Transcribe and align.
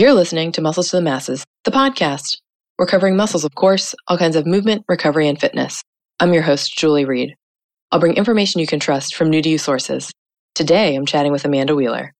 You're 0.00 0.14
listening 0.14 0.50
to 0.52 0.62
Muscles 0.62 0.88
to 0.88 0.96
the 0.96 1.02
Masses, 1.02 1.44
the 1.64 1.70
podcast. 1.70 2.38
We're 2.78 2.86
covering 2.86 3.18
muscles, 3.18 3.44
of 3.44 3.54
course, 3.54 3.94
all 4.08 4.16
kinds 4.16 4.34
of 4.34 4.46
movement, 4.46 4.82
recovery, 4.88 5.28
and 5.28 5.38
fitness. 5.38 5.82
I'm 6.20 6.32
your 6.32 6.42
host, 6.42 6.74
Julie 6.74 7.04
Reed. 7.04 7.34
I'll 7.92 8.00
bring 8.00 8.16
information 8.16 8.62
you 8.62 8.66
can 8.66 8.80
trust 8.80 9.14
from 9.14 9.28
new 9.28 9.42
to 9.42 9.48
you 9.50 9.58
sources. 9.58 10.10
Today, 10.54 10.96
I'm 10.96 11.04
chatting 11.04 11.32
with 11.32 11.44
Amanda 11.44 11.74
Wheeler. 11.74 12.14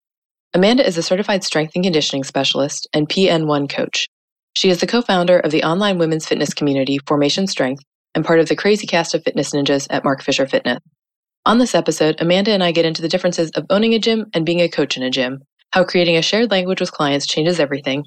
Amanda 0.53 0.87
is 0.87 0.99
a 0.99 1.03
certified 1.03 1.43
strength 1.43 1.73
and 1.75 1.83
conditioning 1.83 2.23
specialist 2.23 2.87
and 2.93 3.09
PN1 3.09 3.71
coach. 3.71 4.09
She 4.55 4.69
is 4.69 4.81
the 4.81 4.87
co 4.87 5.01
founder 5.01 5.39
of 5.39 5.51
the 5.51 5.65
online 5.65 5.97
women's 5.97 6.27
fitness 6.27 6.53
community, 6.53 6.99
Formation 7.07 7.47
Strength, 7.47 7.83
and 8.15 8.27
part 8.27 8.41
of 8.41 8.51
the 8.51 8.57
crazy 8.57 8.87
cast 8.87 9.15
of 9.15 9.25
fitness 9.25 9.53
ninjas 9.53 9.87
at 9.89 10.05
Mark 10.05 10.23
Fisher 10.23 10.47
Fitness. 10.47 10.81
On 11.47 11.57
this 11.57 11.75
episode, 11.75 12.21
Amanda 12.21 12.51
and 12.51 12.63
I 12.63 12.73
get 12.73 12.85
into 12.85 13.01
the 13.01 13.09
differences 13.09 13.51
of 13.53 13.65
owning 13.71 13.95
a 13.95 13.99
gym 13.99 14.27
and 14.35 14.45
being 14.45 14.61
a 14.61 14.69
coach 14.69 14.99
in 14.99 15.03
a 15.03 15.09
gym, 15.09 15.41
how 15.73 15.85
creating 15.85 16.17
a 16.17 16.23
shared 16.23 16.51
language 16.51 16.81
with 16.81 16.93
clients 16.93 17.27
changes 17.27 17.61
everything, 17.61 18.05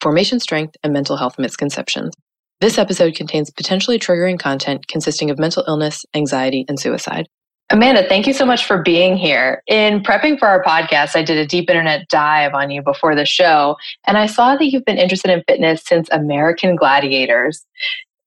formation 0.00 0.40
strength, 0.40 0.76
and 0.82 0.92
mental 0.92 1.16
health 1.16 1.38
misconceptions. 1.38 2.14
This 2.60 2.78
episode 2.78 3.14
contains 3.14 3.50
potentially 3.50 3.98
triggering 3.98 4.38
content 4.38 4.86
consisting 4.86 5.30
of 5.30 5.38
mental 5.38 5.64
illness, 5.66 6.04
anxiety, 6.14 6.64
and 6.68 6.78
suicide. 6.78 7.26
Amanda, 7.70 8.06
thank 8.08 8.26
you 8.26 8.32
so 8.32 8.44
much 8.44 8.66
for 8.66 8.82
being 8.82 9.16
here. 9.16 9.62
In 9.66 10.02
prepping 10.02 10.38
for 10.38 10.46
our 10.46 10.62
podcast, 10.62 11.16
I 11.16 11.22
did 11.22 11.38
a 11.38 11.46
deep 11.46 11.70
internet 11.70 12.06
dive 12.08 12.54
on 12.54 12.70
you 12.70 12.82
before 12.82 13.14
the 13.14 13.24
show, 13.24 13.76
and 14.06 14.18
I 14.18 14.26
saw 14.26 14.54
that 14.54 14.66
you've 14.66 14.84
been 14.84 14.98
interested 14.98 15.30
in 15.30 15.42
fitness 15.48 15.82
since 15.84 16.08
American 16.10 16.76
Gladiators. 16.76 17.64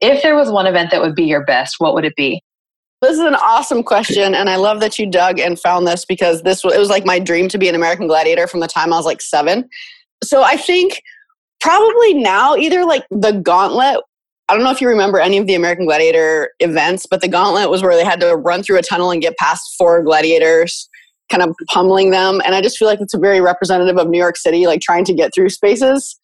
If 0.02 0.24
there 0.24 0.36
was 0.36 0.52
one 0.52 0.68
event 0.68 0.92
that 0.92 1.02
would 1.02 1.16
be 1.16 1.26
your 1.26 1.46
best, 1.46 1.76
what 1.78 1.94
would 1.94 2.04
it 2.04 2.16
be? 2.16 2.44
This 3.02 3.12
is 3.12 3.20
an 3.20 3.36
awesome 3.36 3.84
question, 3.84 4.34
and 4.34 4.50
I 4.50 4.56
love 4.56 4.80
that 4.80 4.98
you 4.98 5.06
dug 5.06 5.40
and 5.40 5.60
found 5.60 5.86
this 5.86 6.04
because 6.04 6.42
this 6.42 6.64
it 6.66 6.80
was 6.80 6.90
like 6.90 7.06
my 7.06 7.20
dream 7.20 7.48
to 7.50 7.58
be 7.60 7.70
an 7.70 7.76
American 7.76 8.08
Gladiator 8.08 8.48
from 8.48 8.60
the 8.60 8.68
time 8.68 8.92
I 8.92 8.98
was 8.98 9.06
like 9.06 9.22
seven. 9.22 9.70
So 10.24 10.42
I 10.42 10.58
think 10.58 11.04
probably 11.60 12.16
now 12.16 12.56
either 12.56 12.86
like 12.86 13.06
the 13.12 13.34
Gauntlet. 13.34 14.04
I 14.50 14.56
don't 14.56 14.64
know 14.64 14.72
if 14.72 14.82
you 14.82 14.88
remember 14.88 15.20
any 15.20 15.38
of 15.38 15.46
the 15.46 15.54
American 15.54 15.86
Gladiator 15.86 16.52
events, 16.60 17.06
but 17.06 17.22
the 17.22 17.28
Gauntlet 17.28 17.70
was 17.70 17.84
where 17.84 17.96
they 17.96 18.06
had 18.06 18.20
to 18.22 18.36
run 18.36 18.64
through 18.64 18.78
a 18.78 18.82
tunnel 18.82 19.12
and 19.12 19.22
get 19.22 19.38
past 19.38 19.76
four 19.78 20.02
gladiators, 20.02 20.90
kind 21.30 21.44
of 21.44 21.54
pummeling 21.68 22.10
them. 22.12 22.42
And 22.46 22.56
I 22.56 22.62
just 22.62 22.78
feel 22.78 22.88
like 22.88 23.02
it's 23.02 23.14
a 23.14 23.20
very 23.20 23.42
representative 23.42 23.98
of 23.98 24.08
New 24.10 24.18
York 24.18 24.38
City, 24.38 24.66
like 24.66 24.82
trying 24.82 25.06
to 25.06 25.14
get 25.14 25.36
through 25.36 25.50
spaces. 25.50 26.18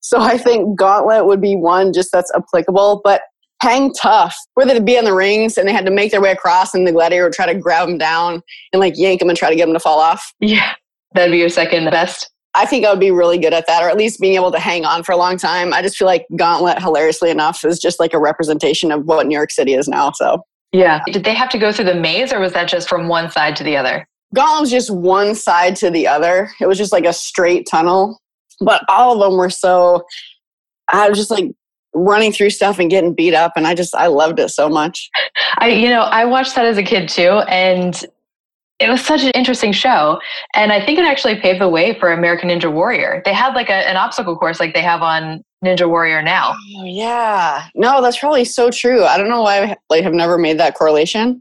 So 0.00 0.20
I 0.20 0.38
think 0.38 0.78
Gauntlet 0.78 1.26
would 1.26 1.40
be 1.40 1.56
one 1.56 1.92
just 1.92 2.12
that's 2.12 2.30
applicable. 2.34 3.00
But 3.04 3.22
hang 3.62 3.92
tough, 3.94 4.36
where 4.54 4.66
they'd 4.66 4.84
be 4.84 4.96
in 4.96 5.04
the 5.04 5.14
rings 5.14 5.56
and 5.56 5.66
they 5.66 5.72
had 5.72 5.86
to 5.86 5.90
make 5.90 6.10
their 6.10 6.20
way 6.20 6.30
across, 6.30 6.74
and 6.74 6.86
the 6.86 6.92
gladiator 6.92 7.24
would 7.24 7.32
try 7.32 7.46
to 7.46 7.58
grab 7.58 7.88
them 7.88 7.98
down 7.98 8.42
and 8.72 8.80
like 8.80 8.94
yank 8.96 9.20
them 9.20 9.28
and 9.28 9.38
try 9.38 9.50
to 9.50 9.56
get 9.56 9.66
them 9.66 9.74
to 9.74 9.80
fall 9.80 9.98
off. 9.98 10.32
Yeah, 10.40 10.74
that'd 11.14 11.32
be 11.32 11.38
your 11.38 11.48
second 11.48 11.90
best. 11.90 12.30
I 12.56 12.66
think 12.66 12.86
I 12.86 12.90
would 12.90 13.00
be 13.00 13.10
really 13.10 13.38
good 13.38 13.52
at 13.52 13.66
that, 13.66 13.82
or 13.82 13.88
at 13.88 13.96
least 13.96 14.20
being 14.20 14.36
able 14.36 14.52
to 14.52 14.60
hang 14.60 14.84
on 14.84 15.02
for 15.02 15.10
a 15.10 15.16
long 15.16 15.36
time. 15.36 15.74
I 15.74 15.82
just 15.82 15.96
feel 15.96 16.06
like 16.06 16.24
Gauntlet, 16.36 16.80
hilariously 16.80 17.30
enough, 17.30 17.64
is 17.64 17.80
just 17.80 17.98
like 17.98 18.14
a 18.14 18.18
representation 18.18 18.92
of 18.92 19.06
what 19.06 19.26
New 19.26 19.34
York 19.34 19.50
City 19.50 19.74
is 19.74 19.88
now. 19.88 20.12
So, 20.12 20.44
yeah. 20.70 21.00
Did 21.06 21.24
they 21.24 21.34
have 21.34 21.48
to 21.48 21.58
go 21.58 21.72
through 21.72 21.86
the 21.86 21.96
maze, 21.96 22.32
or 22.32 22.38
was 22.38 22.52
that 22.52 22.68
just 22.68 22.88
from 22.88 23.08
one 23.08 23.28
side 23.28 23.56
to 23.56 23.64
the 23.64 23.76
other? 23.76 24.06
Gauntlet 24.34 24.60
was 24.60 24.70
just 24.70 24.90
one 24.90 25.34
side 25.34 25.74
to 25.76 25.90
the 25.90 26.06
other. 26.06 26.48
It 26.60 26.66
was 26.66 26.78
just 26.78 26.92
like 26.92 27.04
a 27.04 27.12
straight 27.12 27.66
tunnel, 27.68 28.20
but 28.60 28.82
all 28.88 29.20
of 29.20 29.30
them 29.30 29.36
were 29.36 29.50
so. 29.50 30.04
I 30.88 31.08
was 31.08 31.18
just 31.18 31.30
like 31.32 31.46
running 31.94 32.32
through 32.32 32.50
stuff 32.50 32.78
and 32.78 32.90
getting 32.90 33.14
beat 33.14 33.34
up 33.34 33.52
and 33.56 33.66
i 33.66 33.74
just 33.74 33.94
i 33.94 34.06
loved 34.06 34.38
it 34.40 34.48
so 34.48 34.68
much. 34.68 35.10
I 35.58 35.68
you 35.68 35.88
know 35.88 36.02
i 36.02 36.24
watched 36.24 36.54
that 36.56 36.66
as 36.66 36.76
a 36.76 36.82
kid 36.82 37.08
too 37.08 37.40
and 37.48 38.04
it 38.80 38.90
was 38.90 39.00
such 39.00 39.22
an 39.22 39.30
interesting 39.30 39.72
show 39.72 40.20
and 40.54 40.72
i 40.72 40.84
think 40.84 40.98
it 40.98 41.04
actually 41.04 41.36
paved 41.36 41.60
the 41.60 41.68
way 41.68 41.98
for 41.98 42.12
american 42.12 42.50
ninja 42.50 42.72
warrior. 42.72 43.22
They 43.24 43.32
had 43.32 43.54
like 43.54 43.68
a, 43.70 43.88
an 43.88 43.96
obstacle 43.96 44.36
course 44.36 44.60
like 44.60 44.74
they 44.74 44.82
have 44.82 45.02
on 45.02 45.44
ninja 45.64 45.88
warrior 45.88 46.20
now. 46.20 46.54
Oh, 46.76 46.84
yeah. 46.84 47.66
No 47.74 48.02
that's 48.02 48.18
probably 48.18 48.44
so 48.44 48.70
true. 48.70 49.04
I 49.04 49.16
don't 49.16 49.28
know 49.28 49.42
why 49.42 49.62
i 49.62 49.76
like 49.88 50.04
have 50.04 50.12
never 50.12 50.38
made 50.38 50.58
that 50.58 50.74
correlation 50.74 51.40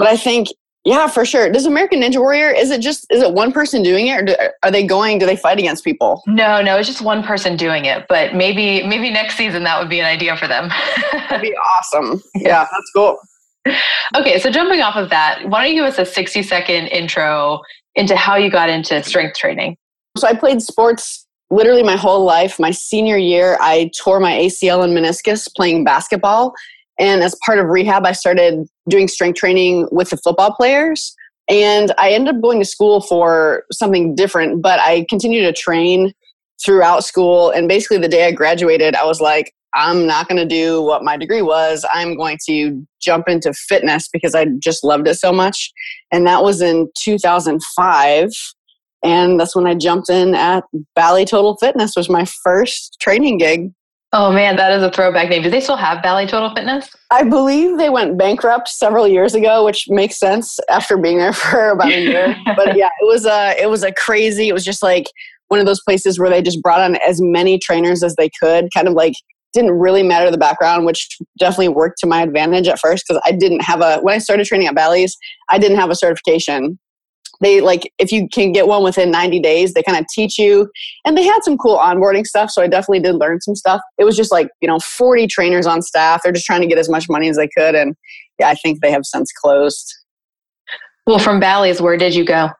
but 0.00 0.08
i 0.08 0.16
think 0.16 0.48
yeah, 0.84 1.08
for 1.08 1.26
sure. 1.26 1.50
Does 1.50 1.66
American 1.66 2.00
Ninja 2.00 2.18
Warrior 2.18 2.50
is 2.50 2.70
it 2.70 2.80
just 2.80 3.06
is 3.10 3.22
it 3.22 3.34
one 3.34 3.52
person 3.52 3.82
doing 3.82 4.06
it, 4.06 4.20
or 4.20 4.24
do, 4.24 4.34
are 4.62 4.70
they 4.70 4.86
going? 4.86 5.18
Do 5.18 5.26
they 5.26 5.36
fight 5.36 5.58
against 5.58 5.84
people? 5.84 6.22
No, 6.26 6.62
no, 6.62 6.78
it's 6.78 6.88
just 6.88 7.02
one 7.02 7.22
person 7.22 7.56
doing 7.56 7.84
it. 7.84 8.06
But 8.08 8.34
maybe 8.34 8.86
maybe 8.86 9.10
next 9.10 9.36
season 9.36 9.62
that 9.64 9.78
would 9.78 9.90
be 9.90 10.00
an 10.00 10.06
idea 10.06 10.36
for 10.36 10.48
them. 10.48 10.70
That'd 11.12 11.42
be 11.42 11.54
awesome. 11.54 12.22
Yeah, 12.34 12.66
that's 12.70 12.90
cool. 12.94 13.18
Okay, 14.16 14.38
so 14.38 14.50
jumping 14.50 14.80
off 14.80 14.96
of 14.96 15.10
that, 15.10 15.46
why 15.46 15.62
don't 15.62 15.76
you 15.76 15.82
give 15.82 15.92
us 15.92 15.98
a 15.98 16.06
sixty 16.06 16.42
second 16.42 16.86
intro 16.86 17.60
into 17.94 18.16
how 18.16 18.36
you 18.36 18.50
got 18.50 18.70
into 18.70 19.02
strength 19.02 19.36
training? 19.36 19.76
So 20.16 20.26
I 20.26 20.34
played 20.34 20.62
sports 20.62 21.26
literally 21.50 21.82
my 21.82 21.96
whole 21.96 22.24
life. 22.24 22.58
My 22.58 22.70
senior 22.70 23.18
year, 23.18 23.58
I 23.60 23.90
tore 23.98 24.18
my 24.18 24.32
ACL 24.32 24.82
and 24.82 24.96
meniscus 24.96 25.52
playing 25.54 25.84
basketball. 25.84 26.54
And 26.98 27.22
as 27.22 27.34
part 27.44 27.58
of 27.58 27.66
rehab, 27.66 28.04
I 28.04 28.12
started 28.12 28.68
doing 28.90 29.08
strength 29.08 29.38
training 29.38 29.88
with 29.90 30.10
the 30.10 30.16
football 30.16 30.52
players. 30.52 31.14
And 31.48 31.92
I 31.98 32.10
ended 32.10 32.36
up 32.36 32.42
going 32.42 32.60
to 32.60 32.64
school 32.64 33.00
for 33.00 33.64
something 33.72 34.14
different, 34.14 34.62
but 34.62 34.78
I 34.80 35.04
continued 35.08 35.42
to 35.42 35.52
train 35.52 36.12
throughout 36.64 37.04
school. 37.04 37.50
And 37.50 37.66
basically, 37.68 37.98
the 37.98 38.08
day 38.08 38.26
I 38.26 38.32
graduated, 38.32 38.94
I 38.94 39.04
was 39.04 39.20
like, 39.20 39.52
I'm 39.74 40.06
not 40.06 40.28
going 40.28 40.40
to 40.40 40.46
do 40.46 40.82
what 40.82 41.04
my 41.04 41.16
degree 41.16 41.42
was. 41.42 41.84
I'm 41.92 42.16
going 42.16 42.38
to 42.46 42.86
jump 43.00 43.28
into 43.28 43.52
fitness 43.52 44.08
because 44.12 44.34
I 44.34 44.46
just 44.58 44.82
loved 44.84 45.06
it 45.06 45.14
so 45.14 45.32
much. 45.32 45.72
And 46.12 46.26
that 46.26 46.42
was 46.42 46.60
in 46.60 46.88
2005. 46.98 48.30
And 49.02 49.40
that's 49.40 49.56
when 49.56 49.66
I 49.66 49.74
jumped 49.74 50.10
in 50.10 50.34
at 50.34 50.64
Bally 50.94 51.24
Total 51.24 51.56
Fitness, 51.56 51.94
was 51.96 52.10
my 52.10 52.26
first 52.44 52.96
training 53.00 53.38
gig. 53.38 53.72
Oh 54.12 54.32
man, 54.32 54.56
that 54.56 54.72
is 54.72 54.82
a 54.82 54.90
throwback 54.90 55.28
name. 55.28 55.42
Do 55.42 55.50
they 55.50 55.60
still 55.60 55.76
have 55.76 56.02
Bally 56.02 56.26
Total 56.26 56.52
Fitness? 56.52 56.90
I 57.12 57.22
believe 57.22 57.78
they 57.78 57.90
went 57.90 58.18
bankrupt 58.18 58.68
several 58.68 59.06
years 59.06 59.36
ago, 59.36 59.64
which 59.64 59.88
makes 59.88 60.18
sense 60.18 60.58
after 60.68 60.96
being 60.96 61.18
there 61.18 61.32
for 61.32 61.70
about 61.70 61.92
a 61.92 62.00
year. 62.00 62.36
but 62.56 62.76
yeah, 62.76 62.88
it 63.00 63.06
was 63.06 63.24
a 63.24 63.54
it 63.60 63.70
was 63.70 63.84
a 63.84 63.92
crazy. 63.92 64.48
It 64.48 64.52
was 64.52 64.64
just 64.64 64.82
like 64.82 65.06
one 65.48 65.60
of 65.60 65.66
those 65.66 65.80
places 65.82 66.18
where 66.18 66.30
they 66.30 66.42
just 66.42 66.60
brought 66.62 66.80
on 66.80 66.96
as 67.06 67.20
many 67.20 67.58
trainers 67.58 68.02
as 68.02 68.16
they 68.16 68.30
could, 68.40 68.68
kind 68.74 68.88
of 68.88 68.94
like 68.94 69.14
didn't 69.52 69.72
really 69.72 70.02
matter 70.02 70.30
the 70.30 70.38
background, 70.38 70.86
which 70.86 71.18
definitely 71.38 71.68
worked 71.68 71.98
to 71.98 72.06
my 72.06 72.22
advantage 72.22 72.68
at 72.68 72.78
first 72.78 73.04
because 73.06 73.20
I 73.26 73.32
didn't 73.32 73.62
have 73.62 73.80
a 73.80 73.98
when 74.00 74.14
I 74.14 74.18
started 74.18 74.46
training 74.46 74.66
at 74.66 74.74
Bally's, 74.74 75.16
I 75.50 75.58
didn't 75.58 75.78
have 75.78 75.90
a 75.90 75.94
certification 75.94 76.78
they 77.40 77.60
like 77.60 77.92
if 77.98 78.12
you 78.12 78.28
can 78.28 78.52
get 78.52 78.66
one 78.66 78.82
within 78.82 79.10
90 79.10 79.40
days 79.40 79.72
they 79.72 79.82
kind 79.82 79.98
of 79.98 80.06
teach 80.12 80.38
you. 80.38 80.70
And 81.04 81.16
they 81.16 81.24
had 81.24 81.42
some 81.42 81.58
cool 81.58 81.78
onboarding 81.78 82.26
stuff 82.26 82.50
so 82.50 82.62
i 82.62 82.66
definitely 82.66 83.00
did 83.00 83.16
learn 83.16 83.40
some 83.40 83.54
stuff. 83.54 83.80
It 83.98 84.04
was 84.04 84.16
just 84.16 84.32
like 84.32 84.48
you 84.60 84.68
know 84.68 84.78
40 84.78 85.26
trainers 85.26 85.66
on 85.66 85.82
staff. 85.82 86.22
They're 86.22 86.32
just 86.32 86.46
trying 86.46 86.62
to 86.62 86.66
get 86.66 86.78
as 86.78 86.88
much 86.88 87.08
money 87.08 87.28
as 87.28 87.36
they 87.36 87.48
could 87.48 87.74
and 87.74 87.96
yeah 88.38 88.48
i 88.48 88.54
think 88.54 88.80
they 88.80 88.90
have 88.90 89.04
since 89.04 89.32
closed. 89.32 89.92
Well 91.06 91.18
from 91.18 91.40
bally's 91.40 91.80
where 91.80 91.96
did 91.96 92.14
you 92.14 92.24
go? 92.24 92.50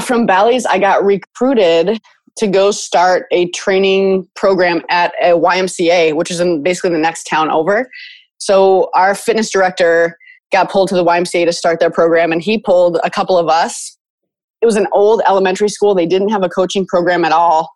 From 0.00 0.26
bally's 0.26 0.66
i 0.66 0.78
got 0.78 1.04
recruited 1.04 2.00
to 2.36 2.48
go 2.48 2.72
start 2.72 3.26
a 3.30 3.48
training 3.50 4.28
program 4.34 4.82
at 4.90 5.12
a 5.22 5.32
ymca 5.32 6.14
which 6.14 6.30
is 6.30 6.40
in 6.40 6.62
basically 6.62 6.90
the 6.90 6.98
next 6.98 7.24
town 7.24 7.50
over. 7.50 7.88
So 8.38 8.90
our 8.94 9.14
fitness 9.14 9.50
director 9.50 10.18
got 10.54 10.70
pulled 10.70 10.88
to 10.88 10.94
the 10.94 11.04
YMCA 11.04 11.44
to 11.44 11.52
start 11.52 11.80
their 11.80 11.90
program, 11.90 12.32
and 12.32 12.40
he 12.40 12.58
pulled 12.58 12.98
a 13.04 13.10
couple 13.10 13.36
of 13.36 13.48
us. 13.48 13.98
It 14.62 14.66
was 14.66 14.76
an 14.76 14.86
old 14.92 15.20
elementary 15.26 15.68
school. 15.68 15.94
They 15.94 16.06
didn't 16.06 16.30
have 16.30 16.42
a 16.42 16.48
coaching 16.48 16.86
program 16.86 17.24
at 17.24 17.32
all. 17.32 17.70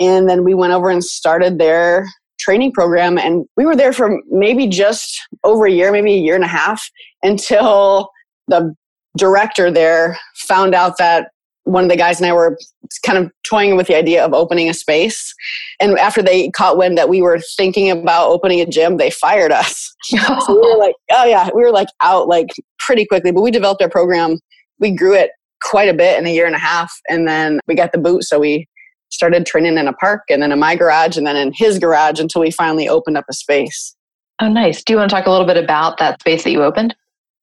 And 0.00 0.28
then 0.28 0.42
we 0.42 0.54
went 0.54 0.72
over 0.72 0.90
and 0.90 1.04
started 1.04 1.58
their 1.58 2.08
training 2.40 2.72
program. 2.72 3.18
And 3.18 3.44
we 3.56 3.64
were 3.64 3.76
there 3.76 3.92
for 3.92 4.18
maybe 4.28 4.66
just 4.66 5.20
over 5.44 5.66
a 5.66 5.70
year, 5.70 5.92
maybe 5.92 6.14
a 6.14 6.18
year 6.18 6.34
and 6.34 6.42
a 6.42 6.48
half, 6.48 6.82
until 7.22 8.08
the 8.48 8.74
director 9.16 9.70
there 9.70 10.18
found 10.34 10.74
out 10.74 10.96
that 10.98 11.28
one 11.64 11.84
of 11.84 11.90
the 11.90 11.96
guys 11.96 12.20
and 12.20 12.28
I 12.28 12.32
were 12.32 12.58
kind 13.06 13.18
of 13.18 13.30
toying 13.48 13.76
with 13.76 13.86
the 13.86 13.96
idea 13.96 14.24
of 14.24 14.34
opening 14.34 14.68
a 14.68 14.74
space. 14.74 15.32
And 15.80 15.98
after 15.98 16.22
they 16.22 16.50
caught 16.50 16.76
wind 16.76 16.98
that 16.98 17.08
we 17.08 17.22
were 17.22 17.38
thinking 17.56 17.90
about 17.90 18.28
opening 18.28 18.60
a 18.60 18.66
gym, 18.66 18.96
they 18.96 19.10
fired 19.10 19.52
us. 19.52 19.94
so 20.04 20.18
we 20.48 20.56
were 20.56 20.78
like, 20.78 20.94
oh 21.10 21.24
yeah, 21.24 21.48
we 21.54 21.62
were 21.62 21.70
like 21.70 21.88
out 22.00 22.28
like 22.28 22.48
pretty 22.78 23.06
quickly. 23.06 23.30
But 23.30 23.42
we 23.42 23.50
developed 23.50 23.82
our 23.82 23.88
program. 23.88 24.38
We 24.80 24.90
grew 24.90 25.14
it 25.14 25.30
quite 25.62 25.88
a 25.88 25.94
bit 25.94 26.18
in 26.18 26.26
a 26.26 26.32
year 26.32 26.46
and 26.46 26.56
a 26.56 26.58
half. 26.58 26.92
And 27.08 27.28
then 27.28 27.60
we 27.66 27.74
got 27.74 27.92
the 27.92 27.98
boot. 27.98 28.24
So 28.24 28.40
we 28.40 28.66
started 29.10 29.46
training 29.46 29.78
in 29.78 29.86
a 29.86 29.92
park 29.92 30.22
and 30.30 30.42
then 30.42 30.52
in 30.52 30.58
my 30.58 30.74
garage 30.74 31.16
and 31.16 31.26
then 31.26 31.36
in 31.36 31.52
his 31.54 31.78
garage 31.78 32.18
until 32.18 32.40
we 32.40 32.50
finally 32.50 32.88
opened 32.88 33.16
up 33.16 33.26
a 33.28 33.34
space. 33.34 33.94
Oh, 34.40 34.48
nice. 34.48 34.82
Do 34.82 34.92
you 34.92 34.98
want 34.98 35.10
to 35.10 35.14
talk 35.14 35.26
a 35.26 35.30
little 35.30 35.46
bit 35.46 35.58
about 35.58 35.98
that 35.98 36.20
space 36.20 36.44
that 36.44 36.50
you 36.50 36.62
opened? 36.62 36.96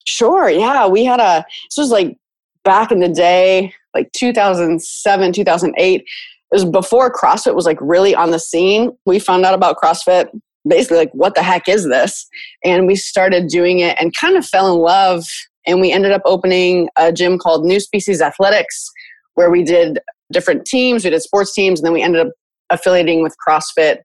Sure. 0.05 0.49
Yeah. 0.49 0.87
We 0.87 1.05
had 1.05 1.19
a, 1.19 1.45
this 1.69 1.77
was 1.77 1.91
like 1.91 2.17
back 2.63 2.91
in 2.91 2.99
the 2.99 3.09
day, 3.09 3.73
like 3.93 4.11
2007, 4.13 5.33
2008. 5.33 6.01
It 6.01 6.05
was 6.51 6.65
before 6.65 7.11
CrossFit 7.11 7.55
was 7.55 7.65
like 7.65 7.77
really 7.79 8.15
on 8.15 8.31
the 8.31 8.39
scene. 8.39 8.91
We 9.05 9.19
found 9.19 9.45
out 9.45 9.53
about 9.53 9.77
CrossFit 9.77 10.29
basically 10.67 10.97
like 10.97 11.11
what 11.13 11.35
the 11.35 11.41
heck 11.41 11.69
is 11.69 11.87
this 11.87 12.27
and 12.65 12.85
we 12.85 12.95
started 12.95 13.47
doing 13.47 13.79
it 13.79 13.95
and 13.99 14.15
kind 14.15 14.35
of 14.35 14.45
fell 14.45 14.71
in 14.71 14.79
love 14.79 15.23
and 15.65 15.79
we 15.79 15.91
ended 15.91 16.11
up 16.11 16.21
opening 16.25 16.89
a 16.97 17.13
gym 17.13 17.37
called 17.37 17.65
new 17.65 17.79
species 17.79 18.21
athletics 18.21 18.91
where 19.35 19.49
we 19.49 19.63
did 19.63 19.99
different 20.33 20.65
teams 20.65 21.05
we 21.05 21.09
did 21.09 21.21
sports 21.21 21.53
teams 21.53 21.79
and 21.79 21.85
then 21.85 21.93
we 21.93 22.01
ended 22.01 22.27
up 22.27 22.33
affiliating 22.69 23.23
with 23.23 23.35
CrossFit 23.47 23.99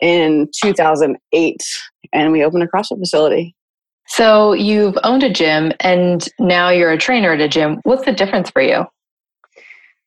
in 0.00 0.48
2008 0.62 1.62
and 2.12 2.32
we 2.32 2.44
opened 2.44 2.62
a 2.62 2.66
CrossFit 2.66 2.98
facility. 2.98 3.54
So 4.06 4.52
you've 4.52 4.98
owned 5.02 5.22
a 5.22 5.30
gym 5.30 5.72
and 5.80 6.26
now 6.38 6.68
you're 6.68 6.92
a 6.92 6.98
trainer 6.98 7.32
at 7.32 7.40
a 7.40 7.48
gym. 7.48 7.80
What's 7.84 8.04
the 8.04 8.12
difference 8.12 8.50
for 8.50 8.62
you? 8.62 8.84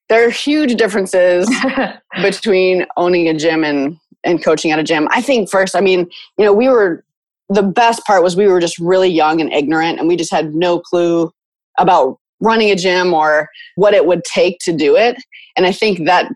There 0.09 0.25
are 0.25 0.29
huge 0.29 0.75
differences 0.75 1.49
between 2.21 2.85
owning 2.95 3.27
a 3.27 3.33
gym 3.33 3.63
and, 3.63 3.97
and 4.23 4.43
coaching 4.43 4.71
at 4.71 4.79
a 4.79 4.83
gym. 4.83 5.07
I 5.11 5.21
think 5.21 5.49
first, 5.49 5.75
I 5.75 5.81
mean, 5.81 6.09
you 6.37 6.45
know, 6.45 6.53
we 6.53 6.69
were 6.69 7.03
the 7.49 7.63
best 7.63 8.03
part 8.05 8.23
was 8.23 8.35
we 8.35 8.47
were 8.47 8.59
just 8.59 8.77
really 8.77 9.09
young 9.09 9.41
and 9.41 9.51
ignorant 9.51 9.99
and 9.99 10.07
we 10.07 10.15
just 10.15 10.31
had 10.31 10.53
no 10.53 10.79
clue 10.79 11.31
about 11.77 12.17
running 12.39 12.69
a 12.71 12.75
gym 12.75 13.13
or 13.13 13.49
what 13.75 13.93
it 13.93 14.05
would 14.05 14.23
take 14.23 14.59
to 14.59 14.73
do 14.73 14.95
it. 14.95 15.17
And 15.55 15.65
I 15.65 15.71
think 15.71 16.05
that 16.05 16.31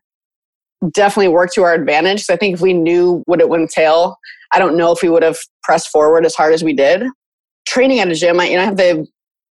definitely 0.93 1.27
worked 1.27 1.53
to 1.53 1.63
our 1.63 1.73
advantage. 1.73 2.23
So 2.23 2.33
I 2.33 2.37
think 2.37 2.55
if 2.55 2.61
we 2.61 2.73
knew 2.73 3.21
what 3.25 3.39
it 3.39 3.49
would 3.49 3.61
entail, 3.61 4.17
I 4.51 4.59
don't 4.59 4.77
know 4.77 4.91
if 4.91 5.01
we 5.01 5.09
would 5.09 5.23
have 5.23 5.37
pressed 5.63 5.89
forward 5.89 6.25
as 6.25 6.35
hard 6.35 6.53
as 6.53 6.63
we 6.63 6.73
did. 6.73 7.03
Training 7.67 7.99
at 7.99 8.09
a 8.09 8.15
gym, 8.15 8.39
I, 8.39 8.49
you 8.49 8.57
know, 8.57 8.63
I 8.63 8.65
have 8.65 8.77
the 8.77 9.07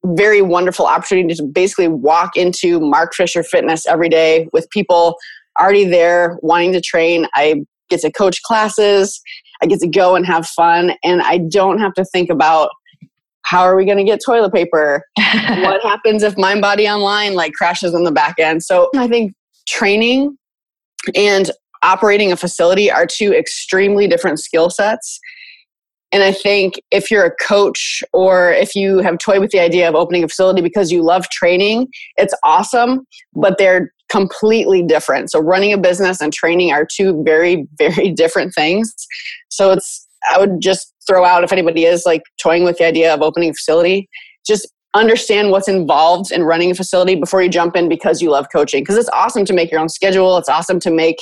very 0.06 0.42
wonderful 0.42 0.86
opportunity 0.86 1.34
to 1.36 1.44
basically 1.44 1.88
walk 1.88 2.36
into 2.36 2.80
Mark 2.80 3.14
Fisher 3.14 3.44
Fitness 3.44 3.86
every 3.86 4.10
day 4.10 4.48
with 4.54 4.70
people 4.70 5.18
already 5.60 5.86
there 5.86 6.38
wanting 6.42 6.72
to 6.74 6.82
train. 6.82 7.28
I 7.36 7.64
get 7.90 8.02
to 8.02 8.12
coach 8.12 8.42
classes. 8.44 9.22
I 9.62 9.66
get 9.66 9.80
to 9.80 9.88
go 9.88 10.16
and 10.16 10.26
have 10.26 10.48
fun, 10.48 10.94
and 11.04 11.22
I 11.22 11.40
don't 11.40 11.80
have 11.80 11.94
to 11.96 12.06
think 12.06 12.30
about 12.30 12.70
how 13.44 13.62
are 13.62 13.76
we 13.76 13.84
going 13.84 13.98
to 13.98 14.04
get 14.04 14.22
toilet 14.24 14.54
paper? 14.54 15.04
what 15.16 15.82
happens 15.82 16.24
if 16.24 16.38
Mind 16.38 16.62
Body 16.62 16.88
Online 16.88 17.34
like 17.34 17.54
crashes 17.54 17.96
on 17.96 18.04
the 18.04 18.12
back 18.12 18.36
end? 18.38 18.64
So 18.64 18.90
I 18.96 19.08
think 19.08 19.34
training 19.68 20.38
and 21.16 21.50
operating 21.82 22.32
a 22.32 22.38
facility 22.38 22.92
are 22.92 23.06
two 23.06 23.34
extremely 23.34 24.08
different 24.08 24.40
skill 24.40 24.70
sets. 24.70 25.20
And 26.12 26.24
I 26.24 26.32
think 26.32 26.82
if 26.92 27.12
you're 27.12 27.26
a 27.26 27.36
coach 27.36 28.04
or 28.14 28.52
if 28.52 28.76
you 28.76 29.00
have 29.00 29.20
toyed 29.20 29.42
with 29.42 29.52
the 29.52 29.60
idea 29.60 29.88
of 29.88 29.96
opening 29.96 30.24
a 30.24 30.28
facility 30.28 30.62
because 30.62 30.92
you 30.92 31.04
love 31.04 31.30
training, 31.30 31.88
it's 32.18 32.34
awesome, 32.44 33.06
but 33.36 33.58
they're 33.58 33.94
completely 34.10 34.82
different. 34.82 35.30
So 35.30 35.40
running 35.40 35.72
a 35.72 35.78
business 35.78 36.20
and 36.20 36.34
training 36.34 36.72
are 36.72 36.86
two 36.86 37.24
very, 37.24 37.68
very 37.78 38.12
different 38.12 38.54
things. 38.56 38.94
So 39.50 39.72
it's, 39.72 40.08
I 40.30 40.40
would 40.40 40.62
just 40.62 40.94
throw 41.08 41.26
out 41.26 41.44
if 41.44 41.52
anybody 41.52 41.86
is 41.86 42.06
like 42.06 42.24
toying 42.42 42.64
with 42.64 42.78
the 42.78 42.86
idea 42.86 43.14
of 43.14 43.22
opening 43.22 43.52
a 43.52 43.54
facility, 43.54 44.10
just 44.46 44.68
understand 44.96 45.52
what's 45.52 45.68
involved 45.68 46.32
in 46.32 46.44
running 46.44 46.72
a 46.72 46.76
facility 46.76 47.16
before 47.16 47.42
you 47.44 47.50
jump 47.50 47.76
in 47.76 47.88
because 47.88 48.22
you 48.22 48.32
love 48.32 48.48
coaching 48.52 48.82
because 48.82 48.98
it's 48.98 49.10
awesome 49.14 49.46
to 49.46 49.54
make 49.54 49.70
your 49.70 49.80
own 49.80 49.88
schedule 49.88 50.36
it's 50.36 50.50
awesome 50.50 50.80
to 50.80 50.90
make 50.90 51.18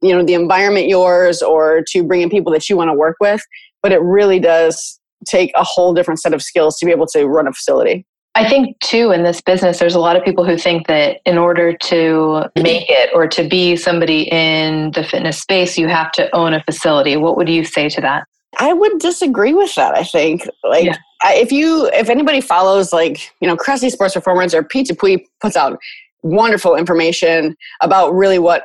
you 0.00 0.10
know 0.14 0.24
the 0.24 0.32
environment 0.32 0.88
yours 0.88 1.42
or 1.42 1.82
to 1.86 2.02
bring 2.02 2.22
in 2.22 2.30
people 2.30 2.50
that 2.50 2.66
you 2.68 2.78
want 2.78 2.88
to 2.88 2.94
work 2.94 3.16
with 3.20 3.42
but 3.84 3.92
it 3.92 4.00
really 4.00 4.40
does 4.40 4.98
take 5.28 5.52
a 5.54 5.62
whole 5.62 5.94
different 5.94 6.18
set 6.18 6.34
of 6.34 6.42
skills 6.42 6.76
to 6.78 6.86
be 6.86 6.90
able 6.90 7.06
to 7.06 7.26
run 7.26 7.46
a 7.46 7.52
facility 7.52 8.04
I 8.36 8.48
think 8.48 8.78
too 8.80 9.12
in 9.12 9.22
this 9.22 9.40
business, 9.40 9.78
there's 9.78 9.94
a 9.94 10.00
lot 10.00 10.16
of 10.16 10.24
people 10.24 10.44
who 10.44 10.58
think 10.58 10.88
that 10.88 11.20
in 11.24 11.38
order 11.38 11.72
to 11.72 12.50
make 12.56 12.90
it 12.90 13.10
or 13.14 13.28
to 13.28 13.48
be 13.48 13.76
somebody 13.76 14.22
in 14.22 14.90
the 14.90 15.04
fitness 15.04 15.40
space, 15.40 15.78
you 15.78 15.86
have 15.86 16.10
to 16.12 16.34
own 16.34 16.52
a 16.52 16.62
facility. 16.64 17.16
What 17.16 17.36
would 17.36 17.48
you 17.48 17.64
say 17.64 17.88
to 17.90 18.00
that? 18.00 18.26
I 18.58 18.72
would 18.72 18.98
disagree 18.98 19.54
with 19.54 19.74
that. 19.76 19.94
I 19.94 20.02
think 20.02 20.48
like 20.64 20.84
yeah. 20.84 20.96
If 21.26 21.52
you 21.52 21.88
if 21.94 22.10
anybody 22.10 22.40
follows 22.40 22.92
like 22.92 23.32
you 23.40 23.46
know 23.46 23.56
Cressy 23.56 23.88
Sports 23.88 24.14
Performance 24.14 24.52
or 24.52 24.64
Pete 24.64 24.88
Dupuis 24.88 25.20
puts 25.40 25.56
out 25.56 25.78
wonderful 26.22 26.74
information 26.74 27.56
about 27.80 28.12
really 28.14 28.40
what 28.40 28.64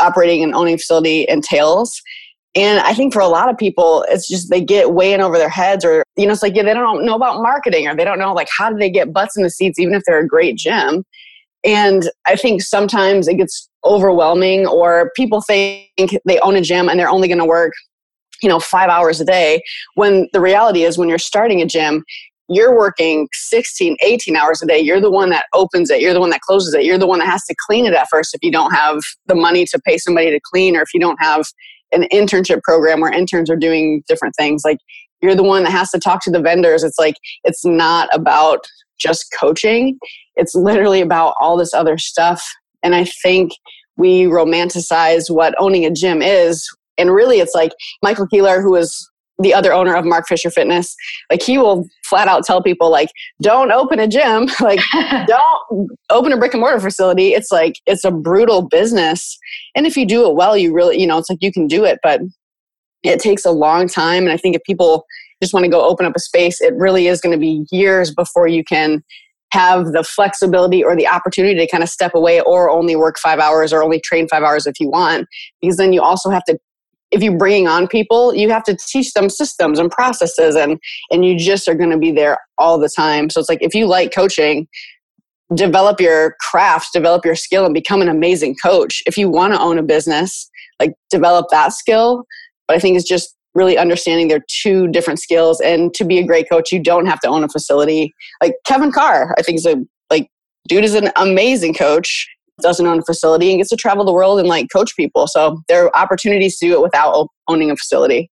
operating 0.00 0.42
and 0.42 0.54
owning 0.54 0.76
facility 0.76 1.24
entails. 1.28 2.02
And 2.54 2.80
I 2.80 2.94
think 2.94 3.12
for 3.12 3.20
a 3.20 3.28
lot 3.28 3.50
of 3.50 3.58
people, 3.58 4.04
it's 4.08 4.26
just 4.26 4.50
they 4.50 4.60
get 4.60 4.92
way 4.92 5.12
in 5.12 5.20
over 5.20 5.36
their 5.36 5.48
heads, 5.48 5.84
or 5.84 6.02
you 6.16 6.26
know, 6.26 6.32
it's 6.32 6.42
like 6.42 6.56
yeah, 6.56 6.62
they 6.62 6.74
don't 6.74 7.04
know 7.04 7.14
about 7.14 7.42
marketing, 7.42 7.86
or 7.86 7.94
they 7.94 8.04
don't 8.04 8.18
know 8.18 8.32
like 8.32 8.48
how 8.56 8.70
do 8.70 8.78
they 8.78 8.90
get 8.90 9.12
butts 9.12 9.36
in 9.36 9.42
the 9.42 9.50
seats, 9.50 9.78
even 9.78 9.94
if 9.94 10.02
they're 10.06 10.20
a 10.20 10.26
great 10.26 10.56
gym. 10.56 11.04
And 11.64 12.08
I 12.26 12.36
think 12.36 12.62
sometimes 12.62 13.28
it 13.28 13.36
gets 13.36 13.68
overwhelming, 13.84 14.66
or 14.66 15.12
people 15.14 15.40
think 15.42 15.90
they 16.24 16.40
own 16.40 16.56
a 16.56 16.60
gym 16.60 16.88
and 16.88 16.98
they're 16.98 17.10
only 17.10 17.28
going 17.28 17.38
to 17.38 17.44
work 17.44 17.72
you 18.42 18.48
know 18.48 18.60
five 18.60 18.88
hours 18.88 19.20
a 19.20 19.24
day 19.24 19.60
when 19.94 20.28
the 20.32 20.40
reality 20.40 20.84
is 20.84 20.96
when 20.96 21.08
you're 21.08 21.18
starting 21.18 21.60
a 21.60 21.66
gym 21.66 22.04
you're 22.48 22.76
working 22.76 23.28
16 23.32 23.96
18 24.02 24.36
hours 24.36 24.62
a 24.62 24.66
day. 24.66 24.78
You're 24.78 25.00
the 25.00 25.10
one 25.10 25.30
that 25.30 25.44
opens 25.52 25.90
it. 25.90 26.00
You're 26.00 26.14
the 26.14 26.20
one 26.20 26.30
that 26.30 26.40
closes 26.40 26.74
it. 26.74 26.84
You're 26.84 26.98
the 26.98 27.06
one 27.06 27.18
that 27.18 27.26
has 27.26 27.44
to 27.44 27.54
clean 27.66 27.86
it 27.86 27.92
at 27.92 28.08
first 28.10 28.34
if 28.34 28.42
you 28.42 28.50
don't 28.50 28.72
have 28.72 29.00
the 29.26 29.34
money 29.34 29.66
to 29.66 29.78
pay 29.84 29.98
somebody 29.98 30.30
to 30.30 30.40
clean 30.42 30.76
or 30.76 30.82
if 30.82 30.94
you 30.94 31.00
don't 31.00 31.20
have 31.20 31.44
an 31.92 32.06
internship 32.12 32.62
program 32.62 33.00
where 33.00 33.12
interns 33.12 33.50
are 33.50 33.56
doing 33.56 34.02
different 34.08 34.34
things. 34.36 34.62
Like 34.64 34.78
you're 35.20 35.34
the 35.34 35.42
one 35.42 35.64
that 35.64 35.72
has 35.72 35.90
to 35.90 35.98
talk 35.98 36.22
to 36.24 36.30
the 36.30 36.40
vendors. 36.40 36.84
It's 36.84 36.98
like 36.98 37.16
it's 37.44 37.64
not 37.64 38.08
about 38.12 38.66
just 38.98 39.34
coaching. 39.38 39.98
It's 40.36 40.54
literally 40.54 41.00
about 41.00 41.34
all 41.40 41.56
this 41.56 41.74
other 41.74 41.98
stuff. 41.98 42.44
And 42.82 42.94
i 42.94 43.04
think 43.04 43.52
we 43.96 44.22
romanticize 44.24 45.28
what 45.28 45.54
owning 45.58 45.84
a 45.84 45.90
gym 45.90 46.22
is. 46.22 46.66
And 46.96 47.12
really, 47.12 47.40
it's 47.40 47.54
like 47.54 47.72
Michael 48.02 48.26
Keeler, 48.26 48.62
who 48.62 48.74
is 48.76 49.10
the 49.40 49.54
other 49.54 49.72
owner 49.72 49.94
of 49.94 50.04
Mark 50.04 50.26
Fisher 50.26 50.50
Fitness, 50.50 50.96
like 51.30 51.42
he 51.42 51.58
will 51.58 51.88
flat 52.04 52.28
out 52.28 52.44
tell 52.44 52.62
people 52.62 52.90
like, 52.90 53.10
don't 53.40 53.70
open 53.70 54.00
a 54.00 54.08
gym, 54.08 54.48
like 54.60 54.80
don't 55.26 55.90
open 56.10 56.32
a 56.32 56.36
brick 56.36 56.54
and 56.54 56.60
mortar 56.60 56.80
facility. 56.80 57.34
It's 57.34 57.52
like 57.52 57.76
it's 57.86 58.04
a 58.04 58.10
brutal 58.10 58.62
business, 58.62 59.38
and 59.74 59.86
if 59.86 59.96
you 59.96 60.06
do 60.06 60.28
it 60.28 60.34
well, 60.34 60.56
you 60.56 60.74
really, 60.74 61.00
you 61.00 61.06
know, 61.06 61.18
it's 61.18 61.30
like 61.30 61.42
you 61.42 61.52
can 61.52 61.66
do 61.66 61.84
it, 61.84 61.98
but 62.02 62.20
it 63.02 63.20
takes 63.20 63.44
a 63.44 63.50
long 63.50 63.88
time. 63.88 64.24
And 64.24 64.32
I 64.32 64.36
think 64.36 64.56
if 64.56 64.62
people 64.64 65.04
just 65.40 65.54
want 65.54 65.64
to 65.64 65.70
go 65.70 65.86
open 65.86 66.04
up 66.04 66.16
a 66.16 66.20
space, 66.20 66.60
it 66.60 66.74
really 66.74 67.06
is 67.06 67.20
going 67.20 67.32
to 67.32 67.38
be 67.38 67.64
years 67.70 68.12
before 68.12 68.48
you 68.48 68.64
can 68.64 69.04
have 69.52 69.92
the 69.92 70.02
flexibility 70.02 70.84
or 70.84 70.94
the 70.94 71.06
opportunity 71.06 71.54
to 71.54 71.66
kind 71.66 71.82
of 71.82 71.88
step 71.88 72.14
away 72.14 72.40
or 72.42 72.68
only 72.68 72.96
work 72.96 73.18
five 73.18 73.38
hours 73.38 73.72
or 73.72 73.82
only 73.82 74.00
train 74.00 74.28
five 74.28 74.42
hours 74.42 74.66
if 74.66 74.78
you 74.78 74.90
want 74.90 75.26
because 75.60 75.76
then 75.78 75.92
you 75.92 76.02
also 76.02 76.28
have 76.28 76.44
to 76.44 76.58
if 77.10 77.22
you're 77.22 77.36
bringing 77.36 77.66
on 77.66 77.86
people 77.86 78.34
you 78.34 78.50
have 78.50 78.64
to 78.64 78.76
teach 78.88 79.12
them 79.12 79.28
systems 79.28 79.78
and 79.78 79.90
processes 79.90 80.54
and 80.54 80.78
and 81.10 81.24
you 81.24 81.36
just 81.36 81.68
are 81.68 81.74
going 81.74 81.90
to 81.90 81.98
be 81.98 82.12
there 82.12 82.38
all 82.58 82.78
the 82.78 82.88
time. 82.88 83.30
So 83.30 83.40
it's 83.40 83.48
like 83.48 83.62
if 83.62 83.74
you 83.74 83.86
like 83.86 84.14
coaching 84.14 84.68
develop 85.54 86.00
your 86.00 86.36
craft 86.40 86.88
develop 86.92 87.24
your 87.24 87.34
skill 87.34 87.64
and 87.64 87.72
become 87.72 88.02
an 88.02 88.08
amazing 88.08 88.54
coach. 88.62 89.02
If 89.06 89.16
you 89.16 89.30
want 89.30 89.54
to 89.54 89.60
own 89.60 89.78
a 89.78 89.82
business 89.82 90.50
like 90.80 90.92
develop 91.10 91.46
that 91.50 91.72
skill. 91.72 92.24
But 92.66 92.76
i 92.76 92.80
think 92.80 92.96
it's 92.96 93.08
just 93.08 93.34
really 93.54 93.78
understanding 93.78 94.28
they're 94.28 94.44
two 94.62 94.88
different 94.88 95.18
skills 95.18 95.60
and 95.60 95.92
to 95.94 96.04
be 96.04 96.18
a 96.18 96.26
great 96.26 96.48
coach 96.48 96.70
you 96.70 96.80
don't 96.80 97.06
have 97.06 97.20
to 97.20 97.28
own 97.28 97.42
a 97.44 97.48
facility. 97.48 98.14
Like 98.42 98.54
kevin 98.66 98.92
carr 98.92 99.34
i 99.38 99.42
think 99.42 99.56
is 99.56 99.66
a 99.66 99.76
like 100.10 100.28
dude 100.68 100.84
is 100.84 100.94
an 100.94 101.10
amazing 101.16 101.74
coach 101.74 102.28
doesn't 102.60 102.86
own 102.86 102.98
a 102.98 103.02
facility 103.02 103.50
and 103.50 103.58
gets 103.58 103.70
to 103.70 103.76
travel 103.76 104.04
the 104.04 104.12
world 104.12 104.38
and 104.38 104.48
like 104.48 104.68
coach 104.72 104.96
people. 104.96 105.26
So 105.26 105.60
there 105.68 105.84
are 105.84 105.96
opportunities 105.96 106.58
to 106.58 106.66
do 106.66 106.72
it 106.74 106.82
without 106.82 107.28
owning 107.48 107.70
a 107.70 107.76
facility. 107.76 108.30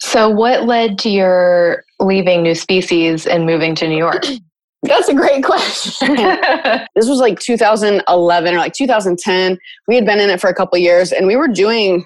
So, 0.00 0.28
what 0.28 0.64
led 0.64 0.98
to 1.00 1.10
your 1.10 1.84
leaving 2.00 2.42
New 2.42 2.54
Species 2.54 3.26
and 3.26 3.46
moving 3.46 3.74
to 3.76 3.88
New 3.88 3.96
York? 3.96 4.24
That's 4.82 5.08
a 5.08 5.14
great 5.14 5.44
question. 5.44 6.16
this 6.96 7.08
was 7.08 7.18
like 7.18 7.38
2011 7.38 8.54
or 8.54 8.56
like 8.56 8.72
2010. 8.72 9.58
We 9.86 9.94
had 9.94 10.06
been 10.06 10.20
in 10.20 10.30
it 10.30 10.40
for 10.40 10.48
a 10.48 10.54
couple 10.54 10.78
years 10.78 11.12
and 11.12 11.26
we 11.26 11.36
were 11.36 11.48
doing 11.48 12.04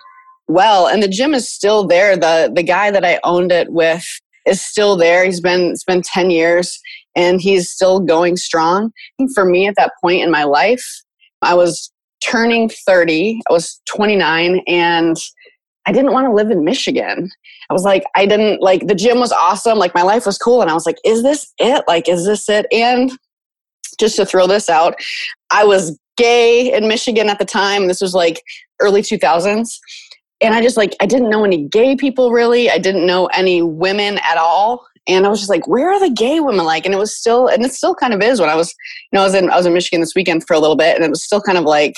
well 0.48 0.88
and 0.88 1.02
the 1.02 1.08
gym 1.08 1.34
is 1.34 1.48
still 1.48 1.86
there. 1.86 2.16
The 2.16 2.50
the 2.52 2.64
guy 2.64 2.90
that 2.90 3.04
I 3.04 3.20
owned 3.22 3.52
it 3.52 3.72
with 3.72 4.04
is 4.46 4.60
still 4.60 4.96
there. 4.96 5.24
He's 5.24 5.40
been 5.40 5.70
it's 5.70 5.84
been 5.84 6.02
10 6.02 6.30
years 6.30 6.80
and 7.14 7.40
he's 7.40 7.70
still 7.70 8.00
going 8.00 8.36
strong. 8.36 8.92
for 9.34 9.44
me 9.44 9.68
at 9.68 9.76
that 9.76 9.92
point 10.02 10.22
in 10.22 10.30
my 10.30 10.42
life, 10.44 10.84
I 11.44 11.54
was 11.54 11.92
turning 12.24 12.68
30, 12.68 13.40
I 13.48 13.52
was 13.52 13.80
29, 13.86 14.62
and 14.66 15.16
I 15.86 15.92
didn't 15.92 16.12
want 16.12 16.26
to 16.26 16.32
live 16.32 16.50
in 16.50 16.64
Michigan. 16.64 17.30
I 17.68 17.72
was 17.72 17.84
like, 17.84 18.04
I 18.14 18.26
didn't 18.26 18.60
like 18.62 18.86
the 18.86 18.94
gym 18.94 19.18
was 19.18 19.32
awesome, 19.32 19.78
like 19.78 19.94
my 19.94 20.02
life 20.02 20.26
was 20.26 20.38
cool, 20.38 20.62
and 20.62 20.70
I 20.70 20.74
was 20.74 20.86
like, 20.86 20.98
is 21.04 21.22
this 21.22 21.52
it? 21.58 21.84
Like, 21.86 22.08
is 22.08 22.24
this 22.24 22.48
it? 22.48 22.66
And 22.72 23.12
just 23.98 24.16
to 24.16 24.26
throw 24.26 24.46
this 24.46 24.68
out, 24.68 24.96
I 25.50 25.64
was 25.64 25.98
gay 26.16 26.72
in 26.72 26.88
Michigan 26.88 27.28
at 27.28 27.38
the 27.38 27.44
time. 27.44 27.86
This 27.88 28.00
was 28.00 28.14
like 28.14 28.42
early 28.80 29.02
2000s. 29.02 29.78
And 30.40 30.54
I 30.54 30.62
just 30.62 30.76
like, 30.76 30.94
I 31.00 31.06
didn't 31.06 31.30
know 31.30 31.44
any 31.44 31.68
gay 31.68 31.96
people 31.96 32.32
really. 32.32 32.70
I 32.70 32.78
didn't 32.78 33.06
know 33.06 33.26
any 33.26 33.62
women 33.62 34.18
at 34.18 34.36
all 34.36 34.86
and 35.06 35.26
I 35.26 35.28
was 35.28 35.38
just 35.38 35.50
like, 35.50 35.68
where 35.68 35.90
are 35.90 36.00
the 36.00 36.10
gay 36.10 36.40
women 36.40 36.64
like? 36.64 36.86
And 36.86 36.94
it 36.94 36.98
was 36.98 37.14
still, 37.14 37.48
and 37.48 37.64
it 37.64 37.72
still 37.72 37.94
kind 37.94 38.14
of 38.14 38.22
is. 38.22 38.40
When 38.40 38.48
I 38.48 38.54
was, 38.54 38.74
you 39.12 39.16
know, 39.16 39.22
I 39.22 39.24
was 39.24 39.34
in 39.34 39.50
I 39.50 39.56
was 39.56 39.66
in 39.66 39.74
Michigan 39.74 40.00
this 40.00 40.14
weekend 40.14 40.46
for 40.46 40.54
a 40.54 40.58
little 40.58 40.76
bit, 40.76 40.96
and 40.96 41.04
it 41.04 41.10
was 41.10 41.22
still 41.22 41.40
kind 41.40 41.58
of 41.58 41.64
like 41.64 41.94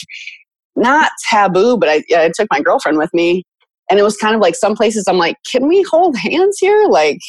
not 0.74 1.10
taboo, 1.30 1.76
but 1.76 1.88
I, 1.88 2.02
I 2.16 2.30
took 2.34 2.48
my 2.50 2.60
girlfriend 2.60 2.98
with 2.98 3.12
me, 3.14 3.44
and 3.90 3.98
it 3.98 4.02
was 4.02 4.16
kind 4.16 4.34
of 4.34 4.40
like 4.40 4.54
some 4.54 4.74
places 4.74 5.06
I'm 5.08 5.18
like, 5.18 5.36
can 5.50 5.68
we 5.68 5.82
hold 5.82 6.16
hands 6.16 6.58
here? 6.58 6.86
Like 6.88 7.20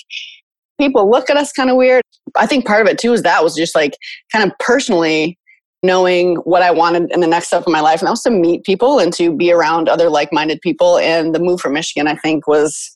people 0.79 1.09
look 1.09 1.29
at 1.29 1.37
us 1.37 1.51
kind 1.51 1.69
of 1.69 1.75
weird. 1.75 2.01
I 2.35 2.45
think 2.45 2.65
part 2.65 2.81
of 2.81 2.91
it 2.91 2.97
too 2.97 3.13
is 3.13 3.23
that 3.23 3.43
was 3.43 3.55
just 3.55 3.75
like 3.75 3.95
kind 4.31 4.49
of 4.49 4.57
personally 4.59 5.37
knowing 5.83 6.35
what 6.37 6.63
I 6.63 6.71
wanted 6.71 7.11
in 7.11 7.19
the 7.19 7.27
next 7.27 7.47
step 7.47 7.61
of 7.61 7.71
my 7.71 7.81
life. 7.81 7.99
And 7.99 8.07
that 8.07 8.11
was 8.11 8.23
to 8.23 8.31
meet 8.31 8.63
people 8.63 8.99
and 8.99 9.13
to 9.13 9.35
be 9.35 9.51
around 9.51 9.89
other 9.89 10.09
like 10.09 10.33
minded 10.33 10.59
people. 10.61 10.97
And 10.97 11.35
the 11.35 11.39
move 11.39 11.61
from 11.61 11.73
Michigan, 11.73 12.07
I 12.07 12.15
think, 12.15 12.47
was 12.47 12.91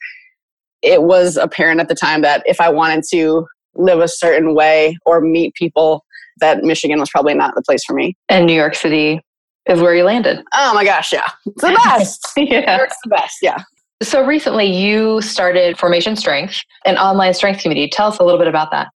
it 0.82 1.04
was 1.04 1.38
apparent 1.38 1.80
at 1.80 1.88
the 1.88 1.96
time 1.96 2.22
that 2.22 2.44
if 2.46 2.60
I 2.60 2.70
wanted 2.70 3.04
to 3.12 3.48
live 3.76 4.00
a 4.00 4.08
certain 4.08 4.54
way 4.54 4.98
or 5.06 5.22
meet 5.22 5.54
people, 5.56 6.04
that 6.40 6.64
Michigan 6.64 7.00
was 7.00 7.10
probably 7.10 7.34
not 7.34 7.56
the 7.56 7.62
place 7.62 7.84
for 7.84 7.94
me. 7.94 8.16
And 8.30 8.46
New 8.46 8.54
York 8.54 8.76
City 8.76 9.22
is 9.68 9.82
where 9.82 9.96
you 9.96 10.04
landed. 10.04 10.44
Oh 10.54 10.74
my 10.74 10.84
gosh, 10.84 11.14
yeah. 11.14 11.28
It's 11.46 11.62
the 11.62 11.80
best. 11.86 12.28
yeah. 12.38 12.84
It's 12.84 12.98
the 13.04 13.10
best, 13.10 13.38
yeah. 13.42 13.64
So 14.02 14.26
recently 14.26 14.66
you 14.66 15.22
started 15.22 15.78
Formation 15.78 16.16
Strength, 16.16 16.60
an 16.86 16.98
online 16.98 17.34
strength 17.36 17.62
community. 17.62 17.88
Tell 17.88 18.08
us 18.08 18.18
a 18.18 18.24
little 18.24 18.40
bit 18.40 18.48
about 18.48 18.72
that. 18.72 18.88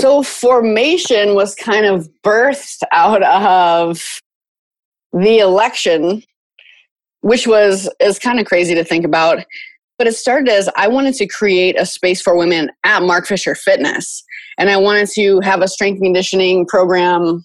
So 0.00 0.22
formation 0.22 1.34
was 1.34 1.54
kind 1.54 1.84
of 1.84 2.08
birthed 2.24 2.82
out 2.92 3.22
of 3.24 4.20
the 5.12 5.38
election, 5.38 6.22
which 7.20 7.46
was 7.46 7.90
is 8.00 8.18
kind 8.18 8.40
of 8.40 8.46
crazy 8.46 8.74
to 8.74 8.84
think 8.84 9.04
about. 9.04 9.44
But 10.02 10.08
it 10.08 10.16
started 10.16 10.48
as 10.48 10.68
I 10.74 10.88
wanted 10.88 11.14
to 11.14 11.28
create 11.28 11.78
a 11.78 11.86
space 11.86 12.20
for 12.20 12.36
women 12.36 12.72
at 12.82 13.04
Mark 13.04 13.24
Fisher 13.24 13.54
Fitness. 13.54 14.24
And 14.58 14.68
I 14.68 14.76
wanted 14.76 15.08
to 15.10 15.38
have 15.44 15.62
a 15.62 15.68
strength 15.68 16.02
conditioning 16.02 16.66
program 16.66 17.44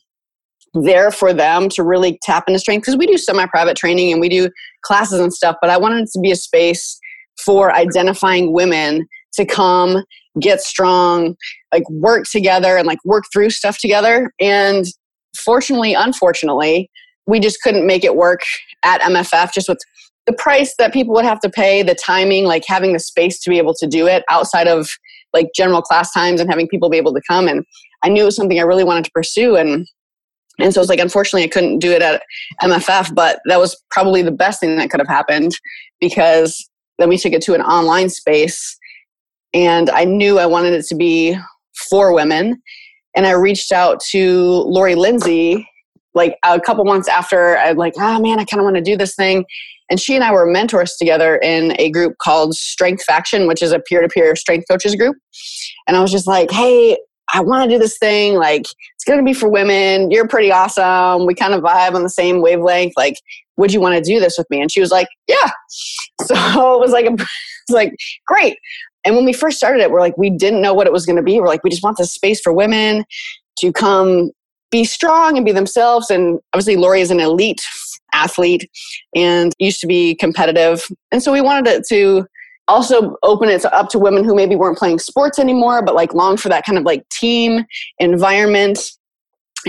there 0.73 1.11
for 1.11 1.33
them 1.33 1.69
to 1.69 1.83
really 1.83 2.17
tap 2.23 2.45
into 2.47 2.57
strength 2.57 2.81
because 2.81 2.97
we 2.97 3.05
do 3.05 3.15
semi-private 3.15 3.77
training 3.77 4.11
and 4.11 4.19
we 4.19 4.27
do 4.27 4.49
classes 4.81 5.19
and 5.19 5.33
stuff 5.33 5.55
but 5.61 5.69
i 5.69 5.77
wanted 5.77 6.03
it 6.03 6.09
to 6.11 6.19
be 6.19 6.29
a 6.29 6.35
space 6.35 6.99
for 7.43 7.71
identifying 7.73 8.53
women 8.53 9.07
to 9.33 9.45
come 9.45 10.03
get 10.39 10.59
strong 10.59 11.35
like 11.71 11.89
work 11.89 12.25
together 12.25 12.75
and 12.77 12.85
like 12.85 12.99
work 13.05 13.23
through 13.31 13.49
stuff 13.49 13.77
together 13.79 14.31
and 14.39 14.85
fortunately 15.35 15.93
unfortunately 15.93 16.91
we 17.27 17.39
just 17.39 17.61
couldn't 17.61 17.87
make 17.87 18.03
it 18.03 18.15
work 18.15 18.41
at 18.83 19.01
mff 19.01 19.51
just 19.53 19.69
with 19.69 19.79
the 20.27 20.33
price 20.33 20.75
that 20.77 20.93
people 20.93 21.13
would 21.15 21.25
have 21.25 21.39
to 21.39 21.49
pay 21.49 21.81
the 21.81 21.95
timing 21.95 22.43
like 22.45 22.63
having 22.67 22.93
the 22.93 22.99
space 22.99 23.39
to 23.39 23.49
be 23.49 23.57
able 23.57 23.73
to 23.73 23.87
do 23.87 24.07
it 24.07 24.23
outside 24.29 24.67
of 24.67 24.89
like 25.33 25.47
general 25.55 25.81
class 25.81 26.13
times 26.13 26.39
and 26.39 26.49
having 26.49 26.67
people 26.67 26.89
be 26.89 26.97
able 26.97 27.13
to 27.13 27.21
come 27.27 27.47
and 27.47 27.65
i 28.03 28.09
knew 28.09 28.21
it 28.21 28.25
was 28.25 28.35
something 28.35 28.59
i 28.59 28.63
really 28.63 28.83
wanted 28.83 29.03
to 29.03 29.11
pursue 29.11 29.55
and 29.55 29.87
and 30.59 30.73
so 30.73 30.81
it's 30.81 30.89
like, 30.89 30.99
unfortunately, 30.99 31.43
I 31.43 31.49
couldn't 31.49 31.79
do 31.79 31.91
it 31.91 32.01
at 32.01 32.23
MFF, 32.63 33.13
but 33.13 33.39
that 33.45 33.59
was 33.59 33.79
probably 33.91 34.21
the 34.21 34.31
best 34.31 34.59
thing 34.59 34.75
that 34.77 34.89
could 34.89 34.99
have 34.99 35.07
happened 35.07 35.51
because 35.99 36.67
then 36.97 37.09
we 37.09 37.17
took 37.17 37.33
it 37.33 37.43
to 37.43 37.53
an 37.53 37.61
online 37.61 38.09
space. 38.09 38.77
And 39.53 39.89
I 39.89 40.03
knew 40.03 40.39
I 40.39 40.45
wanted 40.45 40.73
it 40.73 40.85
to 40.87 40.95
be 40.95 41.37
for 41.89 42.13
women. 42.13 42.61
And 43.15 43.25
I 43.25 43.31
reached 43.31 43.71
out 43.71 43.99
to 44.09 44.63
Lori 44.67 44.95
Lindsey 44.95 45.67
like 46.13 46.37
a 46.43 46.59
couple 46.59 46.83
months 46.85 47.07
after 47.07 47.57
I 47.57 47.73
like, 47.73 47.93
oh 47.97 48.19
man, 48.19 48.39
I 48.39 48.45
kind 48.45 48.59
of 48.59 48.63
want 48.63 48.77
to 48.77 48.81
do 48.81 48.97
this 48.97 49.15
thing. 49.15 49.45
And 49.89 49.99
she 49.99 50.15
and 50.15 50.23
I 50.23 50.31
were 50.31 50.45
mentors 50.45 50.95
together 50.95 51.37
in 51.37 51.73
a 51.79 51.89
group 51.89 52.17
called 52.21 52.55
Strength 52.55 53.03
Faction, 53.03 53.47
which 53.47 53.61
is 53.61 53.71
a 53.71 53.79
peer 53.79 54.01
to 54.01 54.07
peer 54.07 54.35
strength 54.35 54.65
coaches 54.69 54.95
group. 54.95 55.15
And 55.87 55.95
I 55.95 56.01
was 56.01 56.11
just 56.11 56.27
like, 56.27 56.51
hey, 56.51 56.97
I 57.33 57.41
want 57.41 57.63
to 57.63 57.75
do 57.75 57.79
this 57.79 57.97
thing. 57.97 58.35
Like, 58.35 58.61
it's 58.61 59.03
going 59.05 59.19
to 59.19 59.25
be 59.25 59.33
for 59.33 59.49
women. 59.49 60.11
You're 60.11 60.27
pretty 60.27 60.51
awesome. 60.51 61.25
We 61.25 61.33
kind 61.33 61.53
of 61.53 61.61
vibe 61.61 61.93
on 61.93 62.03
the 62.03 62.09
same 62.09 62.41
wavelength. 62.41 62.93
Like, 62.95 63.15
would 63.57 63.73
you 63.73 63.81
want 63.81 63.95
to 63.95 64.01
do 64.01 64.19
this 64.19 64.37
with 64.37 64.49
me? 64.49 64.61
And 64.61 64.71
she 64.71 64.79
was 64.79 64.91
like, 64.91 65.07
yeah. 65.27 65.49
So 66.23 66.33
it 66.73 66.79
was 66.79 66.91
like, 66.91 67.05
a, 67.05 67.11
it 67.13 67.19
was 67.19 67.27
like, 67.69 67.95
great. 68.25 68.57
And 69.05 69.15
when 69.15 69.23
we 69.23 69.33
first 69.33 69.57
started 69.57 69.81
it, 69.81 69.91
we're 69.91 70.01
like, 70.01 70.17
we 70.17 70.29
didn't 70.29 70.61
know 70.61 70.73
what 70.73 70.87
it 70.87 70.93
was 70.93 71.05
going 71.05 71.15
to 71.15 71.21
be. 71.21 71.39
We're 71.39 71.47
like, 71.47 71.63
we 71.63 71.69
just 71.69 71.83
want 71.83 71.97
this 71.97 72.11
space 72.11 72.41
for 72.41 72.51
women 72.51 73.05
to 73.59 73.71
come 73.71 74.31
be 74.71 74.83
strong 74.83 75.37
and 75.37 75.45
be 75.45 75.51
themselves. 75.51 76.09
And 76.09 76.39
obviously, 76.53 76.75
Lori 76.75 77.01
is 77.01 77.11
an 77.11 77.19
elite 77.19 77.61
athlete 78.13 78.69
and 79.15 79.53
used 79.59 79.79
to 79.81 79.87
be 79.87 80.15
competitive. 80.15 80.83
And 81.11 81.21
so 81.21 81.31
we 81.31 81.41
wanted 81.41 81.67
it 81.67 81.85
to 81.89 82.25
also 82.67 83.15
open 83.23 83.49
it 83.49 83.63
up 83.65 83.89
to 83.89 83.99
women 83.99 84.23
who 84.23 84.35
maybe 84.35 84.55
weren't 84.55 84.77
playing 84.77 84.99
sports 84.99 85.39
anymore 85.39 85.81
but 85.81 85.95
like 85.95 86.13
long 86.13 86.35
for 86.35 86.49
that 86.49 86.65
kind 86.65 86.77
of 86.77 86.83
like 86.83 87.07
team 87.09 87.63
environment. 87.99 88.79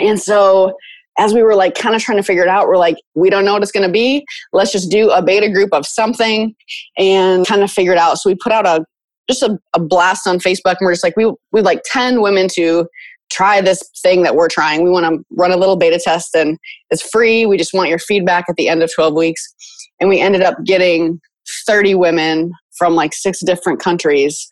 And 0.00 0.21
so 0.21 0.76
as 1.18 1.35
we 1.35 1.42
were 1.42 1.54
like 1.54 1.75
kind 1.75 1.97
of 1.97 2.02
trying 2.02 2.18
to 2.18 2.23
figure 2.23 2.42
it 2.42 2.49
out 2.49 2.68
we're 2.68 2.76
like 2.76 2.97
we 3.14 3.28
don't 3.30 3.45
know 3.45 3.52
what 3.52 3.62
it's 3.62 3.73
going 3.73 3.87
to 3.87 3.92
be. 3.92 4.25
Let's 4.52 4.73
just 4.73 4.90
do 4.90 5.11
a 5.11 5.23
beta 5.23 5.50
group 5.50 5.73
of 5.73 5.87
something 5.87 6.54
and 6.97 7.47
kind 7.47 7.62
of 7.62 7.71
figure 7.71 7.92
it 7.92 7.99
out. 7.99 8.18
So 8.18 8.30
we 8.30 8.37
put 8.37 8.52
out 8.52 8.66
a 8.66 8.85
just 9.28 9.42
a, 9.42 9.59
a 9.75 9.80
blast 9.80 10.26
on 10.26 10.38
facebook 10.38 10.76
and 10.80 10.87
we're 10.87 10.92
just 10.92 11.04
like 11.04 11.16
we 11.16 11.30
we 11.52 11.61
like 11.61 11.83
10 11.85 12.23
women 12.23 12.49
to 12.54 12.87
try 13.30 13.61
this 13.61 13.82
thing 14.02 14.23
that 14.23 14.35
we're 14.35 14.49
trying. 14.49 14.82
We 14.82 14.90
want 14.90 15.06
to 15.06 15.25
run 15.30 15.52
a 15.52 15.56
little 15.56 15.76
beta 15.76 16.00
test 16.02 16.35
and 16.35 16.58
it's 16.90 17.08
free. 17.08 17.47
We 17.47 17.56
just 17.56 17.75
want 17.75 17.88
your 17.88 17.99
feedback 17.99 18.44
at 18.49 18.56
the 18.56 18.68
end 18.68 18.82
of 18.82 18.92
12 18.94 19.14
weeks. 19.14 19.54
And 20.00 20.08
we 20.08 20.20
ended 20.20 20.42
up 20.42 20.56
getting 20.64 21.20
30 21.66 21.94
women 21.94 22.52
from 22.76 22.94
like 22.94 23.12
six 23.12 23.40
different 23.44 23.80
countries. 23.80 24.47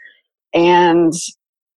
And 0.55 1.13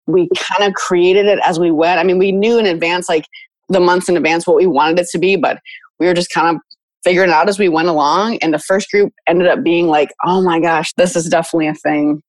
we 0.06 0.28
kind 0.36 0.68
of 0.68 0.74
created 0.74 1.26
it 1.26 1.38
as 1.44 1.60
we 1.60 1.70
went. 1.70 2.00
I 2.00 2.04
mean 2.04 2.18
we 2.18 2.32
knew 2.32 2.58
in 2.58 2.66
advance 2.66 3.08
like 3.08 3.24
the 3.68 3.80
months 3.80 4.08
in 4.08 4.16
advance 4.16 4.46
what 4.46 4.56
we 4.56 4.66
wanted 4.66 4.98
it 4.98 5.08
to 5.12 5.18
be 5.18 5.36
but 5.36 5.58
we 6.00 6.06
were 6.06 6.14
just 6.14 6.32
kind 6.32 6.56
of 6.56 6.62
figuring 7.04 7.28
it 7.28 7.34
out 7.34 7.48
as 7.48 7.58
we 7.58 7.68
went 7.68 7.88
along. 7.88 8.38
And 8.38 8.52
the 8.52 8.58
first 8.58 8.90
group 8.90 9.12
ended 9.26 9.46
up 9.46 9.62
being 9.62 9.86
like 9.86 10.10
oh 10.24 10.42
my 10.42 10.60
gosh 10.60 10.92
this 10.96 11.14
is 11.14 11.28
definitely 11.28 11.68
a 11.68 11.74
thing. 11.74 12.22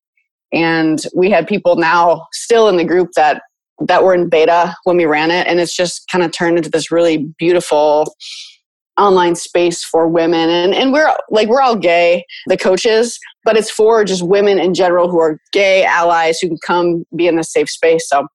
And 0.51 1.01
we 1.15 1.29
had 1.29 1.47
people 1.47 1.75
now 1.75 2.25
still 2.33 2.67
in 2.67 2.77
the 2.77 2.83
group 2.83 3.09
that 3.15 3.43
that 3.81 4.03
were 4.03 4.13
in 4.13 4.29
beta 4.29 4.75
when 4.83 4.97
we 4.97 5.05
ran 5.05 5.31
it. 5.31 5.47
And 5.47 5.59
it's 5.59 5.75
just 5.75 6.07
kind 6.11 6.23
of 6.23 6.31
turned 6.31 6.57
into 6.57 6.69
this 6.69 6.91
really 6.91 7.29
beautiful 7.37 8.13
online 8.97 9.35
space 9.35 9.83
for 9.83 10.07
women. 10.07 10.49
And, 10.49 10.73
and 10.73 10.91
we're 10.91 11.15
like 11.29 11.47
we're 11.47 11.61
all 11.61 11.77
gay 11.77 12.25
the 12.47 12.57
coaches 12.57 13.17
but 13.49 13.57
it's 13.57 13.71
for 13.71 14.03
just 14.03 14.21
women 14.21 14.59
in 14.59 14.75
general 14.75 15.09
who 15.09 15.19
are 15.19 15.39
gay 15.51 15.83
allies 15.83 16.39
who 16.39 16.49
can 16.49 16.57
come 16.65 17.03
be 17.15 17.27
in 17.27 17.39
a 17.39 17.43
safe 17.43 17.67
space. 17.67 18.07
So 18.07 18.27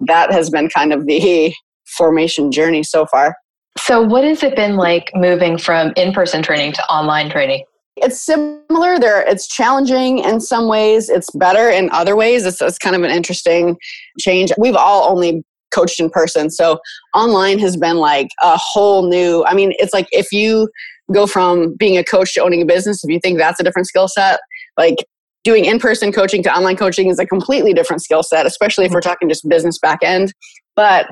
that 0.00 0.32
has 0.32 0.48
been 0.48 0.68
kind 0.68 0.94
of 0.94 1.06
the 1.06 1.52
formation 1.84 2.50
journey 2.50 2.82
so 2.82 3.04
far. 3.04 3.36
So 3.76 4.02
what 4.02 4.24
has 4.24 4.42
it 4.42 4.56
been 4.56 4.76
like 4.76 5.10
moving 5.14 5.58
from 5.58 5.92
in-person 5.96 6.42
training 6.42 6.72
to 6.72 6.84
online 6.86 7.30
training 7.30 7.64
it's 7.96 8.20
similar 8.20 8.98
there 8.98 9.22
it's 9.28 9.46
challenging 9.46 10.18
in 10.20 10.40
some 10.40 10.66
ways 10.66 11.10
it's 11.10 11.30
better 11.32 11.68
in 11.68 11.90
other 11.90 12.16
ways 12.16 12.46
it's, 12.46 12.60
it's 12.62 12.78
kind 12.78 12.96
of 12.96 13.02
an 13.02 13.10
interesting 13.10 13.76
change 14.18 14.50
we've 14.58 14.76
all 14.76 15.10
only 15.10 15.44
coached 15.72 15.98
in 15.98 16.08
person. 16.10 16.50
So 16.50 16.78
online 17.14 17.58
has 17.58 17.76
been 17.76 17.96
like 17.96 18.28
a 18.40 18.56
whole 18.56 19.08
new, 19.08 19.44
I 19.44 19.54
mean, 19.54 19.72
it's 19.78 19.92
like 19.92 20.06
if 20.12 20.30
you 20.30 20.68
go 21.12 21.26
from 21.26 21.74
being 21.74 21.96
a 21.96 22.04
coach 22.04 22.34
to 22.34 22.42
owning 22.42 22.62
a 22.62 22.66
business, 22.66 23.02
if 23.02 23.10
you 23.10 23.18
think 23.18 23.38
that's 23.38 23.58
a 23.58 23.64
different 23.64 23.88
skill 23.88 24.06
set, 24.06 24.38
like 24.78 24.96
doing 25.42 25.64
in-person 25.64 26.12
coaching 26.12 26.42
to 26.44 26.56
online 26.56 26.76
coaching 26.76 27.08
is 27.08 27.18
a 27.18 27.26
completely 27.26 27.72
different 27.72 28.02
skill 28.02 28.22
set, 28.22 28.46
especially 28.46 28.84
if 28.84 28.92
we're 28.92 29.00
talking 29.00 29.28
just 29.28 29.48
business 29.48 29.78
back 29.78 29.98
end. 30.02 30.32
But 30.76 31.08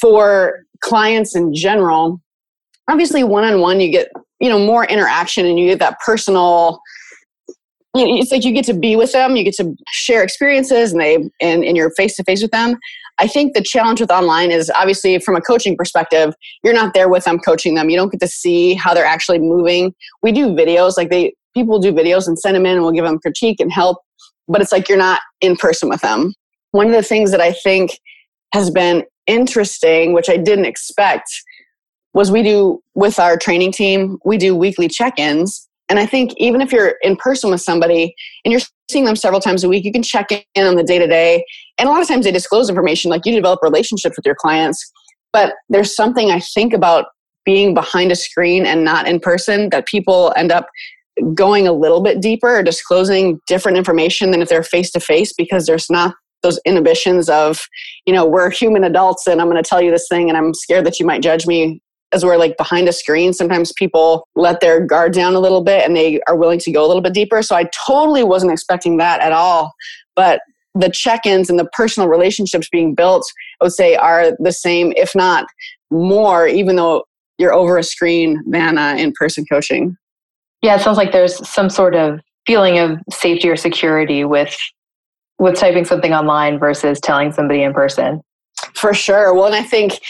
for 0.00 0.64
clients 0.80 1.36
in 1.36 1.54
general, 1.54 2.20
obviously 2.88 3.22
one-on-one 3.22 3.80
you 3.80 3.92
get, 3.92 4.10
you 4.40 4.48
know, 4.48 4.58
more 4.58 4.84
interaction 4.84 5.46
and 5.46 5.58
you 5.58 5.66
get 5.66 5.78
that 5.78 5.98
personal 6.00 6.80
you 7.94 8.06
know, 8.06 8.16
it's 8.20 8.30
like 8.30 8.44
you 8.44 8.52
get 8.52 8.64
to 8.66 8.74
be 8.74 8.94
with 8.94 9.12
them, 9.12 9.34
you 9.34 9.42
get 9.42 9.54
to 9.54 9.74
share 9.90 10.22
experiences, 10.22 10.92
and 10.92 11.00
they 11.00 11.16
and, 11.40 11.64
and 11.64 11.76
you're 11.76 11.90
face 11.90 12.16
to 12.16 12.24
face 12.24 12.40
with 12.40 12.52
them. 12.52 12.78
I 13.18 13.26
think 13.26 13.52
the 13.52 13.62
challenge 13.62 14.00
with 14.00 14.10
online 14.10 14.50
is 14.50 14.70
obviously 14.70 15.18
from 15.18 15.36
a 15.36 15.40
coaching 15.40 15.76
perspective, 15.76 16.32
you're 16.62 16.72
not 16.72 16.94
there 16.94 17.08
with 17.08 17.24
them 17.24 17.38
coaching 17.38 17.74
them. 17.74 17.90
You 17.90 17.96
don't 17.96 18.10
get 18.10 18.20
to 18.20 18.28
see 18.28 18.74
how 18.74 18.94
they're 18.94 19.04
actually 19.04 19.40
moving. 19.40 19.94
We 20.22 20.32
do 20.32 20.48
videos, 20.48 20.96
like 20.96 21.10
they 21.10 21.34
people 21.52 21.80
do 21.80 21.92
videos 21.92 22.28
and 22.28 22.38
send 22.38 22.56
them 22.56 22.64
in 22.64 22.76
and 22.76 22.82
we'll 22.82 22.92
give 22.92 23.04
them 23.04 23.18
critique 23.18 23.58
and 23.60 23.72
help, 23.72 23.98
but 24.46 24.60
it's 24.60 24.72
like 24.72 24.88
you're 24.88 24.96
not 24.96 25.20
in 25.40 25.56
person 25.56 25.88
with 25.88 26.00
them. 26.00 26.32
One 26.70 26.86
of 26.86 26.92
the 26.92 27.02
things 27.02 27.32
that 27.32 27.40
I 27.40 27.52
think 27.52 27.98
has 28.54 28.70
been 28.70 29.04
interesting, 29.26 30.12
which 30.12 30.28
I 30.28 30.36
didn't 30.36 30.66
expect, 30.66 31.28
was 32.14 32.30
we 32.30 32.42
do 32.42 32.82
with 32.94 33.18
our 33.18 33.36
training 33.36 33.72
team, 33.72 34.18
we 34.24 34.36
do 34.36 34.56
weekly 34.56 34.88
check-ins 34.88 35.68
and 35.90 35.98
I 35.98 36.06
think 36.06 36.32
even 36.36 36.60
if 36.60 36.72
you're 36.72 36.94
in 37.02 37.16
person 37.16 37.50
with 37.50 37.60
somebody 37.60 38.14
and 38.44 38.52
you're 38.52 38.60
seeing 38.88 39.04
them 39.04 39.16
several 39.16 39.40
times 39.40 39.64
a 39.64 39.68
week, 39.68 39.84
you 39.84 39.92
can 39.92 40.04
check 40.04 40.28
in 40.30 40.64
on 40.64 40.76
the 40.76 40.84
day 40.84 41.00
to 41.00 41.06
day. 41.06 41.44
And 41.78 41.88
a 41.88 41.92
lot 41.92 42.00
of 42.00 42.06
times 42.06 42.24
they 42.24 42.30
disclose 42.30 42.70
information, 42.70 43.10
like 43.10 43.26
you 43.26 43.34
develop 43.34 43.58
relationships 43.60 44.16
with 44.16 44.24
your 44.24 44.36
clients. 44.36 44.90
But 45.32 45.54
there's 45.68 45.94
something 45.94 46.30
I 46.30 46.38
think 46.38 46.72
about 46.72 47.06
being 47.44 47.74
behind 47.74 48.12
a 48.12 48.16
screen 48.16 48.66
and 48.66 48.84
not 48.84 49.08
in 49.08 49.18
person 49.18 49.68
that 49.70 49.86
people 49.86 50.32
end 50.36 50.52
up 50.52 50.68
going 51.34 51.66
a 51.66 51.72
little 51.72 52.00
bit 52.00 52.20
deeper 52.20 52.58
or 52.58 52.62
disclosing 52.62 53.40
different 53.48 53.76
information 53.76 54.30
than 54.30 54.42
if 54.42 54.48
they're 54.48 54.62
face 54.62 54.92
to 54.92 55.00
face 55.00 55.32
because 55.32 55.66
there's 55.66 55.90
not 55.90 56.14
those 56.44 56.60
inhibitions 56.64 57.28
of, 57.28 57.60
you 58.06 58.14
know, 58.14 58.24
we're 58.24 58.48
human 58.48 58.84
adults 58.84 59.26
and 59.26 59.40
I'm 59.40 59.50
going 59.50 59.62
to 59.62 59.68
tell 59.68 59.82
you 59.82 59.90
this 59.90 60.06
thing 60.08 60.28
and 60.28 60.38
I'm 60.38 60.54
scared 60.54 60.86
that 60.86 61.00
you 61.00 61.04
might 61.04 61.20
judge 61.20 61.46
me 61.46 61.82
as 62.12 62.24
we're 62.24 62.36
like 62.36 62.56
behind 62.56 62.88
a 62.88 62.92
screen, 62.92 63.32
sometimes 63.32 63.72
people 63.72 64.26
let 64.34 64.60
their 64.60 64.84
guard 64.84 65.12
down 65.12 65.34
a 65.34 65.40
little 65.40 65.62
bit 65.62 65.84
and 65.84 65.96
they 65.96 66.20
are 66.26 66.36
willing 66.36 66.58
to 66.58 66.72
go 66.72 66.84
a 66.84 66.88
little 66.88 67.02
bit 67.02 67.14
deeper. 67.14 67.42
So 67.42 67.54
I 67.54 67.70
totally 67.86 68.24
wasn't 68.24 68.52
expecting 68.52 68.96
that 68.96 69.20
at 69.20 69.32
all. 69.32 69.72
But 70.16 70.40
the 70.74 70.90
check-ins 70.90 71.50
and 71.50 71.58
the 71.58 71.68
personal 71.72 72.08
relationships 72.08 72.68
being 72.70 72.94
built 72.94 73.24
i 73.60 73.64
would 73.64 73.72
say 73.72 73.96
are 73.96 74.32
the 74.38 74.52
same 74.52 74.92
if 74.96 75.14
not 75.14 75.46
more 75.90 76.46
even 76.46 76.76
though 76.76 77.04
you're 77.38 77.52
over 77.52 77.78
a 77.78 77.82
screen 77.82 78.40
than 78.46 78.78
uh, 78.78 78.94
in-person 78.98 79.44
coaching 79.50 79.96
yeah 80.62 80.76
it 80.76 80.80
sounds 80.80 80.96
like 80.96 81.12
there's 81.12 81.46
some 81.48 81.68
sort 81.68 81.94
of 81.94 82.20
feeling 82.46 82.78
of 82.78 82.98
safety 83.10 83.48
or 83.48 83.56
security 83.56 84.24
with 84.24 84.56
with 85.38 85.56
typing 85.56 85.84
something 85.84 86.12
online 86.12 86.58
versus 86.58 87.00
telling 87.00 87.32
somebody 87.32 87.62
in 87.62 87.72
person 87.72 88.20
for 88.74 88.94
sure 88.94 89.34
well 89.34 89.46
and 89.46 89.56
i 89.56 89.62
think 89.62 90.00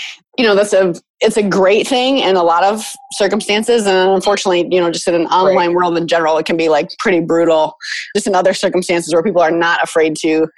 you 0.40 0.46
know 0.46 0.54
that's 0.54 0.72
a 0.72 0.94
it's 1.20 1.36
a 1.36 1.42
great 1.42 1.86
thing 1.86 2.16
in 2.16 2.34
a 2.34 2.42
lot 2.42 2.64
of 2.64 2.82
circumstances. 3.12 3.86
And 3.86 4.10
unfortunately 4.10 4.66
you 4.74 4.80
know 4.80 4.90
just 4.90 5.06
in 5.06 5.14
an 5.14 5.26
online 5.26 5.68
right. 5.68 5.76
world 5.76 5.98
in 5.98 6.08
general 6.08 6.38
it 6.38 6.46
can 6.46 6.56
be 6.56 6.70
like 6.70 6.88
pretty 6.98 7.20
brutal. 7.20 7.74
Just 8.16 8.26
in 8.26 8.34
other 8.34 8.54
circumstances 8.54 9.12
where 9.12 9.22
people 9.22 9.42
are 9.42 9.50
not 9.50 9.82
afraid 9.82 10.16
to 10.20 10.48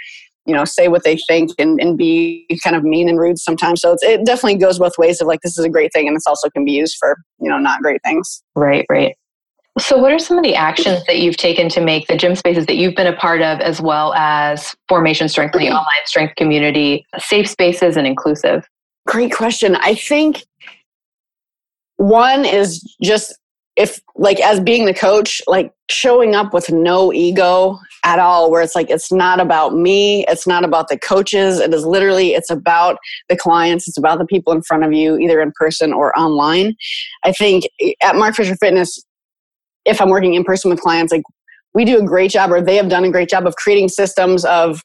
you 0.46 0.54
know 0.54 0.64
say 0.64 0.86
what 0.86 1.02
they 1.02 1.16
think 1.26 1.50
and, 1.58 1.80
and 1.80 1.98
be 1.98 2.46
kind 2.62 2.76
of 2.76 2.84
mean 2.84 3.08
and 3.08 3.18
rude 3.18 3.38
sometimes. 3.38 3.80
So 3.80 3.96
it 4.02 4.24
definitely 4.24 4.58
goes 4.58 4.78
both 4.78 4.96
ways 4.98 5.20
of 5.20 5.26
like 5.26 5.40
this 5.40 5.58
is 5.58 5.64
a 5.64 5.68
great 5.68 5.92
thing 5.92 6.06
and 6.06 6.14
this 6.14 6.28
also 6.28 6.48
can 6.50 6.64
be 6.64 6.72
used 6.72 6.96
for 7.00 7.16
you 7.40 7.50
know 7.50 7.58
not 7.58 7.82
great 7.82 8.00
things. 8.04 8.40
Right 8.54 8.86
right. 8.88 9.16
So, 9.80 9.96
what 9.98 10.12
are 10.12 10.18
some 10.20 10.38
of 10.38 10.44
the 10.44 10.54
actions 10.54 11.02
that 11.06 11.18
you've 11.18 11.38
taken 11.38 11.68
to 11.70 11.80
make 11.80 12.06
the 12.06 12.16
gym 12.16 12.36
spaces 12.36 12.66
that 12.66 12.76
you've 12.76 12.94
been 12.94 13.06
a 13.06 13.16
part 13.16 13.40
of, 13.40 13.58
as 13.60 13.80
well 13.80 14.12
as 14.14 14.76
Formation 14.86 15.28
Strength, 15.28 15.54
the 15.54 15.68
online 15.70 16.04
strength 16.04 16.36
community, 16.36 17.04
safe 17.18 17.48
spaces 17.48 17.96
and 17.96 18.06
inclusive? 18.06 18.68
Great 19.06 19.32
question. 19.32 19.76
I 19.76 19.94
think 19.94 20.44
one 21.97 22.44
is 22.44 22.97
just 23.02 23.37
if, 23.76 24.00
like, 24.16 24.38
as 24.40 24.61
being 24.61 24.85
the 24.85 24.92
coach, 24.92 25.40
like 25.47 25.73
showing 25.90 26.35
up 26.35 26.52
with 26.52 26.71
no 26.71 27.12
ego 27.12 27.78
at 28.04 28.18
all, 28.18 28.50
where 28.50 28.61
it's 28.61 28.75
like, 28.75 28.90
it's 28.90 29.11
not 29.11 29.40
about 29.40 29.75
me, 29.75 30.26
it's 30.26 30.47
not 30.47 30.62
about 30.64 30.88
the 30.88 30.99
coaches. 30.99 31.59
It 31.59 31.73
is 31.73 31.87
literally, 31.87 32.35
it's 32.35 32.50
about 32.50 32.99
the 33.30 33.37
clients, 33.37 33.88
it's 33.88 33.97
about 33.97 34.18
the 34.18 34.26
people 34.26 34.52
in 34.52 34.62
front 34.62 34.85
of 34.85 34.92
you, 34.92 35.16
either 35.16 35.40
in 35.40 35.52
person 35.59 35.92
or 35.92 36.16
online. 36.18 36.75
I 37.25 37.32
think 37.32 37.64
at 38.02 38.14
Mark 38.14 38.35
Fisher 38.35 38.56
Fitness, 38.56 39.02
if 39.85 40.00
I'm 40.00 40.11
working 40.11 40.35
in 40.35 40.44
person 40.44 40.71
with 40.71 40.80
clients, 40.80 41.12
like 41.12 41.23
we 41.73 41.87
do 41.87 41.99
a 41.99 42.04
great 42.04 42.30
job, 42.30 42.52
or 42.52 42.61
they 42.61 42.76
have 42.76 42.90
done 42.90 43.04
a 43.04 43.11
great 43.11 43.30
job 43.30 43.47
of 43.47 43.56
creating 43.56 43.88
systems 43.88 44.44
of 44.44 44.82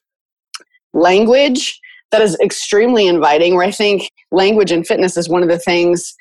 language 0.94 1.78
that 2.10 2.22
is 2.22 2.36
extremely 2.40 3.06
inviting. 3.06 3.54
Where 3.54 3.66
I 3.66 3.70
think 3.70 4.10
language 4.30 4.72
and 4.72 4.86
fitness 4.86 5.16
is 5.16 5.28
one 5.28 5.42
of 5.42 5.48
the 5.48 5.58
things 5.58 6.14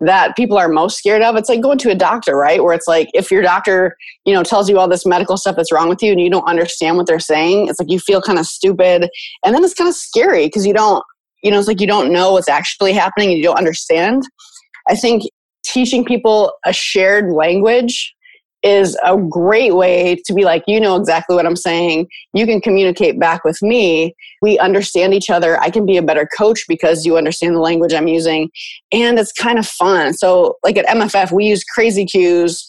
that 0.00 0.34
people 0.34 0.56
are 0.56 0.68
most 0.68 0.96
scared 0.98 1.22
of. 1.22 1.36
It's 1.36 1.48
like 1.48 1.60
going 1.60 1.78
to 1.78 1.90
a 1.90 1.94
doctor, 1.94 2.34
right? 2.34 2.62
Where 2.62 2.72
it's 2.72 2.88
like 2.88 3.10
if 3.12 3.30
your 3.30 3.42
doctor, 3.42 3.96
you 4.24 4.32
know, 4.32 4.42
tells 4.42 4.68
you 4.68 4.78
all 4.78 4.88
this 4.88 5.04
medical 5.04 5.36
stuff 5.36 5.56
that's 5.56 5.70
wrong 5.70 5.88
with 5.88 6.02
you 6.02 6.12
and 6.12 6.20
you 6.20 6.30
don't 6.30 6.48
understand 6.48 6.96
what 6.96 7.06
they're 7.06 7.20
saying, 7.20 7.68
it's 7.68 7.78
like 7.78 7.90
you 7.90 7.98
feel 7.98 8.22
kind 8.22 8.38
of 8.38 8.46
stupid. 8.46 9.08
And 9.44 9.54
then 9.54 9.62
it's 9.62 9.74
kind 9.74 9.88
of 9.88 9.94
scary 9.94 10.46
because 10.46 10.66
you 10.66 10.72
don't, 10.72 11.04
you 11.42 11.50
know, 11.50 11.58
it's 11.58 11.68
like 11.68 11.80
you 11.80 11.86
don't 11.86 12.12
know 12.12 12.32
what's 12.32 12.48
actually 12.48 12.94
happening 12.94 13.28
and 13.28 13.38
you 13.38 13.44
don't 13.44 13.58
understand. 13.58 14.22
I 14.88 14.96
think 14.96 15.24
teaching 15.62 16.04
people 16.04 16.54
a 16.64 16.72
shared 16.72 17.30
language 17.30 18.14
is 18.62 18.96
a 19.04 19.16
great 19.16 19.74
way 19.74 20.20
to 20.24 20.34
be 20.34 20.44
like, 20.44 20.62
you 20.66 20.80
know 20.80 20.96
exactly 20.96 21.34
what 21.34 21.46
I'm 21.46 21.56
saying. 21.56 22.08
You 22.34 22.46
can 22.46 22.60
communicate 22.60 23.18
back 23.18 23.44
with 23.44 23.60
me. 23.62 24.14
We 24.42 24.58
understand 24.58 25.14
each 25.14 25.30
other. 25.30 25.58
I 25.60 25.70
can 25.70 25.86
be 25.86 25.96
a 25.96 26.02
better 26.02 26.28
coach 26.36 26.64
because 26.68 27.06
you 27.06 27.16
understand 27.16 27.56
the 27.56 27.60
language 27.60 27.94
I'm 27.94 28.08
using. 28.08 28.50
And 28.92 29.18
it's 29.18 29.32
kind 29.32 29.58
of 29.58 29.66
fun. 29.66 30.12
So, 30.14 30.56
like 30.62 30.76
at 30.76 30.86
MFF, 30.86 31.32
we 31.32 31.46
use 31.46 31.64
crazy 31.64 32.04
cues. 32.04 32.66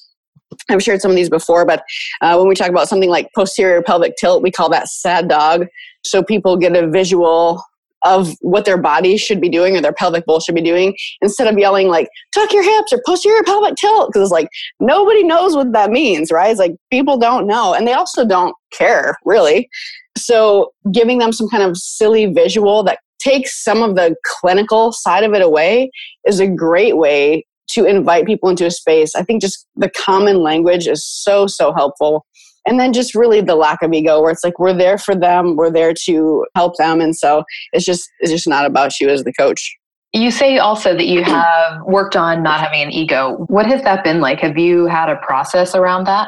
I've 0.70 0.84
shared 0.84 1.02
some 1.02 1.12
of 1.12 1.18
these 1.18 1.30
before, 1.30 1.66
but 1.66 1.84
uh, 2.22 2.36
when 2.36 2.48
we 2.48 2.56
talk 2.56 2.70
about 2.70 2.90
something 2.90 3.10
like 3.10 3.30
posterior 3.34 3.82
pelvic 3.82 4.16
tilt, 4.18 4.44
we 4.44 4.52
call 4.52 4.70
that 4.70 4.90
sad 4.90 5.28
dog. 5.28 5.68
So 6.04 6.24
people 6.24 6.58
get 6.58 6.76
a 6.76 6.90
visual 6.90 7.64
of 8.04 8.36
what 8.42 8.66
their 8.66 8.78
body 8.78 9.18
should 9.18 9.40
be 9.40 9.50
doing 9.50 9.76
or 9.76 9.82
their 9.82 9.94
pelvic 9.94 10.26
bowl 10.26 10.40
should 10.40 10.56
be 10.56 10.62
doing 10.62 10.96
instead 11.22 11.48
of 11.48 11.58
yelling 11.58 11.88
like 11.88 12.08
tuck 12.34 12.52
your 12.54 12.64
hips 12.64 12.94
or 12.94 13.02
posterior 13.06 13.44
pelvic 13.44 13.76
tilt 13.76 14.10
because 14.10 14.24
it's 14.24 14.32
like 14.32 14.50
nobody 14.80 15.24
knows 15.24 15.56
what 15.56 15.72
that 15.74 15.92
means 15.92 16.32
right? 16.32 16.52
It's 16.52 16.60
like 16.60 16.76
people 16.92 17.18
don't 17.18 17.48
know 17.48 17.74
and 17.74 17.88
they 17.88 17.94
also 17.94 18.26
don't 18.26 18.56
care 18.74 19.18
really. 19.26 19.70
So 20.18 20.72
giving 20.92 21.20
them 21.20 21.32
some 21.32 21.50
kind 21.50 21.64
of 21.64 21.78
silly 21.78 22.28
visual 22.28 22.84
that 22.84 23.00
takes 23.20 23.64
some 23.64 23.84
of 23.84 23.96
the 23.96 24.16
clinical 24.26 24.92
side 24.92 25.24
of 25.24 25.34
it 25.34 25.42
away 25.42 25.92
is 26.26 26.40
a 26.40 26.48
great 26.48 26.98
way 26.98 27.46
to 27.70 27.86
invite 27.86 28.26
people 28.26 28.50
into 28.50 28.66
a 28.66 28.72
space. 28.72 29.16
I 29.16 29.24
think 29.24 29.42
just 29.42 29.66
the 29.76 29.90
common 29.90 30.42
language 30.42 30.88
is 30.88 31.06
so 31.06 31.48
so 31.48 31.72
helpful 31.74 32.26
and 32.66 32.80
then 32.80 32.94
just 32.94 33.16
really 33.16 33.42
the 33.42 33.56
lack 33.56 33.82
of 33.82 33.94
ego 33.94 34.22
where 34.22 34.32
it's 34.32 34.44
like 34.44 34.60
we're 34.60 34.74
there 34.74 34.98
for 34.98 35.16
them 35.16 35.56
we're 35.56 35.72
there 35.72 35.94
to 36.06 36.46
help 36.56 36.78
them. 36.78 37.02
And 37.02 37.16
so 37.16 37.44
it's 37.74 37.86
just 37.86 38.10
it's 38.20 38.32
just 38.32 38.48
not 38.48 38.66
about 38.66 39.00
you 39.00 39.10
as 39.10 39.24
the 39.24 39.34
coach. 39.34 39.76
You 40.14 40.30
say 40.30 40.58
also 40.58 40.94
that 40.96 41.08
you 41.08 41.24
have 41.24 41.82
worked 41.84 42.16
on 42.16 42.44
not 42.44 42.60
having 42.60 42.82
an 42.82 42.92
ego. 42.92 43.46
What 43.48 43.66
has 43.68 43.82
that 43.84 44.04
been 44.04 44.20
like? 44.20 44.40
Have 44.40 44.58
you 44.58 44.86
had 44.88 45.10
a 45.10 45.16
process 45.18 45.74
around 45.74 46.06
that? 46.06 46.28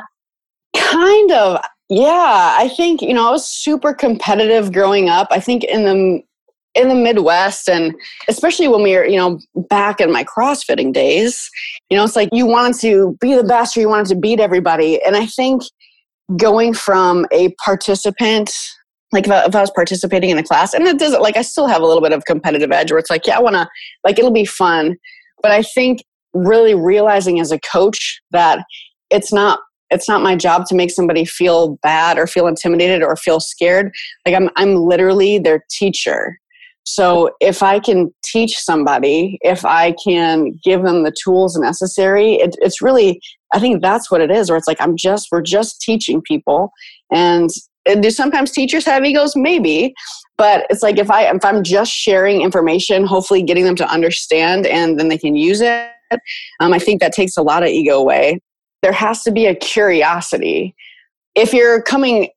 Kind 0.76 1.32
of. 1.32 1.60
Yeah. 1.89 2.56
I 2.58 2.69
think 2.69 3.02
you 3.02 3.13
know 3.13 3.28
i 3.28 3.32
was 3.32 3.48
super 3.48 3.93
competitive 3.93 4.72
growing 4.72 5.10
up. 5.10 5.28
I 5.32 5.39
think 5.39 5.63
in 5.65 5.84
the 5.84 6.24
in 6.76 6.89
the 6.89 6.96
Midwest 6.96 7.69
and 7.69 7.93
especially 8.28 8.67
when 8.67 8.82
we 8.82 8.96
were, 8.96 9.06
you 9.06 9.17
know, 9.17 9.39
back 9.69 10.02
in 10.02 10.12
my 10.12 10.24
CrossFitting 10.24 10.91
days, 10.91 11.48
you 11.89 11.98
know, 11.98 12.04
it's 12.04 12.15
like 12.15 12.30
you 12.32 12.48
wanted 12.48 12.80
to 12.82 13.15
be 13.22 13.36
the 13.36 13.43
best 13.43 13.78
or 13.78 13.82
you 13.82 13.89
wanted 13.89 14.08
to 14.08 14.15
beat 14.15 14.39
everybody. 14.39 15.00
And 15.04 15.15
I 15.15 15.28
think 15.28 15.62
going 16.38 16.74
from 16.74 17.26
a 17.32 17.54
participant 17.63 18.52
like 19.12 19.28
if 19.28 19.32
I, 19.32 19.46
if 19.46 19.56
I, 19.56 19.62
was 19.62 19.72
participating 19.72 20.32
in 20.32 20.39
a 20.39 20.43
class 20.43 20.74
and 20.74 20.88
it 20.88 20.98
doesn't 20.98 21.22
like 21.22 21.38
i 21.38 21.41
still 21.41 21.67
have 21.67 21.82
a 21.82 21.86
little 21.86 22.02
bit 22.02 22.13
of 22.13 22.26
competitive 22.26 22.72
edge 22.72 22.91
where 22.91 23.00
it's 23.00 23.10
like 23.10 23.28
yeah 23.28 23.38
i 23.38 23.41
want 23.41 23.56
to 23.56 23.67
like 24.04 24.17
it'll 24.17 24.32
be 24.32 24.46
fun. 24.46 24.98
But 25.41 25.52
i 25.52 25.62
think 25.62 26.04
really 26.34 26.74
realizing 26.74 27.39
as 27.39 27.52
a 27.52 27.60
coach 27.60 28.22
that 28.32 28.65
it's 29.10 29.32
not 29.32 29.60
it's 29.89 30.10
not 30.10 30.24
my 30.24 30.36
job 30.36 30.65
to 30.65 30.76
make 30.76 30.89
somebody 30.89 31.24
feel 31.24 31.78
bad 31.84 32.17
or 32.17 32.26
feel 32.26 32.48
intimidated 32.48 33.04
or 33.04 33.15
feel 33.15 33.39
scared. 33.39 33.91
Like 34.26 34.36
i'm 34.36 34.50
i'm 34.56 34.76
literally 34.76 35.39
their 35.39 35.63
teacher. 35.69 36.39
So 36.86 37.32
if 37.39 37.63
i 37.63 37.80
can 37.80 38.13
teach 38.24 38.58
somebody 38.58 39.38
if 39.41 39.63
i 39.63 39.93
can 40.04 40.60
give 40.63 40.84
them 40.84 41.04
the 41.04 41.15
tools 41.24 41.58
necessary 41.58 42.34
it, 42.34 42.56
it's 42.60 42.82
really 42.82 43.22
I 43.54 43.60
think 43.60 43.82
that's 43.82 44.10
what 44.12 44.22
it 44.22 44.32
is, 44.32 44.50
where 44.50 44.58
it's 44.58 44.68
like 44.68 44.82
I'm 44.82 44.98
just 44.98 45.30
we're 45.32 45.42
just 45.42 45.82
teaching 45.82 46.22
people, 46.22 46.72
and 47.12 47.50
do 48.00 48.10
sometimes 48.10 48.52
teachers 48.52 48.86
have 48.86 49.06
egos? 49.06 49.36
Maybe, 49.36 49.94
but 50.38 50.66
it's 50.70 50.82
like 50.84 50.98
if 50.98 51.12
I 51.12 51.24
if 51.24 51.46
I'm 51.46 51.63
just 51.63 51.92
sharing 51.92 52.42
information, 52.42 53.06
hopefully 53.06 53.44
getting 53.44 53.66
them 53.66 53.76
to 53.76 53.88
understand, 53.88 54.66
and 54.66 55.00
then 55.00 55.10
they 55.10 55.18
can 55.18 55.36
use 55.36 55.62
it. 55.62 55.89
Um, 56.60 56.74
I 56.74 56.80
think 56.80 57.02
that 57.02 57.13
takes 57.13 57.38
a 57.38 57.42
lot 57.42 57.63
of 57.63 57.70
ego 57.70 57.98
away. 57.98 58.39
There 58.82 58.92
has 58.92 59.24
to 59.24 59.32
be 59.32 59.46
a 59.46 59.56
curiosity. 59.56 60.76
If 61.36 61.54
you're 61.54 61.82
coming 61.82 62.30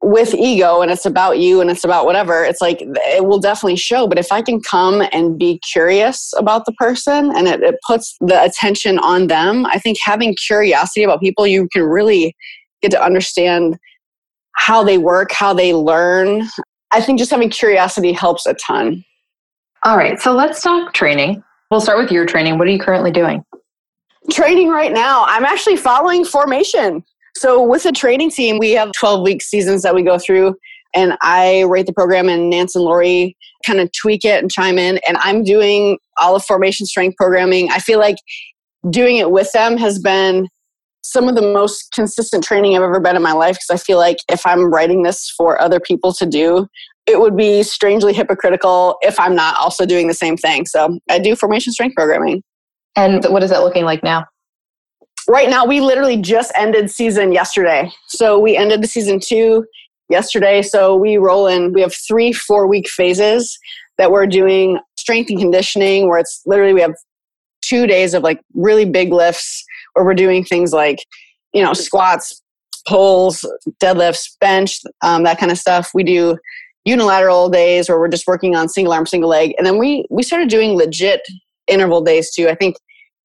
with 0.00 0.32
ego 0.34 0.80
and 0.80 0.90
it's 0.90 1.06
about 1.06 1.38
you 1.38 1.60
and 1.60 1.70
it's 1.70 1.84
about 1.84 2.04
whatever, 2.04 2.44
it's 2.44 2.60
like 2.60 2.78
it 2.80 3.24
will 3.24 3.40
definitely 3.40 3.76
show. 3.76 4.06
But 4.06 4.18
if 4.18 4.30
I 4.30 4.42
can 4.42 4.60
come 4.60 5.02
and 5.12 5.38
be 5.38 5.58
curious 5.58 6.32
about 6.36 6.66
the 6.66 6.72
person 6.72 7.32
and 7.36 7.48
it, 7.48 7.62
it 7.62 7.76
puts 7.86 8.16
the 8.20 8.42
attention 8.42 8.98
on 9.00 9.26
them, 9.26 9.66
I 9.66 9.78
think 9.78 9.98
having 10.02 10.36
curiosity 10.36 11.02
about 11.02 11.20
people, 11.20 11.46
you 11.46 11.68
can 11.72 11.82
really 11.82 12.36
get 12.80 12.90
to 12.92 13.02
understand 13.02 13.76
how 14.54 14.84
they 14.84 14.98
work, 14.98 15.32
how 15.32 15.52
they 15.52 15.74
learn. 15.74 16.48
I 16.92 17.00
think 17.00 17.18
just 17.18 17.30
having 17.30 17.50
curiosity 17.50 18.12
helps 18.12 18.46
a 18.46 18.54
ton. 18.54 19.04
All 19.84 19.96
right, 19.96 20.20
so 20.20 20.32
let's 20.32 20.62
talk 20.62 20.92
training. 20.94 21.42
We'll 21.70 21.80
start 21.80 21.98
with 21.98 22.10
your 22.10 22.24
training. 22.24 22.58
What 22.58 22.66
are 22.66 22.70
you 22.70 22.78
currently 22.78 23.10
doing? 23.10 23.44
Training 24.30 24.68
right 24.68 24.92
now. 24.92 25.24
I'm 25.26 25.44
actually 25.44 25.76
following 25.76 26.24
formation. 26.24 27.04
So 27.38 27.62
with 27.62 27.84
the 27.84 27.92
training 27.92 28.30
team, 28.30 28.58
we 28.58 28.72
have 28.72 28.90
12 28.92 29.22
week 29.22 29.42
seasons 29.42 29.82
that 29.82 29.94
we 29.94 30.02
go 30.02 30.18
through 30.18 30.56
and 30.94 31.16
I 31.22 31.62
rate 31.62 31.86
the 31.86 31.92
program 31.92 32.28
and 32.28 32.50
Nance 32.50 32.74
and 32.74 32.84
Lori 32.84 33.36
kind 33.64 33.78
of 33.78 33.90
tweak 33.92 34.24
it 34.24 34.42
and 34.42 34.50
chime 34.50 34.76
in. 34.76 34.98
And 35.06 35.16
I'm 35.18 35.44
doing 35.44 35.98
all 36.18 36.34
of 36.34 36.44
formation 36.44 36.84
strength 36.84 37.16
programming. 37.16 37.70
I 37.70 37.78
feel 37.78 38.00
like 38.00 38.16
doing 38.90 39.18
it 39.18 39.30
with 39.30 39.52
them 39.52 39.76
has 39.76 40.00
been 40.00 40.48
some 41.02 41.28
of 41.28 41.36
the 41.36 41.42
most 41.42 41.92
consistent 41.92 42.42
training 42.42 42.76
I've 42.76 42.82
ever 42.82 42.98
been 42.98 43.14
in 43.14 43.22
my 43.22 43.32
life 43.32 43.54
because 43.56 43.80
I 43.80 43.84
feel 43.84 43.98
like 43.98 44.18
if 44.28 44.44
I'm 44.44 44.72
writing 44.72 45.04
this 45.04 45.30
for 45.30 45.60
other 45.60 45.78
people 45.78 46.12
to 46.14 46.26
do, 46.26 46.66
it 47.06 47.20
would 47.20 47.36
be 47.36 47.62
strangely 47.62 48.12
hypocritical 48.12 48.96
if 49.00 49.18
I'm 49.20 49.36
not 49.36 49.56
also 49.58 49.86
doing 49.86 50.08
the 50.08 50.14
same 50.14 50.36
thing. 50.36 50.66
So 50.66 50.98
I 51.08 51.20
do 51.20 51.36
formation 51.36 51.72
strength 51.72 51.94
programming. 51.94 52.42
And 52.96 53.24
what 53.26 53.44
is 53.44 53.50
that 53.50 53.62
looking 53.62 53.84
like 53.84 54.02
now? 54.02 54.26
Right 55.28 55.48
now 55.48 55.64
we 55.64 55.80
literally 55.80 56.16
just 56.16 56.50
ended 56.56 56.90
season 56.90 57.32
yesterday. 57.32 57.92
So 58.08 58.38
we 58.38 58.56
ended 58.56 58.82
the 58.82 58.88
season 58.88 59.20
two 59.20 59.64
yesterday. 60.08 60.62
So 60.62 60.96
we 60.96 61.18
roll 61.18 61.46
in, 61.46 61.72
we 61.72 61.82
have 61.82 61.94
three 61.94 62.32
four 62.32 62.66
week 62.66 62.88
phases 62.88 63.58
that 63.98 64.10
we're 64.10 64.26
doing 64.26 64.78
strength 64.96 65.30
and 65.30 65.38
conditioning 65.38 66.08
where 66.08 66.18
it's 66.18 66.42
literally 66.46 66.72
we 66.72 66.80
have 66.80 66.94
two 67.60 67.86
days 67.86 68.14
of 68.14 68.22
like 68.22 68.40
really 68.54 68.84
big 68.84 69.12
lifts 69.12 69.64
where 69.92 70.04
we're 70.04 70.14
doing 70.14 70.44
things 70.44 70.72
like, 70.72 71.04
you 71.52 71.62
know, 71.62 71.74
squats, 71.74 72.40
pulls, 72.86 73.44
deadlifts, 73.80 74.38
bench, 74.40 74.80
um, 75.02 75.24
that 75.24 75.38
kind 75.38 75.52
of 75.52 75.58
stuff. 75.58 75.90
We 75.92 76.04
do 76.04 76.38
unilateral 76.84 77.50
days 77.50 77.88
where 77.88 77.98
we're 77.98 78.08
just 78.08 78.26
working 78.26 78.56
on 78.56 78.68
single 78.68 78.94
arm, 78.94 79.04
single 79.04 79.28
leg, 79.28 79.54
and 79.58 79.66
then 79.66 79.78
we 79.78 80.06
we 80.08 80.22
started 80.22 80.48
doing 80.48 80.76
legit 80.76 81.20
interval 81.66 82.00
days 82.00 82.32
too. 82.32 82.48
I 82.48 82.54
think 82.54 82.76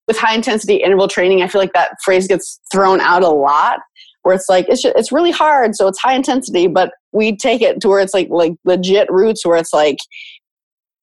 with 0.08 0.18
high 0.18 0.36
intensity 0.36 0.76
interval 0.76 1.08
training, 1.08 1.42
I 1.42 1.48
feel 1.48 1.62
like 1.62 1.74
that 1.74 1.96
phrase 2.04 2.28
gets 2.28 2.60
thrown 2.72 3.00
out 3.00 3.24
a 3.24 3.30
lot. 3.30 3.80
Where 4.24 4.34
it's 4.34 4.48
like 4.48 4.68
it's 4.70 4.82
just, 4.82 4.96
it's 4.96 5.12
really 5.12 5.32
hard, 5.32 5.76
so 5.76 5.88
it's 5.88 6.00
high 6.00 6.14
intensity, 6.14 6.68
but 6.68 6.92
we 7.12 7.36
take 7.36 7.62
it 7.62 7.82
to 7.82 7.90
where 7.90 8.00
it's 8.00 8.14
like 8.14 8.30
like 8.30 8.54
legit 8.64 9.12
routes 9.12 9.46
where 9.46 9.58
it's 9.58 9.74
like 9.74 9.98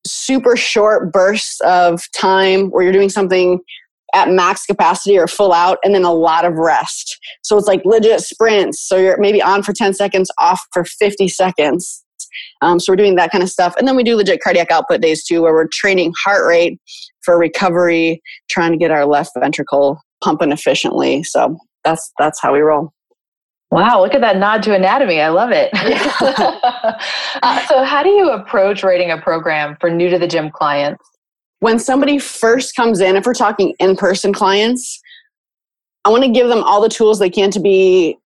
super 0.07 0.57
short 0.57 1.13
bursts 1.13 1.61
of 1.61 2.03
time 2.17 2.71
where 2.71 2.83
you're 2.83 2.95
doing 2.95 3.11
something 3.11 3.61
at 4.15 4.31
max 4.31 4.67
capacity 4.67 5.19
or 5.19 5.27
full 5.27 5.53
out 5.53 5.79
and 5.85 5.95
then 5.95 6.05
a 6.05 6.13
lot 6.13 6.45
of 6.45 6.55
rest. 6.55 7.19
So 7.43 7.57
it's 7.57 7.69
like 7.69 7.83
legit 7.85 8.21
sprints. 8.21 8.81
So 8.81 8.97
you're 8.97 9.19
maybe 9.19 9.43
on 9.43 9.63
for 9.63 9.73
10 9.73 9.95
seconds, 9.95 10.31
off 10.39 10.61
for 10.73 10.85
50 10.85 11.29
seconds. 11.29 12.00
Um, 12.63 12.81
so 12.81 12.93
we're 12.93 12.97
doing 12.97 13.17
that 13.17 13.31
kind 13.31 13.43
of 13.43 13.51
stuff. 13.51 13.75
And 13.77 13.87
then 13.87 13.97
we 13.97 14.05
do 14.05 14.17
legit 14.17 14.41
cardiac 14.43 14.71
output 14.71 15.01
days 15.01 15.25
too, 15.25 15.43
where 15.43 15.53
we're 15.53 15.69
training 15.69 16.13
heart 16.25 16.47
rate 16.47 16.81
for 17.23 17.39
recovery, 17.39 18.23
trying 18.49 18.73
to 18.73 18.79
get 18.79 18.91
our 18.91 19.07
left 19.07 19.33
ventricle 19.39 20.01
pumping 20.23 20.53
efficiently. 20.53 21.23
So 21.23 21.57
that's 21.85 22.13
that's 22.19 22.41
how 22.41 22.53
we 22.53 22.61
roll. 22.61 22.93
Wow, 23.71 24.03
look 24.03 24.15
at 24.15 24.21
that 24.21 24.37
nod 24.37 24.65
to 24.65 24.75
anatomy. 24.75 25.21
I 25.21 25.29
love 25.29 25.51
it. 25.53 25.71
uh, 27.43 27.67
so, 27.69 27.85
how 27.85 28.03
do 28.03 28.09
you 28.09 28.31
approach 28.31 28.83
writing 28.83 29.13
a 29.13 29.19
program 29.19 29.77
for 29.81 29.89
new 29.89 30.11
to 30.11 30.19
the 30.19 30.27
gym 30.27 30.51
clients? 30.51 31.05
When 31.61 31.79
somebody 31.79 32.19
first 32.19 32.75
comes 32.75 33.01
in, 33.01 33.17
if 33.17 33.27
we're 33.27 33.35
talking 33.35 33.75
in 33.79 33.95
person 33.97 34.33
clients, 34.33 35.01
I 36.05 36.09
want 36.09 36.25
to 36.25 36.31
give 36.31 36.49
them 36.49 36.65
all 36.65 36.81
the 36.81 36.89
tools 36.89 37.19
they 37.19 37.31
can 37.31 37.51
to 37.53 37.61
be 37.61 38.19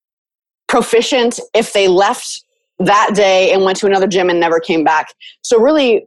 proficient 0.68 1.40
if 1.52 1.72
they 1.72 1.88
left 1.88 2.43
that 2.78 3.10
day 3.14 3.52
and 3.52 3.62
went 3.62 3.78
to 3.78 3.86
another 3.86 4.06
gym 4.06 4.30
and 4.30 4.40
never 4.40 4.60
came 4.60 4.84
back. 4.84 5.08
So, 5.42 5.60
really, 5.60 6.06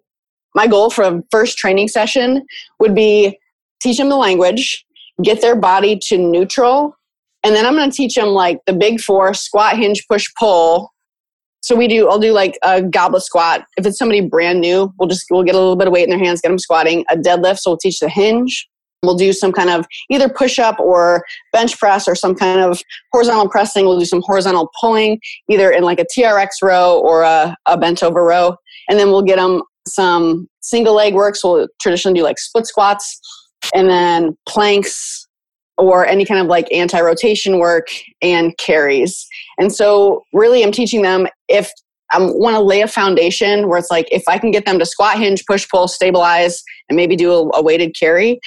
my 0.55 0.67
goal 0.67 0.89
for 0.89 1.03
a 1.03 1.23
first 1.31 1.57
training 1.57 1.87
session 1.87 2.45
would 2.79 2.95
be 2.95 3.37
teach 3.79 3.97
them 3.97 4.09
the 4.09 4.17
language, 4.17 4.85
get 5.23 5.41
their 5.41 5.55
body 5.55 5.99
to 6.07 6.17
neutral, 6.17 6.97
and 7.43 7.55
then 7.55 7.65
I'm 7.65 7.75
going 7.75 7.89
to 7.89 7.95
teach 7.95 8.15
them 8.15 8.29
like 8.29 8.59
the 8.65 8.73
big 8.73 8.99
four 8.99 9.33
squat, 9.33 9.77
hinge, 9.77 10.05
push, 10.09 10.27
pull. 10.37 10.93
So 11.61 11.75
we 11.75 11.87
do, 11.87 12.09
I'll 12.09 12.19
do 12.19 12.33
like 12.33 12.57
a 12.63 12.81
goblet 12.81 13.23
squat. 13.23 13.65
If 13.77 13.85
it's 13.85 13.97
somebody 13.97 14.21
brand 14.21 14.61
new, 14.61 14.93
we'll 14.97 15.09
just, 15.09 15.27
we'll 15.29 15.43
get 15.43 15.55
a 15.55 15.57
little 15.57 15.75
bit 15.75 15.87
of 15.87 15.93
weight 15.93 16.03
in 16.03 16.09
their 16.09 16.19
hands, 16.19 16.41
get 16.41 16.49
them 16.49 16.59
squatting. 16.59 17.05
A 17.09 17.15
deadlift, 17.15 17.59
so 17.59 17.71
we'll 17.71 17.77
teach 17.77 17.99
the 17.99 18.09
hinge. 18.09 18.67
We'll 19.03 19.15
do 19.15 19.31
some 19.31 19.51
kind 19.51 19.69
of 19.69 19.85
either 20.09 20.27
push 20.27 20.57
up 20.57 20.79
or 20.79 21.23
bench 21.53 21.77
press 21.77 22.07
or 22.07 22.15
some 22.15 22.33
kind 22.33 22.59
of 22.59 22.81
horizontal 23.13 23.47
pressing. 23.49 23.85
We'll 23.85 23.99
do 23.99 24.05
some 24.05 24.23
horizontal 24.25 24.71
pulling, 24.79 25.19
either 25.49 25.69
in 25.71 25.83
like 25.83 25.99
a 25.99 26.05
TRX 26.05 26.49
row 26.63 26.99
or 26.99 27.21
a, 27.21 27.55
a 27.67 27.77
bent 27.77 28.01
over 28.01 28.23
row. 28.23 28.55
And 28.89 28.97
then 28.97 29.07
we'll 29.07 29.21
get 29.21 29.37
them 29.37 29.61
some 29.87 30.47
single 30.61 30.95
leg 30.95 31.13
work. 31.13 31.35
So 31.35 31.53
we'll 31.53 31.67
traditionally 31.79 32.19
do 32.19 32.23
like 32.23 32.39
split 32.39 32.65
squats 32.65 33.19
and 33.73 33.89
then 33.89 34.35
planks 34.47 35.27
or 35.77 36.05
any 36.05 36.25
kind 36.25 36.41
of 36.41 36.47
like 36.47 36.67
anti 36.71 36.99
rotation 36.99 37.59
work 37.59 37.87
and 38.21 38.57
carries. 38.57 39.27
And 39.59 39.73
so, 39.73 40.23
really, 40.33 40.63
I'm 40.63 40.71
teaching 40.71 41.03
them 41.03 41.27
if 41.47 41.71
I 42.11 42.19
want 42.19 42.55
to 42.55 42.61
lay 42.61 42.81
a 42.81 42.87
foundation 42.87 43.67
where 43.67 43.77
it's 43.77 43.91
like 43.91 44.07
if 44.11 44.23
I 44.27 44.37
can 44.37 44.51
get 44.51 44.65
them 44.65 44.79
to 44.79 44.85
squat, 44.85 45.19
hinge, 45.19 45.45
push, 45.45 45.67
pull, 45.69 45.87
stabilize, 45.87 46.63
and 46.89 46.95
maybe 46.95 47.15
do 47.15 47.31
a, 47.31 47.49
a 47.57 47.61
weighted 47.61 47.95
carry, 47.99 48.39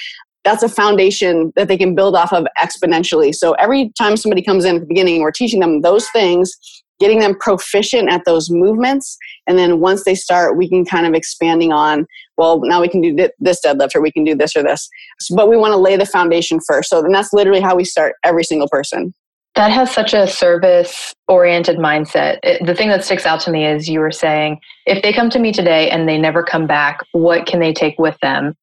that's 0.43 0.63
a 0.63 0.69
foundation 0.69 1.53
that 1.55 1.67
they 1.67 1.77
can 1.77 1.93
build 1.95 2.15
off 2.15 2.33
of 2.33 2.47
exponentially. 2.57 3.33
So 3.33 3.53
every 3.53 3.91
time 3.97 4.17
somebody 4.17 4.41
comes 4.41 4.65
in 4.65 4.75
at 4.75 4.81
the 4.81 4.87
beginning, 4.87 5.21
we're 5.21 5.31
teaching 5.31 5.59
them 5.59 5.81
those 5.81 6.09
things, 6.09 6.51
getting 6.99 7.19
them 7.19 7.35
proficient 7.39 8.09
at 8.09 8.25
those 8.25 8.49
movements, 8.49 9.17
and 9.47 9.57
then 9.57 9.79
once 9.79 10.03
they 10.03 10.15
start, 10.15 10.57
we 10.57 10.69
can 10.69 10.85
kind 10.85 11.05
of 11.05 11.13
expanding 11.13 11.71
on, 11.71 12.05
well, 12.37 12.61
now 12.61 12.81
we 12.81 12.87
can 12.87 13.01
do 13.01 13.29
this 13.39 13.59
deadlift 13.65 13.95
or 13.95 14.01
we 14.01 14.11
can 14.11 14.23
do 14.23 14.35
this 14.35 14.55
or 14.55 14.63
this. 14.63 14.87
But 15.35 15.49
we 15.49 15.57
want 15.57 15.73
to 15.73 15.77
lay 15.77 15.97
the 15.97 16.05
foundation 16.05 16.59
first. 16.59 16.89
So 16.89 17.01
then 17.01 17.11
that's 17.11 17.33
literally 17.33 17.61
how 17.61 17.75
we 17.75 17.83
start 17.83 18.15
every 18.23 18.43
single 18.43 18.67
person. 18.69 19.13
That 19.55 19.71
has 19.71 19.91
such 19.91 20.13
a 20.13 20.27
service 20.27 21.13
oriented 21.27 21.77
mindset. 21.77 22.39
It, 22.41 22.65
the 22.65 22.73
thing 22.73 22.87
that 22.87 23.03
sticks 23.03 23.25
out 23.25 23.41
to 23.41 23.51
me 23.51 23.65
is 23.65 23.89
you 23.89 23.99
were 23.99 24.11
saying, 24.11 24.59
if 24.85 25.03
they 25.03 25.11
come 25.11 25.29
to 25.31 25.39
me 25.39 25.51
today 25.51 25.89
and 25.89 26.07
they 26.07 26.17
never 26.17 26.41
come 26.41 26.67
back, 26.67 27.01
what 27.11 27.45
can 27.45 27.59
they 27.59 27.73
take 27.73 27.99
with 27.99 28.17
them? 28.21 28.55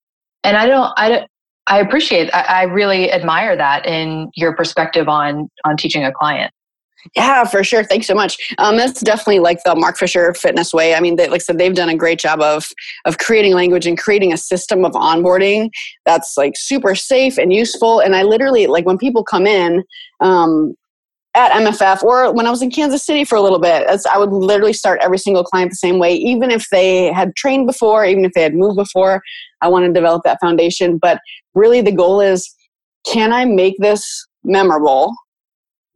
And 0.44 0.56
I 0.56 0.66
don't, 0.66 0.92
I 0.96 1.08
don't, 1.10 1.30
I 1.68 1.80
appreciate, 1.80 2.30
I, 2.34 2.40
I 2.40 2.62
really 2.62 3.12
admire 3.12 3.56
that 3.56 3.86
in 3.86 4.30
your 4.34 4.54
perspective 4.56 5.08
on 5.08 5.48
on 5.64 5.76
teaching 5.76 6.04
a 6.04 6.12
client. 6.12 6.52
Yeah, 7.14 7.44
for 7.44 7.62
sure. 7.62 7.84
Thanks 7.84 8.06
so 8.06 8.14
much. 8.14 8.36
Um, 8.58 8.76
that's 8.76 9.00
definitely 9.00 9.38
like 9.38 9.62
the 9.64 9.74
Mark 9.74 9.96
Fisher 9.96 10.34
fitness 10.34 10.74
way. 10.74 10.94
I 10.94 11.00
mean, 11.00 11.16
they, 11.16 11.28
like 11.28 11.36
I 11.36 11.44
said, 11.44 11.58
they've 11.58 11.74
done 11.74 11.88
a 11.88 11.96
great 11.96 12.18
job 12.18 12.40
of 12.40 12.66
of 13.04 13.18
creating 13.18 13.54
language 13.54 13.86
and 13.86 13.96
creating 13.96 14.32
a 14.32 14.36
system 14.36 14.84
of 14.84 14.92
onboarding 14.92 15.70
that's 16.04 16.36
like 16.36 16.54
super 16.56 16.94
safe 16.94 17.38
and 17.38 17.52
useful. 17.52 18.00
And 18.00 18.16
I 18.16 18.24
literally 18.24 18.66
like 18.66 18.84
when 18.84 18.98
people 18.98 19.22
come 19.22 19.46
in 19.46 19.84
um, 20.20 20.74
at 21.38 21.52
MFF 21.52 22.02
or 22.02 22.32
when 22.34 22.46
I 22.46 22.50
was 22.50 22.62
in 22.62 22.70
Kansas 22.70 23.04
City 23.04 23.24
for 23.24 23.36
a 23.36 23.40
little 23.40 23.60
bit, 23.60 23.86
I 24.12 24.18
would 24.18 24.32
literally 24.32 24.72
start 24.72 24.98
every 25.00 25.18
single 25.18 25.44
client 25.44 25.70
the 25.70 25.76
same 25.76 26.00
way, 26.00 26.14
even 26.14 26.50
if 26.50 26.68
they 26.70 27.12
had 27.12 27.34
trained 27.36 27.66
before, 27.66 28.04
even 28.04 28.24
if 28.24 28.32
they 28.32 28.42
had 28.42 28.54
moved 28.54 28.76
before. 28.76 29.22
I 29.60 29.68
want 29.68 29.86
to 29.86 29.92
develop 29.92 30.22
that 30.24 30.38
foundation. 30.40 30.98
But 30.98 31.20
really, 31.54 31.80
the 31.80 31.92
goal 31.92 32.20
is, 32.20 32.52
can 33.06 33.32
I 33.32 33.44
make 33.44 33.76
this 33.78 34.26
memorable? 34.42 35.14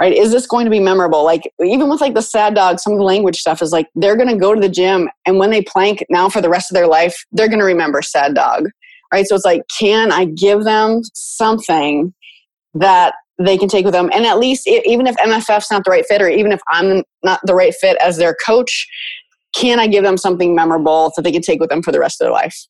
right 0.00 0.14
is 0.14 0.33
this 0.33 0.46
going 0.46 0.64
to 0.64 0.70
be 0.70 0.81
memorable 0.81 1.22
like 1.22 1.42
even 1.62 1.88
with 1.88 2.00
like 2.00 2.14
the 2.14 2.22
sad 2.22 2.55
dog 2.55 2.81
some 2.81 2.94
of 2.94 2.98
the 2.98 3.05
language 3.05 3.38
stuff 3.38 3.61
is 3.62 3.72
like 3.72 3.87
they're 3.94 4.16
going 4.16 4.28
to 4.28 4.37
go 4.37 4.55
to 4.55 4.61
the 4.61 4.68
gym 4.68 5.09
and 5.26 5.38
when 5.38 5.50
they 5.50 5.62
plank 5.62 6.05
now 6.09 6.28
for 6.31 6.40
the 6.40 6.48
rest 6.48 6.70
of 6.70 6.74
their 6.74 6.88
life 6.88 7.14
they're 7.31 7.46
going 7.46 7.61
to 7.61 7.64
remember 7.64 8.00
sad 8.00 8.35
dog 8.35 8.68
right 9.12 9.26
so 9.26 9.37
it's 9.37 9.44
like 9.44 9.62
can 9.78 10.11
i 10.11 10.24
give 10.24 10.64
them 10.64 11.02
something 11.14 12.12
that 12.74 13.14
they 13.38 13.57
can 13.57 13.68
take 13.68 13.85
with 13.85 13.95
them 13.95 14.11
and 14.12 14.27
at 14.27 14.38
least 14.38 14.66
even 14.66 15.07
if 15.07 15.16
mff's 15.16 15.71
not 15.71 15.85
the 15.85 15.90
right 15.90 16.07
fit 16.07 16.21
or 16.21 16.29
even 16.29 16.53
if 16.53 16.61
i'm 16.68 17.03
not 17.23 17.40
the 17.45 17.55
right 17.55 17.75
fit 17.75 17.97
as 17.99 18.16
their 18.16 18.37
coach 18.45 18.87
can 19.55 19.79
i 19.81 19.87
give 19.87 20.05
them 20.05 20.16
something 20.16 20.55
memorable 20.55 21.12
that 21.16 21.23
they 21.23 21.33
can 21.33 21.42
take 21.42 21.61
with 21.61 21.71
them 21.71 21.83
for 21.83 21.92
the 21.92 22.01
rest 22.01 22.21
of 22.21 22.27
their 22.27 22.33
life 22.33 22.66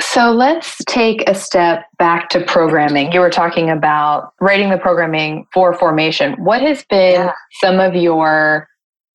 so 0.00 0.30
let's 0.30 0.78
take 0.84 1.28
a 1.28 1.34
step 1.34 1.86
back 1.98 2.28
to 2.30 2.40
programming. 2.44 3.12
You 3.12 3.20
were 3.20 3.30
talking 3.30 3.68
about 3.68 4.32
writing 4.40 4.70
the 4.70 4.78
programming 4.78 5.46
for 5.52 5.74
formation. 5.74 6.34
What 6.34 6.62
has 6.62 6.84
been 6.88 7.14
yeah. 7.14 7.32
some 7.60 7.80
of 7.80 7.96
your 7.96 8.68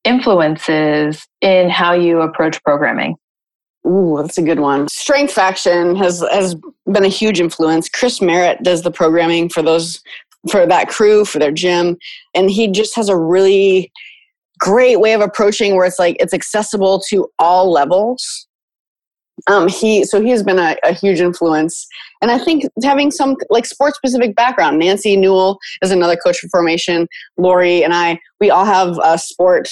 influences 0.03 1.25
in 1.41 1.69
how 1.69 1.93
you 1.93 2.21
approach 2.21 2.61
programming? 2.63 3.15
Ooh, 3.85 4.17
that's 4.21 4.37
a 4.37 4.41
good 4.41 4.59
one. 4.59 4.87
Strength 4.87 5.33
Faction 5.33 5.95
has 5.95 6.23
has 6.31 6.55
been 6.85 7.03
a 7.03 7.09
huge 7.09 7.39
influence. 7.39 7.89
Chris 7.89 8.21
Merritt 8.21 8.63
does 8.63 8.81
the 8.81 8.91
programming 8.91 9.49
for 9.49 9.61
those 9.61 10.01
for 10.49 10.65
that 10.65 10.89
crew 10.89 11.25
for 11.25 11.39
their 11.39 11.51
gym, 11.51 11.97
and 12.33 12.49
he 12.49 12.67
just 12.67 12.95
has 12.95 13.09
a 13.09 13.17
really 13.17 13.91
great 14.59 14.99
way 14.99 15.13
of 15.13 15.21
approaching 15.21 15.75
where 15.75 15.85
it's 15.85 15.99
like 15.99 16.15
it's 16.19 16.33
accessible 16.33 16.99
to 17.09 17.27
all 17.39 17.71
levels. 17.71 18.47
Um, 19.47 19.67
he 19.67 20.05
so 20.05 20.21
he 20.21 20.29
has 20.29 20.43
been 20.43 20.59
a, 20.59 20.77
a, 20.83 20.93
huge 20.93 21.19
influence. 21.19 21.85
And 22.21 22.31
i 22.31 22.37
think 22.37 22.65
having 22.83 23.11
some 23.11 23.35
like 23.49 23.65
sports 23.65 23.97
specific 23.97 24.35
background 24.35 24.79
nancy 24.79 25.17
newell 25.17 25.57
is 25.81 25.91
another 25.91 26.15
coach 26.15 26.37
for 26.37 26.47
formation. 26.49 27.07
Lori 27.37 27.83
and 27.83 27.93
i 27.93 28.19
we 28.39 28.49
all 28.49 28.65
have 28.65 28.97
a 29.03 29.17
sport. 29.17 29.67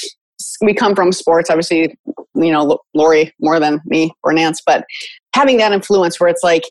We 0.61 0.73
come 0.73 0.95
from 0.95 1.11
sports 1.11 1.49
obviously 1.49 1.95
you 2.35 2.51
know 2.51 2.79
lori 2.93 3.33
more 3.39 3.59
than 3.59 3.79
me 3.85 4.11
or 4.23 4.33
nance 4.33 4.61
but 4.65 4.83
having 5.35 5.57
that 5.57 5.71
influence 5.71 6.19
where 6.19 6.29
it's 6.29 6.43
like 6.43 6.63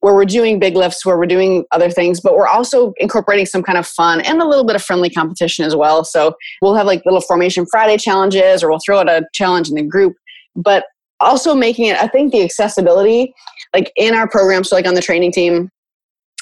where 0.00 0.14
we're 0.14 0.24
doing 0.24 0.58
big 0.58 0.76
lifts 0.76 1.04
where 1.04 1.18
we're 1.18 1.26
doing 1.26 1.64
other 1.72 1.90
things 1.90 2.20
but 2.20 2.34
we're 2.36 2.46
also 2.46 2.92
incorporating 2.98 3.46
some 3.46 3.62
kind 3.62 3.78
of 3.78 3.86
fun 3.86 4.20
and 4.20 4.40
a 4.40 4.46
little 4.46 4.64
bit 4.64 4.76
of 4.76 4.82
friendly 4.82 5.10
competition 5.10 5.64
as 5.64 5.74
well. 5.74 6.04
So 6.04 6.34
we'll 6.62 6.74
have 6.74 6.86
like 6.86 7.04
little 7.04 7.20
formation 7.20 7.66
friday 7.66 7.96
challenges 7.96 8.62
or 8.62 8.70
we'll 8.70 8.80
throw 8.84 9.00
out 9.00 9.08
a 9.08 9.26
challenge 9.32 9.68
in 9.68 9.74
the 9.74 9.82
group 9.82 10.14
but 10.56 10.84
also 11.20 11.54
making 11.54 11.86
it 11.86 11.96
i 11.96 12.06
think 12.06 12.32
the 12.32 12.42
accessibility 12.42 13.34
like 13.74 13.92
in 13.96 14.14
our 14.14 14.28
program 14.28 14.64
so 14.64 14.76
like 14.76 14.86
on 14.86 14.94
the 14.94 15.02
training 15.02 15.32
team 15.32 15.70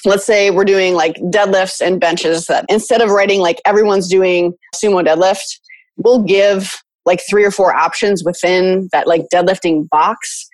let's 0.05 0.25
say 0.25 0.49
we're 0.49 0.65
doing 0.65 0.93
like 0.93 1.15
deadlifts 1.15 1.81
and 1.85 1.99
benches 1.99 2.47
that 2.47 2.65
instead 2.69 3.01
of 3.01 3.09
writing 3.09 3.39
like 3.39 3.59
everyone's 3.65 4.07
doing 4.07 4.53
sumo 4.75 5.05
deadlift 5.05 5.59
we'll 5.97 6.21
give 6.23 6.81
like 7.05 7.21
three 7.29 7.45
or 7.45 7.51
four 7.51 7.73
options 7.73 8.23
within 8.23 8.89
that 8.91 9.07
like 9.07 9.23
deadlifting 9.33 9.87
box 9.89 10.46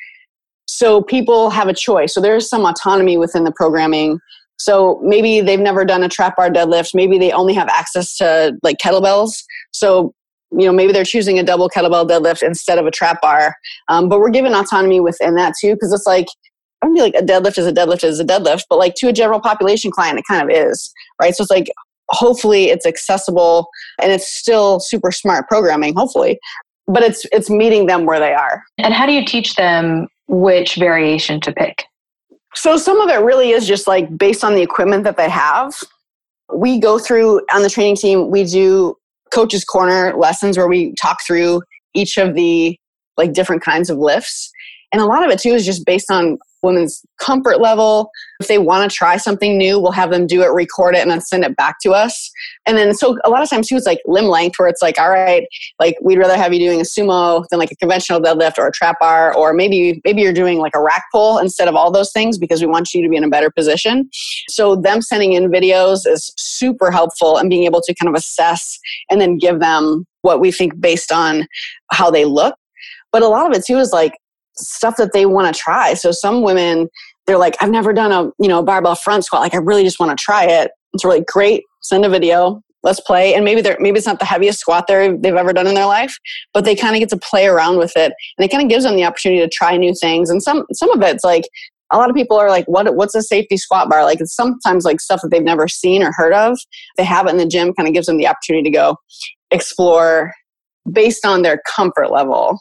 so 0.74 1.04
people 1.04 1.52
have 1.52 1.68
a 1.68 1.74
choice. 1.74 2.16
So 2.16 2.20
there's 2.20 2.50
some 2.50 2.66
autonomy 2.66 3.16
within 3.16 3.44
the 3.44 3.52
programming. 3.52 4.20
So 4.58 5.00
maybe 5.04 5.40
they've 5.40 5.60
never 5.60 5.86
done 5.86 6.02
a 6.02 6.10
trap 6.10 6.36
bar 6.36 6.50
deadlift. 6.50 6.96
Maybe 6.96 7.20
they 7.20 7.32
only 7.32 7.54
have 7.54 7.68
access 7.68 8.18
to 8.18 8.58
like 8.64 8.78
kettlebells. 8.84 9.44
So 9.72 10.16
you 10.52 10.66
know 10.66 10.72
maybe 10.72 10.92
they're 10.92 11.04
choosing 11.04 11.38
a 11.38 11.44
double 11.44 11.70
kettlebell 11.70 12.10
deadlift 12.10 12.42
instead 12.42 12.80
of 12.80 12.88
a 12.88 12.92
trap 12.92 13.22
bar. 13.22 13.56
Um, 13.88 14.10
but 14.10 14.20
we're 14.20 14.32
given 14.32 14.54
autonomy 14.54 15.00
within 15.00 15.36
that 15.36 15.54
too 15.60 15.74
because 15.74 15.94
it's 15.94 16.08
like 16.08 16.28
i 16.82 16.86
don't 16.86 16.96
feel 16.96 17.04
like 17.04 17.16
a 17.16 17.26
deadlift 17.26 17.58
is 17.58 17.66
a 17.66 17.72
deadlift 17.72 18.04
is 18.04 18.20
a 18.20 18.26
deadlift 18.26 18.64
but 18.70 18.78
like 18.78 18.94
to 18.96 19.08
a 19.08 19.14
general 19.14 19.40
population 19.40 19.90
client 19.90 20.20
it 20.20 20.26
kind 20.30 20.44
of 20.44 20.56
is 20.56 20.92
right? 21.22 21.36
So 21.36 21.44
it's 21.44 21.52
like 21.52 21.72
hopefully 22.10 22.66
it's 22.66 22.86
accessible 22.86 23.68
and 24.02 24.12
it's 24.12 24.28
still 24.28 24.80
super 24.80 25.12
smart 25.12 25.48
programming 25.48 25.94
hopefully 25.96 26.40
but 26.88 27.04
it's 27.04 27.26
it's 27.32 27.50
meeting 27.50 27.86
them 27.86 28.06
where 28.06 28.20
they 28.20 28.34
are. 28.34 28.64
And 28.78 28.94
how 28.94 29.06
do 29.06 29.14
you 29.14 29.26
teach 29.26 29.56
them 29.56 30.08
which 30.28 30.76
variation 30.76 31.40
to 31.42 31.52
pick. 31.52 31.86
So 32.56 32.78
some 32.78 33.02
of 33.02 33.10
it 33.10 33.24
really 33.24 33.52
is 33.52 33.68
just 33.68 33.88
like 33.88 34.18
based 34.18 34.44
on 34.44 34.54
the 34.54 34.62
equipment 34.62 35.04
that 35.06 35.18
they 35.18 35.30
have. 35.30 35.74
We 36.54 36.80
go 36.80 37.00
through 37.00 37.42
on 37.54 37.64
the 37.64 37.70
training 37.70 37.96
team 37.96 38.30
we 38.30 38.44
do 38.44 38.96
coaches 39.34 39.66
corner 39.66 40.16
lessons 40.16 40.58
where 40.58 40.68
we 40.68 40.94
talk 40.96 41.18
through 41.26 41.64
each 41.96 42.18
of 42.18 42.36
the 42.36 42.78
like 43.18 43.34
different 43.34 43.64
kinds 43.64 43.90
of 43.90 43.98
lifts 43.98 44.52
and 44.94 45.02
a 45.02 45.06
lot 45.06 45.26
of 45.26 45.32
it 45.32 45.40
too 45.40 45.50
is 45.50 45.66
just 45.66 45.86
based 45.86 46.10
on 46.10 46.38
women's 46.64 47.06
comfort 47.20 47.60
level. 47.60 48.10
If 48.40 48.48
they 48.48 48.58
want 48.58 48.90
to 48.90 48.96
try 48.96 49.18
something 49.18 49.58
new, 49.58 49.80
we'll 49.80 49.92
have 49.92 50.10
them 50.10 50.26
do 50.26 50.42
it, 50.42 50.52
record 50.52 50.96
it, 50.96 51.02
and 51.02 51.12
then 51.12 51.20
send 51.20 51.44
it 51.44 51.56
back 51.56 51.76
to 51.82 51.92
us. 51.92 52.32
And 52.66 52.78
then, 52.78 52.94
so 52.94 53.18
a 53.26 53.30
lot 53.30 53.44
of 53.44 53.50
times 53.50 53.68
too, 53.68 53.76
it's 53.76 53.86
like 53.86 54.00
limb 54.06 54.26
length, 54.26 54.58
where 54.58 54.70
it's 54.70 54.82
like, 54.82 55.00
all 55.00 55.10
right, 55.10 55.46
like 55.80 55.98
we'd 56.02 56.18
rather 56.18 56.38
have 56.38 56.54
you 56.54 56.60
doing 56.60 56.80
a 56.80 56.84
sumo 56.84 57.46
than 57.50 57.60
like 57.60 57.72
a 57.72 57.76
conventional 57.76 58.22
deadlift 58.22 58.58
or 58.58 58.68
a 58.68 58.72
trap 58.72 59.00
bar, 59.00 59.36
or 59.36 59.54
maybe 59.54 60.02
maybe 60.06 60.22
you're 60.22 60.34
doing 60.34 60.60
like 60.60 60.76
a 60.76 60.82
rack 60.82 61.04
pull 61.12 61.38
instead 61.38 61.68
of 61.68 61.76
all 61.76 61.92
those 61.92 62.12
things 62.12 62.38
because 62.38 62.62
we 62.62 62.68
want 62.68 62.94
you 62.94 63.04
to 63.04 63.10
be 63.10 63.18
in 63.18 63.24
a 63.24 63.30
better 63.30 63.52
position. 63.52 64.10
So 64.48 64.76
them 64.76 65.02
sending 65.02 65.34
in 65.34 65.52
videos 65.52 66.08
is 66.08 66.34
super 66.38 66.92
helpful 66.92 67.38
and 67.38 67.50
being 67.50 67.64
able 67.64 67.82
to 67.82 67.94
kind 67.96 68.10
of 68.10 68.16
assess 68.16 68.80
and 69.10 69.20
then 69.20 69.38
give 69.38 69.60
them 69.60 70.06
what 70.22 70.40
we 70.40 70.52
think 70.52 70.80
based 70.80 71.12
on 71.12 71.48
how 71.92 72.10
they 72.10 72.24
look. 72.26 72.56
But 73.12 73.22
a 73.22 73.28
lot 73.28 73.46
of 73.46 73.58
it 73.58 73.66
too 73.66 73.78
is 73.78 73.92
like 73.92 74.14
stuff 74.56 74.98
that 74.98 75.14
they 75.14 75.26
want 75.26 75.54
to 75.54 75.60
try. 75.60 75.94
So 75.94 76.12
some 76.12 76.42
women, 76.42 76.90
they're 77.26 77.38
like, 77.38 77.56
I've 77.62 77.70
never 77.70 77.94
done 77.94 78.12
a 78.12 78.32
you 78.40 78.48
know 78.48 78.64
barbell 78.64 78.96
front 78.96 79.26
squat. 79.26 79.42
Like 79.42 79.54
I 79.54 79.58
really 79.58 79.84
just 79.84 80.00
want 80.00 80.18
to 80.18 80.24
try 80.24 80.46
it. 80.46 80.72
It's 80.94 81.06
really 81.06 81.24
great. 81.28 81.64
Send 81.82 82.06
a 82.06 82.10
video. 82.10 82.62
Let's 82.84 83.00
play. 83.00 83.34
And 83.34 83.46
maybe 83.46 83.62
they're 83.62 83.78
maybe 83.80 83.98
it's 83.98 84.08
not 84.08 84.20
the 84.20 84.26
heaviest 84.26 84.60
squat 84.60 84.88
they 84.88 85.16
they've 85.16 85.36
ever 85.36 85.54
done 85.54 85.68
in 85.68 85.76
their 85.76 85.86
life, 85.86 86.18
but 86.54 86.66
they 86.66 86.76
kind 86.76 86.96
of 86.96 87.00
get 87.00 87.10
to 87.10 87.18
play 87.18 87.48
around 87.48 87.78
with 87.78 87.94
it, 87.96 88.14
and 88.38 88.46
it 88.46 88.50
kind 88.50 88.64
of 88.64 88.70
gives 88.70 88.84
them 88.84 88.96
the 88.96 89.06
opportunity 89.06 89.42
to 89.42 89.50
try 89.50 89.78
new 89.78 89.94
things. 90.00 90.30
And 90.30 90.44
some 90.44 90.66
some 90.74 90.92
of 90.92 91.02
it's 91.02 91.24
like 91.24 91.46
a 91.94 91.98
lot 91.98 92.10
of 92.10 92.16
people 92.16 92.36
are 92.38 92.50
like, 92.50 92.66
what, 92.66 92.94
what's 92.96 93.16
a 93.16 93.22
safety 93.22 93.56
squat 93.56 93.88
bar? 93.88 94.04
Like 94.04 94.20
it's 94.20 94.36
sometimes 94.36 94.84
like 94.84 95.00
stuff 95.00 95.22
that 95.22 95.30
they've 95.30 95.44
never 95.44 95.68
seen 95.68 96.02
or 96.02 96.12
heard 96.12 96.34
of. 96.34 96.58
They 96.98 97.04
have 97.04 97.28
it 97.28 97.30
in 97.30 97.38
the 97.38 97.46
gym, 97.46 97.74
kind 97.74 97.88
of 97.88 97.94
gives 97.94 98.08
them 98.08 98.18
the 98.18 98.28
opportunity 98.28 98.64
to 98.64 98.76
go 98.76 98.98
explore 99.52 100.34
based 100.92 101.26
on 101.26 101.44
their 101.44 101.62
comfort 101.76 102.12
level. 102.12 102.60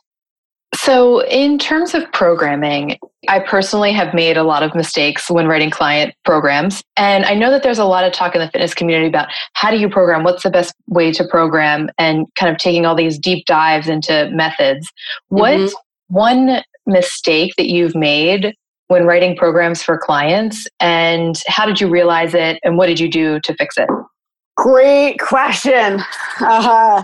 So, 0.74 1.22
in 1.24 1.58
terms 1.58 1.94
of 1.94 2.10
programming, 2.12 2.98
I 3.28 3.40
personally 3.40 3.92
have 3.92 4.14
made 4.14 4.36
a 4.36 4.42
lot 4.42 4.62
of 4.62 4.74
mistakes 4.74 5.30
when 5.30 5.46
writing 5.46 5.70
client 5.70 6.14
programs. 6.24 6.82
And 6.96 7.24
I 7.24 7.34
know 7.34 7.50
that 7.50 7.62
there's 7.62 7.78
a 7.78 7.84
lot 7.84 8.04
of 8.04 8.12
talk 8.12 8.34
in 8.34 8.40
the 8.40 8.48
fitness 8.48 8.74
community 8.74 9.06
about 9.06 9.28
how 9.52 9.70
do 9.70 9.76
you 9.76 9.88
program? 9.88 10.24
What's 10.24 10.42
the 10.42 10.50
best 10.50 10.74
way 10.88 11.12
to 11.12 11.24
program? 11.28 11.90
And 11.98 12.26
kind 12.36 12.50
of 12.50 12.58
taking 12.58 12.86
all 12.86 12.96
these 12.96 13.18
deep 13.18 13.44
dives 13.46 13.86
into 13.86 14.30
methods. 14.32 14.90
What's 15.28 15.74
mm-hmm. 15.74 16.14
one 16.14 16.62
mistake 16.86 17.54
that 17.58 17.68
you've 17.68 17.94
made 17.94 18.54
when 18.88 19.06
writing 19.06 19.36
programs 19.36 19.82
for 19.82 19.98
clients? 19.98 20.66
And 20.80 21.40
how 21.46 21.66
did 21.66 21.80
you 21.80 21.88
realize 21.88 22.34
it? 22.34 22.58
And 22.64 22.76
what 22.76 22.86
did 22.86 22.98
you 22.98 23.10
do 23.10 23.40
to 23.40 23.54
fix 23.54 23.76
it? 23.76 23.88
Great 24.56 25.18
question. 25.18 26.00
Uh, 26.40 27.02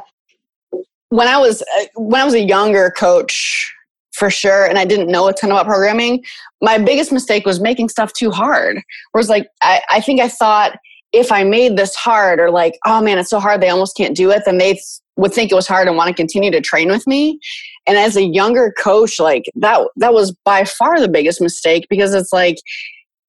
when 1.11 1.29
I 1.29 1.39
was 1.39 1.63
uh, 1.63 1.85
when 1.97 2.21
I 2.21 2.25
was 2.25 2.35
a 2.35 2.41
younger 2.41 2.91
coach, 2.91 3.73
for 4.13 4.31
sure, 4.31 4.67
and 4.67 4.79
I 4.79 4.85
didn't 4.85 5.11
know 5.11 5.29
a 5.29 5.33
ton 5.33 5.51
about 5.51 5.67
programming, 5.67 6.25
my 6.61 6.77
biggest 6.77 7.13
mistake 7.13 7.47
was 7.47 7.61
making 7.61 7.89
stuff 7.89 8.13
too 8.13 8.31
hard. 8.31 8.83
Whereas, 9.13 9.29
like, 9.29 9.49
I, 9.63 9.81
I 9.91 10.01
think 10.01 10.21
I 10.21 10.29
thought 10.29 10.77
if 11.13 11.31
I 11.31 11.45
made 11.45 11.77
this 11.77 11.95
hard, 11.95 12.41
or 12.41 12.51
like, 12.51 12.79
oh 12.85 13.01
man, 13.01 13.19
it's 13.19 13.31
so 13.31 13.41
hard, 13.41 13.61
they 13.61 13.71
almost 13.71 13.97
can't 13.97 14.17
do 14.17 14.31
it, 14.31 14.43
then 14.45 14.59
they 14.59 14.79
would 15.17 15.33
think 15.33 15.51
it 15.51 15.55
was 15.55 15.67
hard 15.67 15.89
and 15.89 15.97
want 15.97 16.09
to 16.09 16.15
continue 16.15 16.51
to 16.51 16.61
train 16.61 16.89
with 16.89 17.07
me. 17.07 17.39
And 17.87 17.97
as 17.97 18.17
a 18.17 18.23
younger 18.23 18.73
coach, 18.79 19.19
like 19.19 19.45
that, 19.57 19.89
that 19.97 20.13
was 20.13 20.33
by 20.45 20.65
far 20.65 21.01
the 21.01 21.09
biggest 21.09 21.41
mistake 21.41 21.87
because 21.89 22.13
it's 22.15 22.33
like 22.33 22.59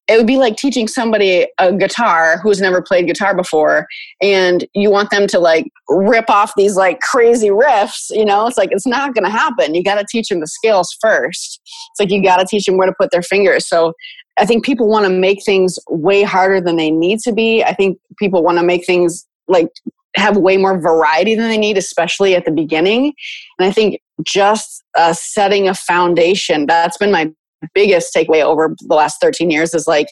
it 0.09 0.17
would 0.17 0.27
be 0.27 0.37
like 0.37 0.57
teaching 0.57 0.87
somebody 0.87 1.47
a 1.59 1.71
guitar 1.71 2.39
who's 2.39 2.59
never 2.59 2.81
played 2.81 3.05
guitar 3.05 3.35
before 3.35 3.87
and 4.21 4.65
you 4.73 4.89
want 4.89 5.11
them 5.11 5.27
to 5.27 5.39
like 5.39 5.67
rip 5.87 6.29
off 6.29 6.51
these 6.57 6.75
like 6.75 6.99
crazy 6.99 7.49
riffs 7.49 8.09
you 8.09 8.25
know? 8.25 8.47
It's 8.47 8.57
like 8.57 8.71
it's 8.71 8.87
not 8.87 9.13
to 9.13 9.29
happen. 9.29 9.75
You 9.75 9.83
got 9.83 9.95
to 9.95 10.05
teach 10.09 10.29
them 10.29 10.39
the 10.39 10.47
skills 10.47 10.95
first. 10.99 11.61
It's 11.91 11.99
like 11.99 12.09
you 12.09 12.23
got 12.23 12.37
to 12.37 12.45
teach 12.45 12.65
them 12.65 12.77
where 12.77 12.87
to 12.87 12.93
put 12.99 13.11
their 13.11 13.21
fingers. 13.21 13.67
So 13.67 13.93
i 14.37 14.45
think 14.45 14.63
people 14.63 14.87
want 14.87 15.05
to 15.05 15.11
make 15.11 15.43
things 15.43 15.77
way 15.89 16.23
harder 16.23 16.61
than 16.61 16.77
they 16.77 16.89
need 16.89 17.19
to 17.19 17.33
be. 17.33 17.63
I 17.63 17.73
think 17.73 17.99
people 18.17 18.41
want 18.41 18.57
to 18.57 18.63
make 18.63 18.85
things 18.85 19.27
like 19.47 19.69
have 20.15 20.37
way 20.37 20.57
more 20.57 20.79
variety 20.79 21.35
than 21.35 21.49
they 21.49 21.57
need 21.57 21.77
especially 21.77 22.35
at 22.35 22.45
the 22.45 22.51
beginning. 22.51 23.13
And 23.59 23.67
i 23.67 23.71
think 23.71 24.01
just 24.23 24.83
uh, 24.97 25.13
setting 25.13 25.67
a 25.69 25.73
foundation 25.73 26.65
that's 26.65 26.97
been 26.97 27.11
my 27.11 27.31
biggest 27.73 28.13
takeaway 28.13 28.43
over 28.43 28.75
the 28.79 28.95
last 28.95 29.17
13 29.21 29.49
years 29.51 29.73
is 29.73 29.87
like 29.87 30.07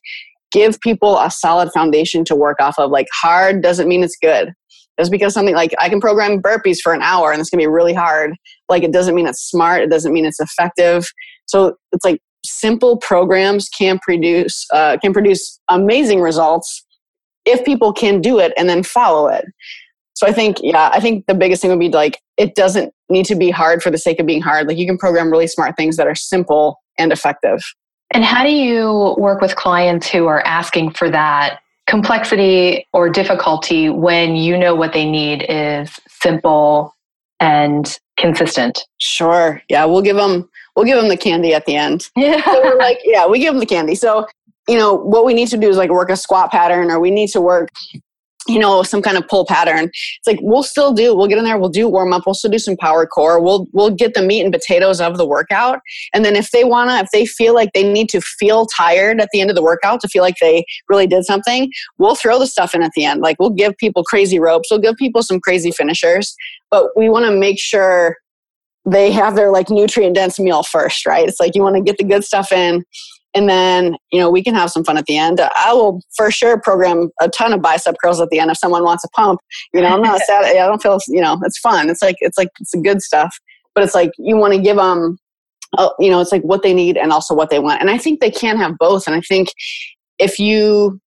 give 0.52 0.80
people 0.82 1.18
a 1.20 1.30
solid 1.30 1.72
foundation 1.74 2.24
to 2.26 2.36
work 2.36 2.58
off 2.62 2.76
of. 2.78 2.92
Like 2.92 3.08
hard 3.22 3.62
doesn't 3.62 3.88
mean 3.88 4.04
it's 4.04 4.18
good. 4.22 4.54
Just 5.00 5.12
because 5.12 5.34
something 5.34 5.54
like 5.54 5.74
I 5.80 5.90
can 5.90 6.02
program 6.02 6.42
burpees 6.42 6.80
for 6.82 6.94
an 6.94 7.02
hour 7.04 7.32
and 7.32 7.40
it's 7.40 7.50
gonna 7.50 7.62
be 7.62 7.68
really 7.68 7.94
hard, 7.94 8.34
like 8.68 8.84
it 8.84 8.92
doesn't 8.92 9.14
mean 9.14 9.28
it's 9.28 9.42
smart. 9.42 9.82
It 9.82 9.90
doesn't 9.90 10.12
mean 10.12 10.26
it's 10.26 10.40
effective. 10.40 11.06
So 11.46 11.76
it's 11.92 12.04
like 12.04 12.20
simple 12.44 12.98
programs 12.98 13.70
can 13.70 14.00
produce 14.00 14.66
uh, 14.74 14.98
can 15.02 15.14
produce 15.14 15.60
amazing 15.70 16.22
results 16.22 16.84
if 17.46 17.64
people 17.64 17.94
can 17.94 18.22
do 18.22 18.40
it 18.40 18.54
and 18.58 18.68
then 18.68 18.84
follow 18.84 19.28
it. 19.28 19.46
So 20.17 20.25
I 20.25 20.32
think, 20.32 20.58
yeah, 20.63 20.89
I 20.91 20.99
think 20.99 21.27
the 21.27 21.36
biggest 21.36 21.62
thing 21.62 21.69
would 21.69 21.80
be 21.80 21.89
like, 21.89 22.19
it 22.38 22.56
doesn't 22.56 22.91
need 23.08 23.27
to 23.27 23.36
be 23.36 23.51
hard 23.51 23.84
for 23.84 23.91
the 23.91 23.99
sake 23.99 24.19
of 24.19 24.25
being 24.25 24.41
hard. 24.41 24.67
Like 24.67 24.80
you 24.80 24.88
can 24.88 24.97
program 24.97 25.30
really 25.30 25.45
smart 25.45 25.77
things 25.77 25.95
that 25.97 26.08
are 26.08 26.15
simple 26.15 26.82
and 26.97 27.12
effective. 27.12 27.62
And 28.10 28.23
how 28.23 28.43
do 28.43 28.49
you 28.49 29.13
work 29.19 29.41
with 29.41 29.56
clients 29.56 30.08
who 30.08 30.25
are 30.25 30.41
asking 30.41 30.93
for 30.93 31.12
that 31.12 31.60
complexity 31.86 32.88
or 32.93 33.10
difficulty 33.10 33.91
when 33.91 34.36
you 34.36 34.58
know 34.58 34.73
what 34.73 34.91
they 34.91 35.08
need 35.08 35.45
is 35.49 35.91
simple 36.10 36.95
and 37.39 37.99
consistent? 38.17 38.88
Sure. 38.97 39.62
Yeah, 39.69 39.86
we'll 39.86 40.01
give 40.01 40.15
them 40.15 40.49
we'll 40.75 40.88
give 40.88 40.99
them 40.99 41.10
the 41.10 41.17
candy 41.17 41.53
at 41.53 41.67
the 41.67 41.75
end. 41.75 42.10
Yeah. 42.17 42.43
So 42.43 42.63
we're 42.63 42.80
like, 42.80 43.01
yeah, 43.03 43.27
we 43.27 43.38
give 43.38 43.53
them 43.53 43.60
the 43.60 43.67
candy. 43.67 43.93
So, 43.93 44.25
you 44.67 44.80
know, 44.80 44.95
what 44.95 45.25
we 45.25 45.36
need 45.36 45.49
to 45.49 45.58
do 45.58 45.69
is 45.69 45.77
like 45.77 45.91
work 45.91 46.10
a 46.10 46.15
squat 46.15 46.49
pattern 46.49 46.89
or 46.89 46.99
we 46.99 47.12
need 47.12 47.27
to 47.34 47.39
work 47.39 47.69
you 48.48 48.60
know 48.60 48.84
some 48.84 49.02
kind 49.02 49.18
of 49.18 49.28
pull 49.28 49.46
pattern. 49.46 49.86
It's 49.86 50.28
like 50.28 50.40
we'll 50.42 50.64
still 50.64 50.94
do 50.94 51.16
we'll 51.16 51.28
get 51.28 51.38
in 51.38 51.44
there 51.44 51.58
we'll 51.58 51.70
do 51.70 51.88
warm 51.88 52.14
up 52.14 52.24
we'll 52.26 52.34
still 52.34 52.52
do 52.52 52.60
some 52.60 52.78
power 52.78 53.06
core 53.06 53.42
we'll 53.42 53.68
we'll 53.74 53.90
get 53.90 54.14
the 54.14 54.22
meat 54.22 54.44
and 54.44 54.54
potatoes 54.54 55.02
of 55.02 55.18
the 55.18 55.26
workout. 55.26 55.80
And 56.14 56.24
then 56.24 56.36
if 56.36 56.52
they 56.52 56.64
want 56.64 56.90
to 56.90 56.98
if 56.98 57.10
they 57.12 57.26
feel 57.26 57.54
like 57.54 57.70
they 57.74 57.90
need 57.90 58.10
to 58.10 58.22
feel 58.22 58.66
tired 58.66 59.20
at 59.22 59.30
the 59.32 59.42
end 59.42 59.50
of 59.50 59.56
the 59.56 59.64
workout 59.64 60.02
to 60.02 60.08
feel 60.08 60.24
like 60.24 60.36
they 60.42 60.66
really 60.90 61.08
did 61.08 61.26
something 61.26 61.72
we'll 61.98 62.16
throw 62.16 62.40
the 62.40 62.48
stuff 62.48 62.74
in 62.74 62.84
at 62.84 62.92
the 62.96 63.06
end. 63.06 63.22
Like 63.22 63.38
we'll 63.40 63.50
give 63.50 63.78
people 63.78 64.04
crazy 64.04 64.40
ropes 64.40 64.70
we'll 64.72 64.80
give 64.80 64.96
people 64.96 65.24
some 65.24 65.40
crazy 65.40 65.72
finishers 65.72 66.36
but 66.72 66.90
we 66.96 67.10
want 67.10 67.26
to 67.26 67.32
make 67.32 67.60
sure 67.60 68.18
they 68.86 69.12
have 69.12 69.36
their 69.36 69.52
like 69.52 69.70
nutrient 69.70 70.16
dense 70.16 70.40
meal 70.40 70.64
first 70.64 71.06
right? 71.06 71.28
It's 71.28 71.40
like 71.40 71.56
you 71.56 71.62
want 71.62 71.76
to 71.76 71.82
get 71.82 71.98
the 71.98 72.04
good 72.04 72.24
stuff 72.24 72.52
in 72.52 72.84
and 73.38 73.47
then 73.47 73.95
you 74.12 74.19
know 74.19 74.30
we 74.30 74.43
can 74.43 74.56
have 74.56 74.71
some 74.71 74.84
fun 74.84 74.97
at 74.97 75.06
the 75.06 75.17
end. 75.17 75.39
I 75.39 75.73
will 75.73 76.02
for 76.15 76.32
sure 76.32 76.60
program 76.60 77.10
a 77.21 77.30
ton 77.30 77.54
of 77.54 77.62
bicep 77.62 77.95
curls 78.04 78.19
at 78.19 78.30
the 78.30 78.39
end 78.39 78.50
if 78.50 78.58
someone 78.58 78.84
wants 78.84 79.04
a 79.04 79.10
pump. 79.10 79.39
You 79.73 79.82
know 79.82 79.89
i'm 79.89 80.02
not 80.02 80.19
sad. 80.26 80.43
I 80.45 80.54
don't 80.54 80.82
feel 80.82 81.00
you 81.08 81.21
know 81.21 81.39
it's 81.43 81.60
fun. 81.60 81.89
It's 81.89 82.02
like 82.02 82.15
it's 82.19 82.38
like 82.38 82.50
it's 82.60 82.71
the 82.71 82.82
good 82.82 83.02
stuff. 83.02 83.38
But 83.76 83.84
it's 83.84 83.93
like 83.93 84.12
you 84.17 84.36
want 84.36 84.54
to 84.54 84.60
give 84.60 84.78
them 84.78 85.17
uh, 85.78 85.89
you 86.00 86.10
know 86.10 86.19
it's 86.19 86.32
like 86.32 86.41
what 86.41 86.63
they 86.63 86.73
need 86.73 86.97
and 86.97 87.12
also 87.12 87.36
what 87.36 87.50
they 87.50 87.60
want. 87.60 87.82
And 87.82 87.89
i 87.89 87.97
think 87.97 88.19
they 88.19 88.32
can 88.32 88.58
have 88.58 88.78
both. 88.78 89.08
And 89.08 89.15
i 89.15 89.21
think 89.21 89.50
if 90.17 90.39
you 90.39 91.00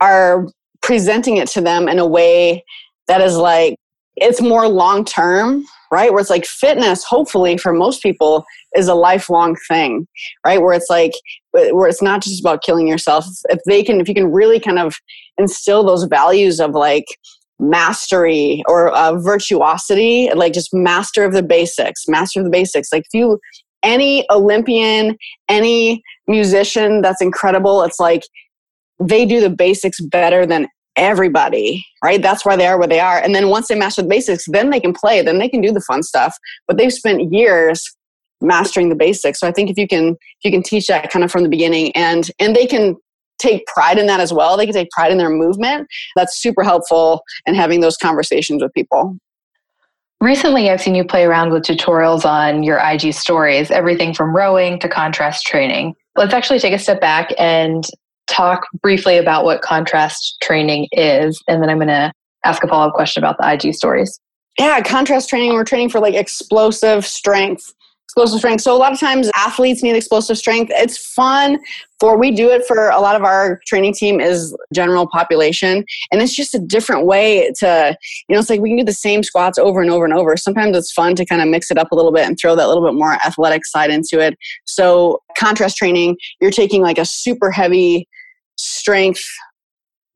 are 0.00 0.46
presenting 0.82 1.36
it 1.36 1.48
to 1.48 1.60
them 1.60 1.88
in 1.88 1.98
a 1.98 2.06
way 2.06 2.64
that 3.06 3.20
is 3.20 3.36
like 3.36 3.76
it's 4.16 4.40
more 4.40 4.68
long 4.68 5.04
term 5.04 5.64
right? 5.90 6.10
Where 6.10 6.20
it's 6.20 6.30
like 6.30 6.46
fitness 6.46 7.04
hopefully 7.04 7.56
for 7.56 7.72
most 7.72 8.02
people 8.02 8.44
is 8.76 8.88
a 8.88 8.94
lifelong 8.94 9.56
thing 9.68 10.06
right? 10.46 10.60
Where 10.60 10.74
it's 10.74 10.90
like 10.90 11.12
where 11.52 11.88
it's 11.88 12.02
not 12.02 12.22
just 12.22 12.40
about 12.40 12.62
killing 12.62 12.86
yourself. 12.86 13.26
If 13.48 13.60
they 13.66 13.82
can 13.82 14.00
if 14.00 14.08
you 14.08 14.14
can 14.14 14.30
really 14.32 14.60
kind 14.60 14.78
of 14.78 14.96
instill 15.38 15.84
those 15.84 16.04
values 16.04 16.60
of 16.60 16.72
like 16.72 17.06
mastery 17.60 18.62
or 18.68 18.90
uh, 18.94 19.18
virtuosity 19.20 20.30
like 20.34 20.52
just 20.52 20.72
master 20.72 21.24
of 21.24 21.32
the 21.32 21.42
basics 21.42 22.06
master 22.06 22.40
of 22.40 22.44
the 22.44 22.50
basics. 22.50 22.92
Like 22.92 23.02
if 23.02 23.18
you 23.18 23.38
any 23.84 24.26
olympian 24.30 25.16
any 25.48 26.02
musician 26.26 27.00
that's 27.00 27.22
incredible 27.22 27.82
it's 27.82 28.00
like 28.00 28.22
they 29.00 29.24
do 29.24 29.40
the 29.40 29.50
basics 29.50 30.00
better 30.00 30.44
than 30.44 30.66
everybody 30.98 31.84
right 32.02 32.22
that's 32.22 32.44
why 32.44 32.56
they 32.56 32.66
are 32.66 32.78
where 32.78 32.88
they 32.88 33.00
are 33.00 33.18
and 33.18 33.34
then 33.34 33.48
once 33.48 33.68
they 33.68 33.74
master 33.74 34.02
the 34.02 34.08
basics 34.08 34.44
then 34.48 34.70
they 34.70 34.80
can 34.80 34.92
play 34.92 35.22
then 35.22 35.38
they 35.38 35.48
can 35.48 35.60
do 35.60 35.72
the 35.72 35.80
fun 35.80 36.02
stuff 36.02 36.36
but 36.66 36.76
they've 36.76 36.92
spent 36.92 37.32
years 37.32 37.96
mastering 38.40 38.88
the 38.88 38.94
basics. 38.94 39.40
So 39.40 39.48
I 39.48 39.52
think 39.52 39.70
if 39.70 39.78
you 39.78 39.88
can 39.88 40.10
if 40.10 40.44
you 40.44 40.50
can 40.50 40.62
teach 40.62 40.86
that 40.88 41.10
kind 41.10 41.24
of 41.24 41.30
from 41.30 41.42
the 41.42 41.48
beginning 41.48 41.92
and 41.92 42.30
and 42.38 42.54
they 42.54 42.66
can 42.66 42.96
take 43.38 43.66
pride 43.66 43.98
in 43.98 44.06
that 44.06 44.18
as 44.18 44.32
well. 44.32 44.56
They 44.56 44.66
can 44.66 44.74
take 44.74 44.90
pride 44.90 45.12
in 45.12 45.18
their 45.18 45.30
movement. 45.30 45.86
That's 46.16 46.38
super 46.38 46.64
helpful 46.64 47.22
in 47.46 47.54
having 47.54 47.80
those 47.80 47.96
conversations 47.96 48.62
with 48.62 48.72
people. 48.74 49.16
Recently, 50.20 50.68
I've 50.68 50.80
seen 50.80 50.96
you 50.96 51.04
play 51.04 51.24
around 51.24 51.52
with 51.52 51.62
tutorials 51.62 52.24
on 52.24 52.64
your 52.64 52.78
IG 52.78 53.14
stories, 53.14 53.70
everything 53.70 54.12
from 54.12 54.34
rowing 54.34 54.80
to 54.80 54.88
contrast 54.88 55.46
training. 55.46 55.94
Let's 56.16 56.34
actually 56.34 56.58
take 56.58 56.72
a 56.72 56.78
step 56.80 57.00
back 57.00 57.32
and 57.38 57.88
talk 58.28 58.66
briefly 58.82 59.18
about 59.18 59.44
what 59.44 59.62
contrast 59.62 60.36
training 60.42 60.88
is, 60.92 61.42
and 61.48 61.62
then 61.62 61.70
I'm 61.70 61.78
going 61.78 61.88
to 61.88 62.12
ask 62.44 62.62
a 62.62 62.68
follow 62.68 62.88
up 62.88 62.94
question 62.94 63.22
about 63.22 63.36
the 63.38 63.52
IG 63.52 63.74
stories. 63.74 64.20
Yeah, 64.58 64.80
contrast 64.80 65.28
training, 65.28 65.52
we're 65.52 65.64
training 65.64 65.90
for 65.90 66.00
like 66.00 66.14
explosive 66.14 67.06
strength 67.06 67.72
explosive 68.08 68.38
strength. 68.38 68.62
So 68.62 68.74
a 68.74 68.78
lot 68.78 68.92
of 68.92 68.98
times 68.98 69.30
athletes 69.36 69.82
need 69.82 69.94
explosive 69.94 70.38
strength. 70.38 70.72
It's 70.74 70.96
fun 70.96 71.58
for 72.00 72.18
we 72.18 72.32
do 72.32 72.50
it 72.50 72.64
for 72.66 72.88
a 72.88 73.00
lot 73.00 73.14
of 73.14 73.22
our 73.22 73.60
training 73.66 73.92
team 73.92 74.18
is 74.18 74.56
general 74.74 75.06
population 75.06 75.84
and 76.10 76.22
it's 76.22 76.34
just 76.34 76.54
a 76.54 76.58
different 76.58 77.06
way 77.06 77.52
to 77.58 77.96
you 78.28 78.34
know 78.34 78.40
it's 78.40 78.50
like 78.50 78.60
we 78.60 78.70
can 78.70 78.78
do 78.78 78.84
the 78.84 78.92
same 78.92 79.22
squats 79.22 79.58
over 79.58 79.80
and 79.80 79.90
over 79.90 80.04
and 80.04 80.14
over 80.14 80.36
sometimes 80.36 80.76
it's 80.76 80.92
fun 80.92 81.14
to 81.16 81.26
kind 81.26 81.42
of 81.42 81.48
mix 81.48 81.70
it 81.70 81.78
up 81.78 81.90
a 81.90 81.94
little 81.94 82.12
bit 82.12 82.26
and 82.26 82.38
throw 82.38 82.54
that 82.54 82.68
little 82.68 82.84
bit 82.84 82.94
more 82.94 83.14
athletic 83.26 83.66
side 83.66 83.90
into 83.90 84.20
it 84.20 84.38
so 84.64 85.20
contrast 85.36 85.76
training 85.76 86.16
you're 86.40 86.52
taking 86.52 86.82
like 86.82 86.98
a 86.98 87.04
super 87.04 87.50
heavy 87.50 88.06
strength 88.58 89.24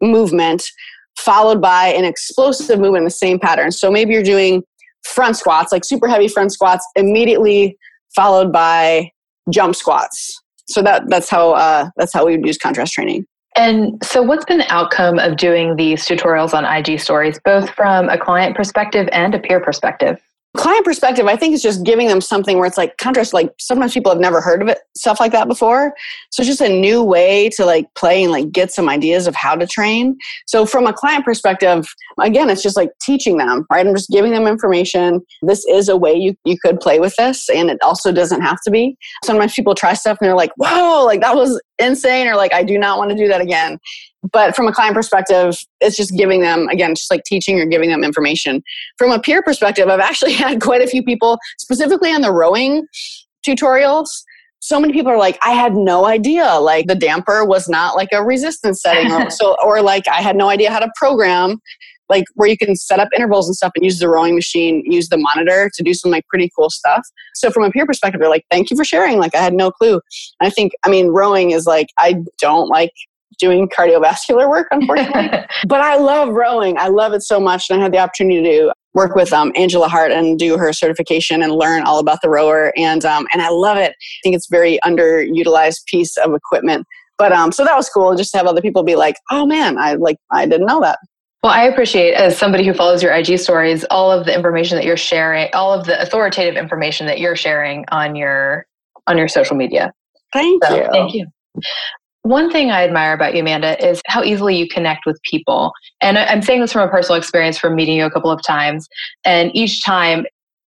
movement 0.00 0.64
followed 1.16 1.60
by 1.60 1.88
an 1.88 2.04
explosive 2.04 2.78
movement 2.78 3.02
in 3.02 3.04
the 3.04 3.10
same 3.10 3.38
pattern 3.38 3.70
so 3.70 3.90
maybe 3.90 4.12
you're 4.12 4.22
doing 4.22 4.62
front 5.04 5.36
squats, 5.36 5.72
like 5.72 5.84
super 5.84 6.08
heavy 6.08 6.28
front 6.28 6.52
squats, 6.52 6.86
immediately 6.96 7.76
followed 8.14 8.52
by 8.52 9.10
jump 9.50 9.74
squats. 9.74 10.40
So 10.68 10.82
that 10.82 11.04
that's 11.08 11.28
how 11.28 11.52
uh, 11.52 11.90
that's 11.96 12.12
how 12.12 12.24
we 12.24 12.36
would 12.36 12.46
use 12.46 12.58
contrast 12.58 12.92
training. 12.92 13.26
And 13.54 14.02
so, 14.02 14.22
what's 14.22 14.44
been 14.44 14.58
the 14.58 14.72
outcome 14.72 15.18
of 15.18 15.36
doing 15.36 15.76
these 15.76 16.06
tutorials 16.06 16.54
on 16.54 16.64
IG 16.64 17.00
stories, 17.00 17.38
both 17.44 17.68
from 17.70 18.08
a 18.08 18.16
client 18.16 18.56
perspective 18.56 19.08
and 19.12 19.34
a 19.34 19.38
peer 19.38 19.60
perspective? 19.60 20.18
Client 20.56 20.84
perspective, 20.84 21.26
I 21.26 21.36
think 21.36 21.54
it's 21.54 21.62
just 21.62 21.82
giving 21.82 22.08
them 22.08 22.20
something 22.20 22.58
where 22.58 22.66
it's 22.66 22.76
like 22.76 22.98
contrast, 22.98 23.32
like 23.32 23.54
sometimes 23.58 23.94
people 23.94 24.12
have 24.12 24.20
never 24.20 24.40
heard 24.40 24.60
of 24.60 24.68
it, 24.68 24.78
stuff 24.94 25.18
like 25.18 25.32
that 25.32 25.48
before. 25.48 25.94
So 26.30 26.42
it's 26.42 26.48
just 26.48 26.60
a 26.60 26.68
new 26.68 27.02
way 27.02 27.48
to 27.50 27.64
like 27.64 27.92
play 27.94 28.22
and 28.22 28.30
like 28.30 28.52
get 28.52 28.70
some 28.70 28.88
ideas 28.88 29.26
of 29.26 29.34
how 29.34 29.54
to 29.54 29.66
train. 29.66 30.18
So 30.46 30.66
from 30.66 30.86
a 30.86 30.92
client 30.92 31.24
perspective, 31.24 31.88
again, 32.20 32.50
it's 32.50 32.62
just 32.62 32.76
like 32.76 32.90
teaching 33.00 33.38
them, 33.38 33.66
right? 33.70 33.86
I'm 33.86 33.94
just 33.94 34.10
giving 34.10 34.32
them 34.32 34.46
information. 34.46 35.24
This 35.40 35.64
is 35.64 35.88
a 35.88 35.96
way 35.96 36.12
you, 36.14 36.36
you 36.44 36.58
could 36.58 36.80
play 36.80 37.00
with 37.00 37.16
this 37.16 37.48
and 37.48 37.70
it 37.70 37.78
also 37.82 38.12
doesn't 38.12 38.42
have 38.42 38.60
to 38.62 38.70
be. 38.70 38.98
Sometimes 39.24 39.54
people 39.54 39.74
try 39.74 39.94
stuff 39.94 40.18
and 40.20 40.26
they're 40.26 40.36
like, 40.36 40.52
whoa, 40.58 41.04
like 41.04 41.22
that 41.22 41.34
was 41.34 41.60
insane 41.78 42.28
or 42.28 42.36
like 42.36 42.52
I 42.52 42.62
do 42.62 42.78
not 42.78 42.98
want 42.98 43.10
to 43.10 43.16
do 43.16 43.26
that 43.28 43.40
again 43.40 43.78
but 44.30 44.54
from 44.54 44.68
a 44.68 44.72
client 44.72 44.94
perspective 44.94 45.56
it's 45.80 45.96
just 45.96 46.16
giving 46.16 46.40
them 46.40 46.68
again 46.68 46.94
just 46.94 47.10
like 47.10 47.24
teaching 47.24 47.60
or 47.60 47.66
giving 47.66 47.90
them 47.90 48.04
information. 48.04 48.62
From 48.98 49.10
a 49.10 49.20
peer 49.20 49.42
perspective 49.42 49.88
i've 49.88 50.00
actually 50.00 50.32
had 50.44 50.60
quite 50.60 50.82
a 50.82 50.86
few 50.86 51.02
people 51.02 51.38
specifically 51.58 52.10
on 52.10 52.20
the 52.20 52.32
rowing 52.32 52.86
tutorials 53.46 54.08
so 54.60 54.78
many 54.78 54.92
people 54.92 55.10
are 55.10 55.18
like 55.18 55.36
i 55.42 55.50
had 55.50 55.74
no 55.74 56.06
idea 56.06 56.58
like 56.60 56.86
the 56.86 56.94
damper 56.94 57.44
was 57.44 57.68
not 57.68 57.96
like 57.96 58.08
a 58.12 58.22
resistance 58.22 58.80
setting 58.80 59.10
or 59.10 59.28
so 59.38 59.56
or 59.64 59.82
like 59.82 60.06
i 60.08 60.22
had 60.22 60.36
no 60.36 60.48
idea 60.48 60.70
how 60.70 60.78
to 60.78 60.88
program 60.96 61.58
like 62.12 62.24
where 62.34 62.48
you 62.48 62.58
can 62.58 62.76
set 62.76 63.00
up 63.00 63.08
intervals 63.16 63.48
and 63.48 63.56
stuff 63.56 63.72
and 63.74 63.84
use 63.84 63.98
the 63.98 64.08
rowing 64.08 64.34
machine 64.34 64.82
use 64.84 65.08
the 65.08 65.16
monitor 65.16 65.70
to 65.74 65.82
do 65.82 65.94
some 65.94 66.10
like 66.10 66.26
pretty 66.28 66.50
cool 66.56 66.68
stuff. 66.68 67.02
So 67.34 67.50
from 67.50 67.64
a 67.64 67.70
peer 67.70 67.86
perspective 67.86 68.20
they're 68.20 68.30
like 68.30 68.44
thank 68.50 68.70
you 68.70 68.76
for 68.76 68.84
sharing 68.84 69.18
like 69.18 69.34
i 69.34 69.38
had 69.38 69.54
no 69.54 69.70
clue. 69.70 69.94
And 70.38 70.46
i 70.46 70.50
think 70.50 70.72
i 70.84 70.90
mean 70.90 71.08
rowing 71.08 71.50
is 71.52 71.66
like 71.66 71.88
i 71.98 72.16
don't 72.38 72.68
like 72.68 72.92
doing 73.42 73.68
cardiovascular 73.68 74.48
work, 74.48 74.68
unfortunately. 74.70 75.40
but 75.66 75.80
I 75.80 75.96
love 75.96 76.30
rowing. 76.30 76.78
I 76.78 76.88
love 76.88 77.12
it 77.12 77.22
so 77.22 77.40
much. 77.40 77.68
And 77.68 77.80
I 77.80 77.82
had 77.82 77.92
the 77.92 77.98
opportunity 77.98 78.42
to 78.42 78.72
work 78.94 79.16
with 79.16 79.32
um, 79.32 79.52
Angela 79.56 79.88
Hart 79.88 80.12
and 80.12 80.38
do 80.38 80.56
her 80.56 80.72
certification 80.72 81.42
and 81.42 81.52
learn 81.52 81.82
all 81.82 81.98
about 81.98 82.20
the 82.22 82.30
rower. 82.30 82.72
And, 82.76 83.04
um, 83.04 83.26
and 83.32 83.42
I 83.42 83.48
love 83.48 83.76
it. 83.76 83.90
I 83.90 84.20
think 84.22 84.36
it's 84.36 84.48
very 84.48 84.78
underutilized 84.84 85.84
piece 85.86 86.16
of 86.16 86.32
equipment. 86.34 86.86
But 87.18 87.32
um, 87.32 87.52
so 87.52 87.64
that 87.64 87.76
was 87.76 87.88
cool 87.88 88.14
just 88.14 88.30
to 88.32 88.38
have 88.38 88.46
other 88.46 88.60
people 88.60 88.82
be 88.84 88.96
like, 88.96 89.16
oh 89.30 89.44
man, 89.44 89.76
I 89.78 89.94
like, 89.94 90.16
I 90.30 90.46
didn't 90.46 90.66
know 90.66 90.80
that. 90.80 90.98
Well, 91.42 91.52
I 91.52 91.64
appreciate 91.64 92.14
as 92.14 92.38
somebody 92.38 92.64
who 92.64 92.72
follows 92.72 93.02
your 93.02 93.12
IG 93.12 93.38
stories, 93.40 93.84
all 93.90 94.12
of 94.12 94.26
the 94.26 94.34
information 94.34 94.76
that 94.76 94.84
you're 94.84 94.96
sharing, 94.96 95.48
all 95.54 95.72
of 95.72 95.86
the 95.86 96.00
authoritative 96.00 96.56
information 96.56 97.06
that 97.06 97.18
you're 97.18 97.34
sharing 97.34 97.84
on 97.90 98.14
your 98.14 98.64
on 99.08 99.18
your 99.18 99.26
social 99.26 99.56
media. 99.56 99.92
Thank 100.32 100.64
so, 100.64 100.76
you. 100.76 100.88
Thank 100.92 101.14
you. 101.14 101.26
One 102.22 102.50
thing 102.50 102.70
I 102.70 102.84
admire 102.84 103.12
about 103.12 103.34
you, 103.34 103.40
Amanda, 103.40 103.84
is 103.84 104.00
how 104.06 104.22
easily 104.22 104.56
you 104.56 104.68
connect 104.68 105.06
with 105.06 105.20
people. 105.22 105.72
And 106.00 106.16
I'm 106.18 106.40
saying 106.40 106.60
this 106.60 106.72
from 106.72 106.88
a 106.88 106.90
personal 106.90 107.18
experience 107.18 107.58
from 107.58 107.74
meeting 107.74 107.96
you 107.96 108.06
a 108.06 108.10
couple 108.10 108.30
of 108.30 108.40
times. 108.42 108.88
And 109.24 109.50
each 109.54 109.84
time 109.84 110.26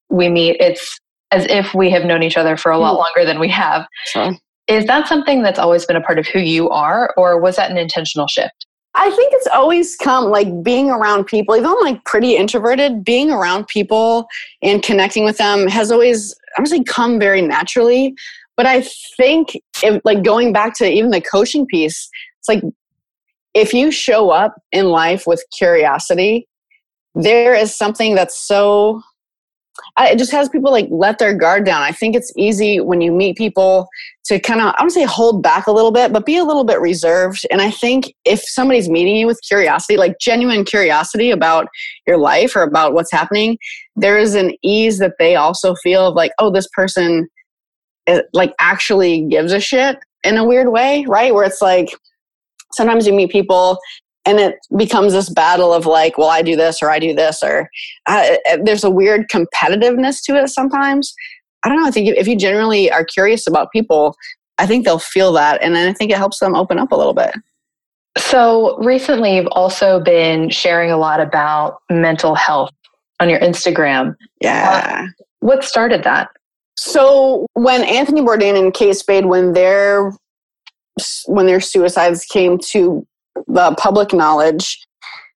we 0.08 0.28
meet, 0.28 0.56
it's 0.58 0.98
as 1.30 1.46
if 1.46 1.72
we 1.74 1.90
have 1.90 2.04
known 2.04 2.22
each 2.22 2.36
other 2.36 2.56
for 2.56 2.72
a 2.72 2.78
lot 2.78 2.92
hmm. 2.92 2.98
longer 2.98 3.24
than 3.24 3.38
we 3.38 3.48
have. 3.48 3.86
Sure. 4.06 4.34
Is 4.66 4.86
that 4.86 5.06
something 5.08 5.42
that's 5.42 5.58
always 5.58 5.84
been 5.84 5.96
a 5.96 6.00
part 6.00 6.18
of 6.18 6.26
who 6.26 6.38
you 6.38 6.70
are, 6.70 7.12
or 7.16 7.38
was 7.38 7.56
that 7.56 7.70
an 7.70 7.76
intentional 7.76 8.26
shift? 8.26 8.66
I 8.94 9.10
think 9.10 9.32
it's 9.34 9.48
always 9.48 9.96
come 9.96 10.26
like 10.26 10.62
being 10.62 10.88
around 10.88 11.24
people, 11.24 11.56
even 11.56 11.74
like 11.82 12.04
pretty 12.04 12.36
introverted, 12.36 13.04
being 13.04 13.30
around 13.30 13.66
people 13.66 14.28
and 14.62 14.82
connecting 14.82 15.24
with 15.24 15.36
them 15.36 15.66
has 15.66 15.90
always, 15.90 16.34
I'm 16.56 16.64
say, 16.64 16.82
come 16.84 17.18
very 17.18 17.42
naturally. 17.42 18.14
But 18.56 18.66
I 18.66 18.82
think 19.16 19.60
if 19.82 20.00
like 20.04 20.22
going 20.22 20.52
back 20.52 20.74
to 20.78 20.90
even 20.90 21.10
the 21.10 21.20
coaching 21.20 21.66
piece, 21.66 22.08
it's 22.38 22.48
like 22.48 22.62
if 23.54 23.72
you 23.72 23.90
show 23.90 24.30
up 24.30 24.60
in 24.72 24.86
life 24.86 25.26
with 25.26 25.44
curiosity, 25.56 26.48
there 27.14 27.54
is 27.54 27.74
something 27.74 28.14
that's 28.14 28.38
so 28.38 29.02
it 29.98 30.18
just 30.18 30.32
has 30.32 30.48
people 30.48 30.70
like 30.70 30.86
let 30.90 31.18
their 31.18 31.34
guard 31.34 31.64
down. 31.64 31.82
I 31.82 31.92
think 31.92 32.14
it's 32.14 32.32
easy 32.36 32.80
when 32.80 33.00
you 33.00 33.10
meet 33.12 33.36
people 33.36 33.88
to 34.26 34.38
kind 34.38 34.60
of, 34.60 34.68
I 34.68 34.80
don't 34.80 34.90
say 34.90 35.04
hold 35.04 35.42
back 35.42 35.66
a 35.66 35.72
little 35.72 35.90
bit, 35.90 36.12
but 36.12 36.26
be 36.26 36.36
a 36.36 36.44
little 36.44 36.64
bit 36.64 36.80
reserved. 36.80 37.46
And 37.50 37.60
I 37.60 37.70
think 37.70 38.14
if 38.24 38.40
somebody's 38.42 38.88
meeting 38.88 39.16
you 39.16 39.26
with 39.26 39.40
curiosity, 39.46 39.96
like 39.96 40.18
genuine 40.20 40.64
curiosity 40.64 41.30
about 41.30 41.66
your 42.06 42.18
life 42.18 42.54
or 42.54 42.62
about 42.62 42.94
what's 42.94 43.10
happening, 43.10 43.58
there 43.96 44.16
is 44.16 44.34
an 44.34 44.54
ease 44.62 44.98
that 44.98 45.14
they 45.18 45.34
also 45.34 45.74
feel 45.76 46.06
of 46.06 46.14
like, 46.14 46.32
oh, 46.38 46.50
this 46.50 46.68
person 46.68 47.28
it, 48.06 48.26
like 48.32 48.54
actually 48.58 49.22
gives 49.22 49.52
a 49.52 49.60
shit 49.60 49.98
in 50.24 50.36
a 50.36 50.44
weird 50.44 50.70
way, 50.70 51.04
right? 51.06 51.34
Where 51.34 51.44
it's 51.44 51.62
like 51.62 51.90
sometimes 52.72 53.06
you 53.06 53.12
meet 53.12 53.30
people 53.30 53.78
and 54.24 54.40
it 54.40 54.56
becomes 54.76 55.12
this 55.12 55.28
battle 55.28 55.72
of 55.72 55.86
like, 55.86 56.16
well, 56.16 56.30
I 56.30 56.42
do 56.42 56.56
this 56.56 56.82
or 56.82 56.90
I 56.90 56.98
do 56.98 57.14
this, 57.14 57.42
or 57.42 57.68
uh, 58.06 58.36
there's 58.62 58.84
a 58.84 58.90
weird 58.90 59.28
competitiveness 59.28 60.22
to 60.24 60.36
it 60.36 60.48
sometimes. 60.48 61.14
I 61.62 61.68
don't 61.68 61.80
know. 61.80 61.86
I 61.86 61.90
think 61.90 62.08
if 62.16 62.26
you 62.26 62.36
generally 62.36 62.90
are 62.90 63.04
curious 63.04 63.46
about 63.46 63.70
people, 63.70 64.16
I 64.58 64.66
think 64.66 64.84
they'll 64.84 64.98
feel 64.98 65.32
that. 65.32 65.62
And 65.62 65.74
then 65.74 65.88
I 65.88 65.92
think 65.92 66.10
it 66.10 66.16
helps 66.16 66.38
them 66.38 66.54
open 66.54 66.78
up 66.78 66.92
a 66.92 66.96
little 66.96 67.14
bit. 67.14 67.34
So 68.16 68.78
recently, 68.78 69.36
you've 69.36 69.48
also 69.48 70.00
been 70.00 70.48
sharing 70.48 70.90
a 70.90 70.96
lot 70.96 71.20
about 71.20 71.80
mental 71.90 72.34
health 72.34 72.70
on 73.20 73.28
your 73.28 73.40
Instagram. 73.40 74.14
Yeah. 74.40 75.08
Uh, 75.18 75.24
what 75.40 75.64
started 75.64 76.04
that? 76.04 76.28
So 76.76 77.46
when 77.54 77.82
Anthony 77.84 78.20
Bourdain 78.20 78.58
and 78.58 78.74
Kate 78.74 78.96
Spade, 78.96 79.26
when 79.26 79.52
their 79.52 80.12
when 81.26 81.46
their 81.46 81.60
suicides 81.60 82.24
came 82.24 82.58
to 82.70 83.06
the 83.46 83.74
public 83.78 84.12
knowledge, 84.12 84.78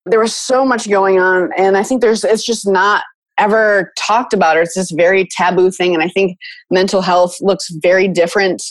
there 0.06 0.20
was 0.20 0.34
so 0.34 0.64
much 0.64 0.88
going 0.88 1.18
on, 1.18 1.50
and 1.56 1.76
I 1.76 1.82
think 1.82 2.00
there's 2.00 2.24
it's 2.24 2.44
just 2.44 2.66
not 2.66 3.02
ever 3.38 3.92
talked 3.96 4.32
about 4.32 4.56
or 4.56 4.62
it's 4.62 4.74
this 4.74 4.90
very 4.90 5.26
taboo 5.30 5.70
thing 5.70 5.94
and 5.94 6.02
i 6.02 6.08
think 6.08 6.36
mental 6.70 7.00
health 7.00 7.36
looks 7.40 7.70
very 7.70 8.08
different 8.08 8.62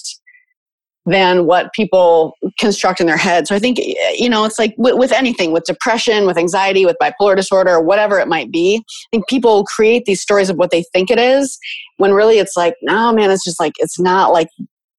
than 1.07 1.45
what 1.45 1.71
people 1.73 2.35
construct 2.59 2.99
in 2.99 3.07
their 3.07 3.17
head. 3.17 3.47
So 3.47 3.55
I 3.55 3.59
think, 3.59 3.79
you 3.79 4.29
know, 4.29 4.43
it's 4.43 4.59
like 4.59 4.75
with, 4.77 4.95
with, 4.95 5.13
anything, 5.13 5.53
with 5.53 5.63
depression, 5.63 6.27
with 6.27 6.37
anxiety, 6.37 6.85
with 6.85 6.97
bipolar 7.01 7.35
disorder, 7.35 7.79
whatever 7.79 8.19
it 8.19 8.27
might 8.27 8.51
be. 8.51 8.83
I 8.85 9.07
think 9.11 9.27
people 9.29 9.63
create 9.63 10.03
these 10.03 10.21
stories 10.21 10.49
of 10.49 10.57
what 10.57 10.69
they 10.69 10.83
think 10.91 11.09
it 11.09 11.17
is 11.17 11.57
when 11.95 12.11
really 12.13 12.39
it's 12.39 12.57
like, 12.57 12.75
no, 12.81 13.13
man, 13.13 13.31
it's 13.31 13.45
just 13.45 13.59
like, 13.59 13.71
it's 13.77 13.97
not 13.97 14.33
like, 14.33 14.49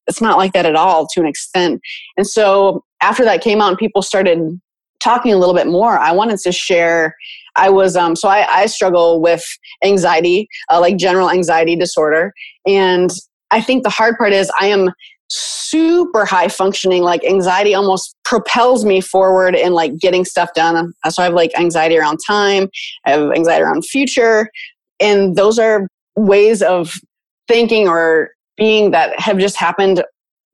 it's 0.06 0.22
not 0.22 0.38
like 0.38 0.54
that 0.54 0.64
at 0.64 0.76
all 0.76 1.06
to 1.08 1.20
an 1.20 1.26
extent. 1.26 1.82
And 2.16 2.26
so 2.26 2.82
after 3.02 3.22
that 3.24 3.42
came 3.42 3.60
out 3.60 3.68
and 3.68 3.78
people 3.78 4.00
started 4.00 4.58
talking 5.00 5.34
a 5.34 5.36
little 5.36 5.54
bit 5.54 5.66
more, 5.66 5.98
I 5.98 6.12
wanted 6.12 6.38
to 6.38 6.52
share. 6.52 7.14
I 7.54 7.68
was, 7.68 7.96
um, 7.96 8.16
so 8.16 8.28
I, 8.28 8.62
I 8.62 8.66
struggle 8.66 9.20
with 9.20 9.44
anxiety, 9.84 10.48
uh, 10.72 10.80
like 10.80 10.96
general 10.96 11.30
anxiety 11.30 11.76
disorder. 11.76 12.32
And 12.66 13.10
I 13.50 13.60
think 13.60 13.82
the 13.82 13.90
hard 13.90 14.16
part 14.16 14.32
is 14.32 14.50
I 14.58 14.68
am 14.68 14.90
super 15.30 16.24
high 16.24 16.48
functioning 16.48 17.02
like 17.02 17.22
anxiety 17.24 17.74
almost 17.74 18.16
propels 18.24 18.84
me 18.84 19.00
forward 19.00 19.54
in 19.54 19.72
like 19.72 19.96
getting 19.98 20.24
stuff 20.24 20.48
done 20.54 20.92
uh, 21.04 21.10
so 21.10 21.22
i 21.22 21.26
have 21.26 21.34
like 21.34 21.50
anxiety 21.58 21.98
around 21.98 22.18
time 22.26 22.68
i 23.06 23.10
have 23.10 23.30
anxiety 23.32 23.62
around 23.62 23.84
future 23.84 24.50
and 25.00 25.36
those 25.36 25.58
are 25.58 25.86
ways 26.16 26.62
of 26.62 26.94
thinking 27.46 27.86
or 27.86 28.30
being 28.56 28.90
that 28.90 29.18
have 29.20 29.38
just 29.38 29.56
happened 29.56 30.02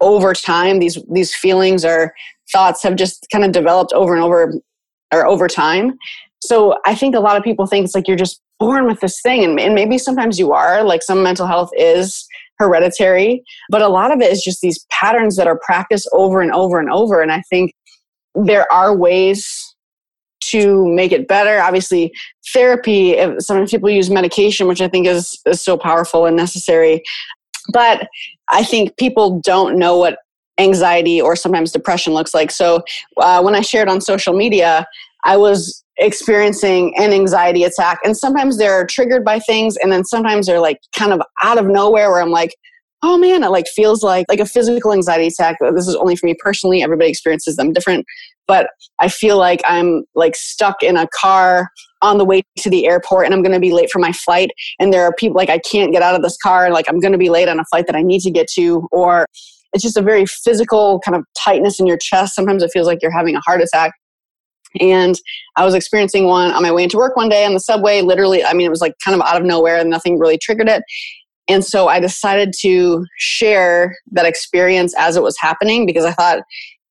over 0.01 0.35
time 0.35 0.81
these 0.81 0.99
these 1.13 1.35
feelings 1.35 1.85
are 1.85 2.13
thoughts 2.53 2.83
have 2.83 2.97
just 2.97 3.27
kind 3.33 3.45
of 3.45 3.53
developed 3.53 3.93
over 3.93 4.15
and 4.15 4.23
over 4.23 4.53
or 5.15 5.27
over 5.27 5.49
time. 5.49 5.97
So 6.41 6.79
I 6.85 6.95
think 6.95 7.15
a 7.15 7.21
lot 7.21 7.37
of 7.37 7.43
people 7.43 7.67
think 7.67 7.85
it's 7.85 7.95
like 7.95 8.07
you're 8.07 8.17
just 8.17 8.41
born 8.59 8.87
with 8.87 9.01
this 9.01 9.21
thing. 9.23 9.45
And, 9.45 9.59
and 9.59 9.75
maybe 9.75 9.99
sometimes 9.99 10.39
you 10.39 10.53
are, 10.53 10.85
like 10.85 11.03
some 11.03 11.23
mental 11.23 11.47
health 11.47 11.71
is 11.77 12.27
hereditary, 12.59 13.43
but 13.71 13.83
a 13.83 13.89
lot 13.89 14.13
of 14.13 14.21
it 14.21 14.31
is 14.31 14.43
just 14.43 14.61
these 14.61 14.85
patterns 14.91 15.37
that 15.37 15.47
are 15.47 15.59
practiced 15.59 16.09
over 16.13 16.41
and 16.41 16.53
over 16.53 16.79
and 16.79 16.91
over. 16.91 17.21
And 17.21 17.33
I 17.33 17.43
think 17.51 17.73
there 18.35 18.71
are 18.73 18.97
ways 18.97 19.75
to 20.51 20.87
make 20.95 21.13
it 21.13 21.27
better. 21.27 21.61
Obviously, 21.61 22.13
therapy, 22.53 23.17
sometimes 23.39 23.71
people 23.71 23.91
use 23.91 24.11
medication, 24.11 24.69
which 24.69 24.81
I 24.81 24.89
think 24.89 25.07
is, 25.07 25.41
is 25.47 25.61
so 25.61 25.77
powerful 25.77 26.27
and 26.27 26.37
necessary. 26.37 27.03
But 27.73 28.09
I 28.49 28.63
think 28.63 28.97
people 28.97 29.41
don't 29.41 29.79
know 29.79 29.99
what 29.99 30.19
anxiety 30.59 31.21
or 31.21 31.35
sometimes 31.35 31.73
depression 31.73 32.13
looks 32.13 32.35
like. 32.35 32.51
So 32.51 32.85
uh, 33.17 33.43
when 33.43 33.55
I 33.55 33.61
shared 33.61 33.89
on 33.89 34.01
social 34.01 34.35
media, 34.35 34.87
I 35.25 35.37
was 35.37 35.84
experiencing 35.99 36.95
an 36.97 37.13
anxiety 37.13 37.65
attack, 37.65 37.99
and 38.05 38.17
sometimes 38.17 38.59
they're 38.59 38.87
triggered 38.87 39.25
by 39.25 39.39
things, 39.39 39.77
and 39.77 39.93
then 39.93 40.05
sometimes 40.05 40.47
they're 40.47 40.61
like 40.61 40.79
kind 40.97 41.13
of 41.13 41.21
out 41.43 41.59
of 41.59 41.67
nowhere 41.67 42.11
where 42.11 42.21
I'm 42.21 42.31
like, 42.31 42.55
oh 43.03 43.19
man, 43.19 43.45
it 43.45 43.51
like 43.51 43.67
feels 43.69 44.03
like 44.03 44.25
like 44.29 44.41
a 44.41 44.47
physical 44.47 44.93
anxiety 44.93 45.27
attack. 45.27 45.57
This 45.75 45.87
is 45.87 45.95
only 45.95 46.17
for 46.17 46.27
me 46.27 46.35
personally. 46.39 46.83
Everybody 46.83 47.11
experiences 47.11 47.57
them 47.57 47.73
different, 47.73 48.07
but 48.47 48.69
I 48.99 49.09
feel 49.09 49.37
like 49.37 49.61
I'm 49.67 50.05
like 50.15 50.35
stuck 50.35 50.83
in 50.83 50.97
a 50.97 51.07
car 51.15 51.69
on 52.01 52.19
the 52.19 52.25
way 52.25 52.43
to 52.59 52.71
the 52.71 52.87
airport 52.87 53.27
and 53.27 53.35
I'm 53.35 53.43
going 53.43 53.53
to 53.53 53.61
be 53.61 53.73
late 53.73 53.91
for 53.91 53.99
my 53.99 54.13
flight. 54.13 54.51
And 54.79 54.93
there 54.93 55.05
are 55.05 55.13
people 55.15 55.37
like 55.37 55.51
I 55.51 55.59
can't 55.59 55.93
get 55.93 56.03
out 56.03 56.15
of 56.15 56.23
this 56.23 56.37
car 56.39 56.65
and 56.65 56.75
like 56.75 56.87
I'm 56.89 57.01
going 57.01 57.13
to 57.13 57.19
be 57.19 57.31
late 57.31 57.49
on 57.49 57.61
a 57.61 57.65
flight 57.65 57.87
that 57.87 57.97
I 57.97 58.03
need 58.03 58.21
to 58.21 58.31
get 58.31 58.49
to, 58.55 58.89
or 58.91 59.27
it's 59.73 59.83
just 59.83 59.97
a 59.97 60.03
very 60.03 60.25
physical 60.27 61.01
kind 61.01 61.17
of 61.17 61.25
tightness 61.37 61.81
in 61.81 61.87
your 61.87 61.99
chest. 61.99 62.35
Sometimes 62.35 62.63
it 62.63 62.71
feels 62.73 62.87
like 62.87 63.01
you're 63.03 63.11
having 63.11 63.37
a 63.37 63.41
heart 63.41 63.61
attack. 63.61 63.93
And 64.81 65.19
I 65.57 65.65
was 65.65 65.75
experiencing 65.75 66.27
one 66.27 66.51
on 66.51 66.63
my 66.63 66.73
way 66.73 66.85
into 66.85 66.97
work 66.97 67.17
one 67.17 67.29
day 67.29 67.45
on 67.45 67.55
the 67.55 67.61
subway. 67.61 68.01
Literally, 68.01 68.45
I 68.45 68.53
mean, 68.53 68.67
it 68.67 68.71
was 68.71 68.81
like 68.81 68.95
kind 69.05 69.15
of 69.21 69.27
out 69.27 69.41
of 69.41 69.47
nowhere 69.47 69.79
and 69.79 69.91
nothing 69.91 70.19
really 70.19 70.39
triggered 70.39 70.69
it. 70.69 70.83
And 71.49 71.65
so 71.65 71.89
I 71.89 72.01
decided 72.01 72.55
to 72.61 73.05
share 73.19 73.97
that 74.13 74.27
experience 74.27 74.95
as 74.97 75.17
it 75.17 75.23
was 75.23 75.37
happening 75.39 75.87
because 75.87 76.05
I 76.05 76.13
thought 76.13 76.43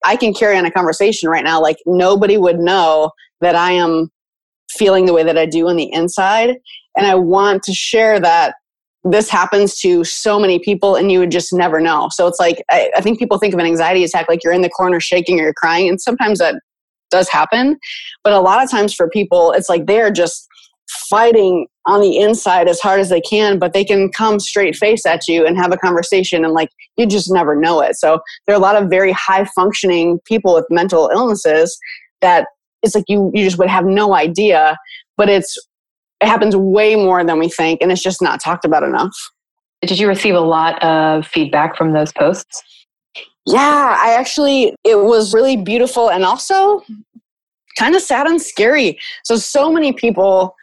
I 0.06 0.16
can 0.16 0.34
carry 0.34 0.58
on 0.58 0.66
a 0.66 0.72
conversation 0.72 1.30
right 1.30 1.44
now. 1.44 1.62
Like 1.62 1.78
nobody 1.86 2.38
would 2.38 2.60
know 2.60 3.12
that 3.42 3.56
I 3.56 3.72
am 3.72 4.12
feeling 4.70 5.06
the 5.06 5.14
way 5.14 5.24
that 5.24 5.38
I 5.38 5.46
do 5.46 5.68
on 5.68 5.76
the 5.76 5.92
inside. 5.92 6.58
And 6.96 7.08
I 7.08 7.16
want 7.16 7.64
to 7.64 7.74
share 7.74 8.20
that 8.20 8.56
this 9.04 9.30
happens 9.30 9.80
to 9.80 10.04
so 10.04 10.40
many 10.40 10.60
people 10.60 10.96
and 10.96 11.12
you 11.12 11.20
would 11.20 11.32
just 11.32 11.52
never 11.52 11.82
know. 11.82 12.08
So 12.12 12.28
it's 12.28 12.40
like, 12.40 12.64
I, 12.72 12.90
I, 12.96 13.02
think 13.02 13.20
people 13.20 13.38
think 13.38 13.54
of 13.54 13.60
an 13.60 13.66
anxiety 13.66 14.04
attack 14.04 14.30
like 14.30 14.44
you're 14.44 14.54
in 14.54 14.62
the 14.62 14.70
corner 14.70 15.02
shaking 15.02 15.40
or 15.40 15.44
you're 15.44 15.54
crying. 15.54 15.90
And 15.90 16.00
sometimes 16.00 16.40
that 16.40 16.56
does 17.14 17.30
happen. 17.30 17.78
But 18.24 18.34
a 18.34 18.42
lot 18.42 18.62
of 18.62 18.70
times 18.70 18.94
for 18.94 19.08
people, 19.08 19.52
it's 19.52 19.70
like 19.70 19.86
they're 19.86 20.12
just 20.12 20.48
fighting 21.10 21.68
on 21.86 22.02
the 22.02 22.18
inside 22.18 22.68
as 22.68 22.80
hard 22.80 23.00
as 23.00 23.10
they 23.10 23.22
can, 23.22 23.60
but 23.60 23.74
they 23.74 23.86
can 23.86 24.10
come 24.12 24.40
straight 24.40 24.76
face 24.76 25.06
at 25.06 25.28
you 25.28 25.46
and 25.46 25.58
have 25.58 25.72
a 25.72 25.78
conversation 25.78 26.44
and 26.44 26.54
like 26.54 26.70
you 26.98 27.06
just 27.06 27.32
never 27.32 27.56
know 27.56 27.82
it. 27.82 27.96
So 27.96 28.20
there 28.46 28.56
are 28.56 28.60
a 28.60 28.62
lot 28.62 28.76
of 28.76 28.90
very 28.90 29.12
high 29.12 29.46
functioning 29.56 30.20
people 30.26 30.54
with 30.54 30.66
mental 30.70 31.10
illnesses 31.14 31.78
that 32.22 32.48
it's 32.82 32.96
like 32.96 33.06
you 33.08 33.32
you 33.34 33.46
just 33.46 33.58
would 33.58 33.70
have 33.70 33.86
no 33.86 34.14
idea, 34.14 34.78
but 35.16 35.30
it's 35.30 35.58
it 36.20 36.28
happens 36.28 36.56
way 36.56 36.96
more 36.96 37.24
than 37.24 37.40
we 37.40 37.50
think 37.50 37.82
and 37.82 37.92
it's 37.92 38.04
just 38.04 38.22
not 38.22 38.42
talked 38.42 38.66
about 38.66 38.84
enough. 38.84 39.16
Did 39.82 40.00
you 40.00 40.08
receive 40.08 40.36
a 40.36 40.40
lot 40.40 40.82
of 40.82 41.28
feedback 41.28 41.78
from 41.78 41.94
those 41.94 42.12
posts? 42.14 42.64
Yeah, 43.46 43.98
I 44.00 44.14
actually, 44.14 44.76
it 44.84 44.96
was 45.00 45.34
really 45.34 45.58
beautiful 45.58 46.10
and 46.10 46.24
also 46.24 46.84
kind 47.78 47.96
of 47.96 48.02
sad 48.02 48.28
and 48.28 48.42
scary. 48.42 49.00
So, 49.24 49.36
so 49.36 49.72
many 49.72 49.92
people, 49.92 50.56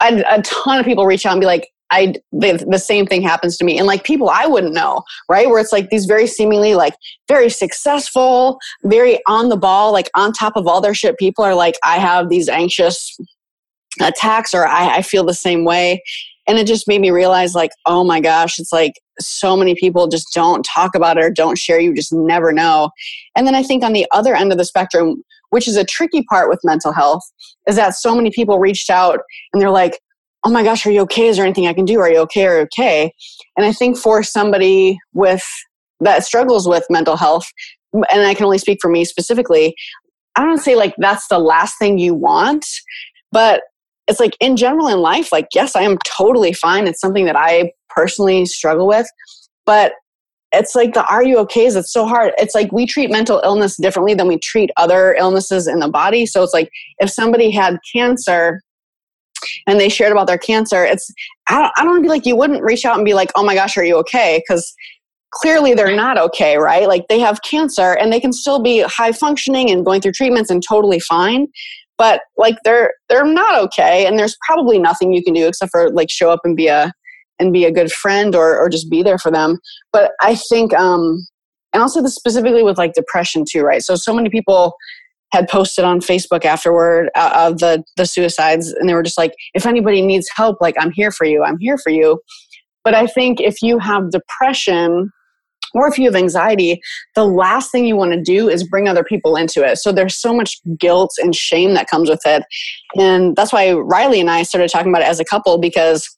a 0.00 0.40
ton 0.42 0.78
of 0.78 0.86
people 0.86 1.06
reach 1.06 1.26
out 1.26 1.32
and 1.32 1.40
be 1.40 1.46
like, 1.46 1.68
I 1.90 2.14
the, 2.32 2.64
the 2.68 2.78
same 2.78 3.06
thing 3.06 3.22
happens 3.22 3.56
to 3.56 3.64
me. 3.64 3.76
And 3.78 3.86
like 3.86 4.04
people 4.04 4.30
I 4.30 4.46
wouldn't 4.46 4.72
know 4.72 5.02
right? 5.28 5.48
Where 5.48 5.60
it's 5.60 5.72
like 5.72 5.90
these 5.90 6.06
very 6.06 6.26
seemingly 6.26 6.74
like 6.74 6.94
very 7.28 7.50
successful 7.50 8.58
very 8.84 9.18
on 9.26 9.48
the 9.48 9.56
ball 9.56 9.92
like 9.92 10.08
on 10.14 10.32
top 10.32 10.56
of 10.56 10.66
all 10.66 10.80
their 10.80 10.94
shit. 10.94 11.18
People 11.18 11.44
are 11.44 11.54
like 11.54 11.74
I 11.82 11.98
have 11.98 12.28
these 12.28 12.48
anxious 12.48 13.18
attacks 14.00 14.54
or 14.54 14.66
I, 14.66 14.98
I 14.98 15.02
feel 15.02 15.24
the 15.24 15.34
same 15.34 15.64
way 15.64 16.02
and 16.50 16.58
it 16.58 16.66
just 16.66 16.88
made 16.88 17.00
me 17.00 17.12
realize 17.12 17.54
like 17.54 17.70
oh 17.86 18.02
my 18.02 18.20
gosh 18.20 18.58
it's 18.58 18.72
like 18.72 18.94
so 19.20 19.56
many 19.56 19.74
people 19.76 20.08
just 20.08 20.26
don't 20.34 20.64
talk 20.64 20.96
about 20.96 21.16
it 21.16 21.24
or 21.24 21.30
don't 21.30 21.58
share 21.58 21.78
you 21.78 21.94
just 21.94 22.12
never 22.12 22.52
know. 22.52 22.90
And 23.36 23.46
then 23.46 23.54
i 23.54 23.62
think 23.62 23.84
on 23.84 23.92
the 23.92 24.06
other 24.12 24.34
end 24.34 24.50
of 24.52 24.58
the 24.58 24.64
spectrum 24.64 25.22
which 25.50 25.66
is 25.66 25.76
a 25.76 25.84
tricky 25.84 26.22
part 26.24 26.48
with 26.48 26.60
mental 26.64 26.92
health 26.92 27.22
is 27.68 27.76
that 27.76 27.94
so 27.94 28.14
many 28.14 28.30
people 28.30 28.58
reached 28.58 28.90
out 28.90 29.20
and 29.52 29.62
they're 29.62 29.70
like 29.70 30.00
oh 30.44 30.50
my 30.50 30.62
gosh 30.62 30.86
are 30.86 30.90
you 30.90 31.02
okay? 31.02 31.26
Is 31.26 31.36
there 31.36 31.44
anything 31.44 31.66
i 31.68 31.72
can 31.72 31.84
do? 31.84 32.00
Are 32.00 32.10
you 32.10 32.18
okay? 32.20 32.46
Are 32.46 32.56
you 32.56 32.62
okay? 32.62 33.12
And 33.56 33.64
i 33.64 33.72
think 33.72 33.96
for 33.96 34.22
somebody 34.22 34.98
with 35.12 35.46
that 36.00 36.24
struggles 36.24 36.66
with 36.66 36.84
mental 36.90 37.16
health 37.16 37.46
and 37.92 38.22
i 38.22 38.34
can 38.34 38.44
only 38.44 38.58
speak 38.58 38.78
for 38.80 38.90
me 38.90 39.04
specifically 39.04 39.74
i 40.36 40.44
don't 40.44 40.58
say 40.58 40.74
like 40.74 40.94
that's 40.98 41.28
the 41.28 41.38
last 41.38 41.74
thing 41.78 41.98
you 41.98 42.14
want 42.14 42.64
but 43.32 43.62
it's 44.10 44.20
like 44.20 44.36
in 44.40 44.56
general 44.56 44.88
in 44.88 44.98
life, 44.98 45.30
like, 45.30 45.48
yes, 45.54 45.76
I 45.76 45.82
am 45.82 45.96
totally 46.04 46.52
fine. 46.52 46.86
It's 46.86 47.00
something 47.00 47.26
that 47.26 47.36
I 47.36 47.72
personally 47.88 48.44
struggle 48.44 48.86
with. 48.86 49.06
But 49.64 49.92
it's 50.52 50.74
like 50.74 50.94
the 50.94 51.06
are 51.06 51.22
you 51.22 51.38
okay 51.38 51.64
is 51.64 51.76
it's 51.76 51.92
so 51.92 52.06
hard. 52.06 52.32
It's 52.36 52.54
like 52.54 52.72
we 52.72 52.86
treat 52.86 53.08
mental 53.08 53.40
illness 53.44 53.76
differently 53.76 54.14
than 54.14 54.26
we 54.26 54.38
treat 54.38 54.70
other 54.76 55.14
illnesses 55.14 55.68
in 55.68 55.78
the 55.78 55.88
body. 55.88 56.26
So 56.26 56.42
it's 56.42 56.52
like 56.52 56.68
if 56.98 57.08
somebody 57.08 57.52
had 57.52 57.78
cancer 57.94 58.60
and 59.68 59.78
they 59.78 59.88
shared 59.88 60.10
about 60.10 60.26
their 60.26 60.38
cancer, 60.38 60.84
it's 60.84 61.08
I 61.48 61.62
don't 61.62 61.72
I 61.78 61.84
don't 61.84 62.02
be 62.02 62.08
like 62.08 62.26
you 62.26 62.34
wouldn't 62.34 62.64
reach 62.64 62.84
out 62.84 62.96
and 62.96 63.04
be 63.04 63.14
like, 63.14 63.30
oh 63.36 63.44
my 63.44 63.54
gosh, 63.54 63.76
are 63.76 63.84
you 63.84 63.96
okay? 63.98 64.42
Because 64.42 64.74
clearly 65.32 65.74
they're 65.74 65.94
not 65.94 66.18
okay, 66.18 66.56
right? 66.56 66.88
Like 66.88 67.06
they 67.08 67.20
have 67.20 67.42
cancer 67.42 67.92
and 67.92 68.12
they 68.12 68.18
can 68.18 68.32
still 68.32 68.60
be 68.60 68.80
high 68.80 69.12
functioning 69.12 69.70
and 69.70 69.84
going 69.84 70.00
through 70.00 70.12
treatments 70.12 70.50
and 70.50 70.60
totally 70.66 70.98
fine 70.98 71.46
but 72.00 72.22
like 72.38 72.56
they're 72.64 72.94
they're 73.10 73.26
not 73.26 73.60
okay 73.62 74.06
and 74.06 74.18
there's 74.18 74.34
probably 74.46 74.78
nothing 74.78 75.12
you 75.12 75.22
can 75.22 75.34
do 75.34 75.46
except 75.46 75.70
for 75.70 75.90
like 75.90 76.10
show 76.10 76.30
up 76.30 76.40
and 76.44 76.56
be 76.56 76.66
a 76.66 76.90
and 77.38 77.52
be 77.52 77.66
a 77.66 77.70
good 77.70 77.92
friend 77.92 78.34
or 78.34 78.58
or 78.58 78.70
just 78.70 78.90
be 78.90 79.02
there 79.02 79.18
for 79.18 79.30
them. 79.30 79.58
But 79.92 80.12
i 80.22 80.34
think 80.34 80.72
um 80.72 81.24
and 81.74 81.82
also 81.82 82.04
specifically 82.06 82.62
with 82.62 82.78
like 82.78 82.94
depression 82.94 83.44
too 83.48 83.60
right? 83.60 83.82
So 83.82 83.94
so 83.96 84.14
many 84.14 84.30
people 84.30 84.74
had 85.32 85.46
posted 85.46 85.84
on 85.84 86.00
facebook 86.00 86.44
afterward 86.44 87.10
uh, 87.14 87.32
of 87.34 87.58
the 87.58 87.84
the 87.98 88.06
suicides 88.06 88.72
and 88.72 88.88
they 88.88 88.94
were 88.94 89.02
just 89.02 89.18
like 89.18 89.32
if 89.54 89.66
anybody 89.66 90.02
needs 90.02 90.28
help 90.34 90.56
like 90.60 90.74
i'm 90.80 90.90
here 90.90 91.12
for 91.12 91.26
you 91.26 91.44
i'm 91.44 91.58
here 91.60 91.76
for 91.76 91.90
you. 91.90 92.18
But 92.82 92.94
i 92.94 93.06
think 93.06 93.42
if 93.42 93.60
you 93.60 93.78
have 93.78 94.10
depression 94.10 95.10
or 95.74 95.88
if 95.88 95.98
you 95.98 96.06
have 96.06 96.16
anxiety, 96.16 96.80
the 97.14 97.24
last 97.24 97.70
thing 97.70 97.84
you 97.84 97.96
want 97.96 98.12
to 98.12 98.20
do 98.20 98.48
is 98.48 98.66
bring 98.66 98.88
other 98.88 99.04
people 99.04 99.36
into 99.36 99.64
it. 99.64 99.78
So 99.78 99.92
there's 99.92 100.16
so 100.16 100.34
much 100.34 100.60
guilt 100.78 101.12
and 101.18 101.34
shame 101.34 101.74
that 101.74 101.88
comes 101.88 102.08
with 102.08 102.22
it. 102.24 102.44
And 102.96 103.36
that's 103.36 103.52
why 103.52 103.72
Riley 103.72 104.20
and 104.20 104.30
I 104.30 104.42
started 104.42 104.70
talking 104.70 104.90
about 104.90 105.02
it 105.02 105.08
as 105.08 105.20
a 105.20 105.24
couple 105.24 105.58
because 105.58 106.08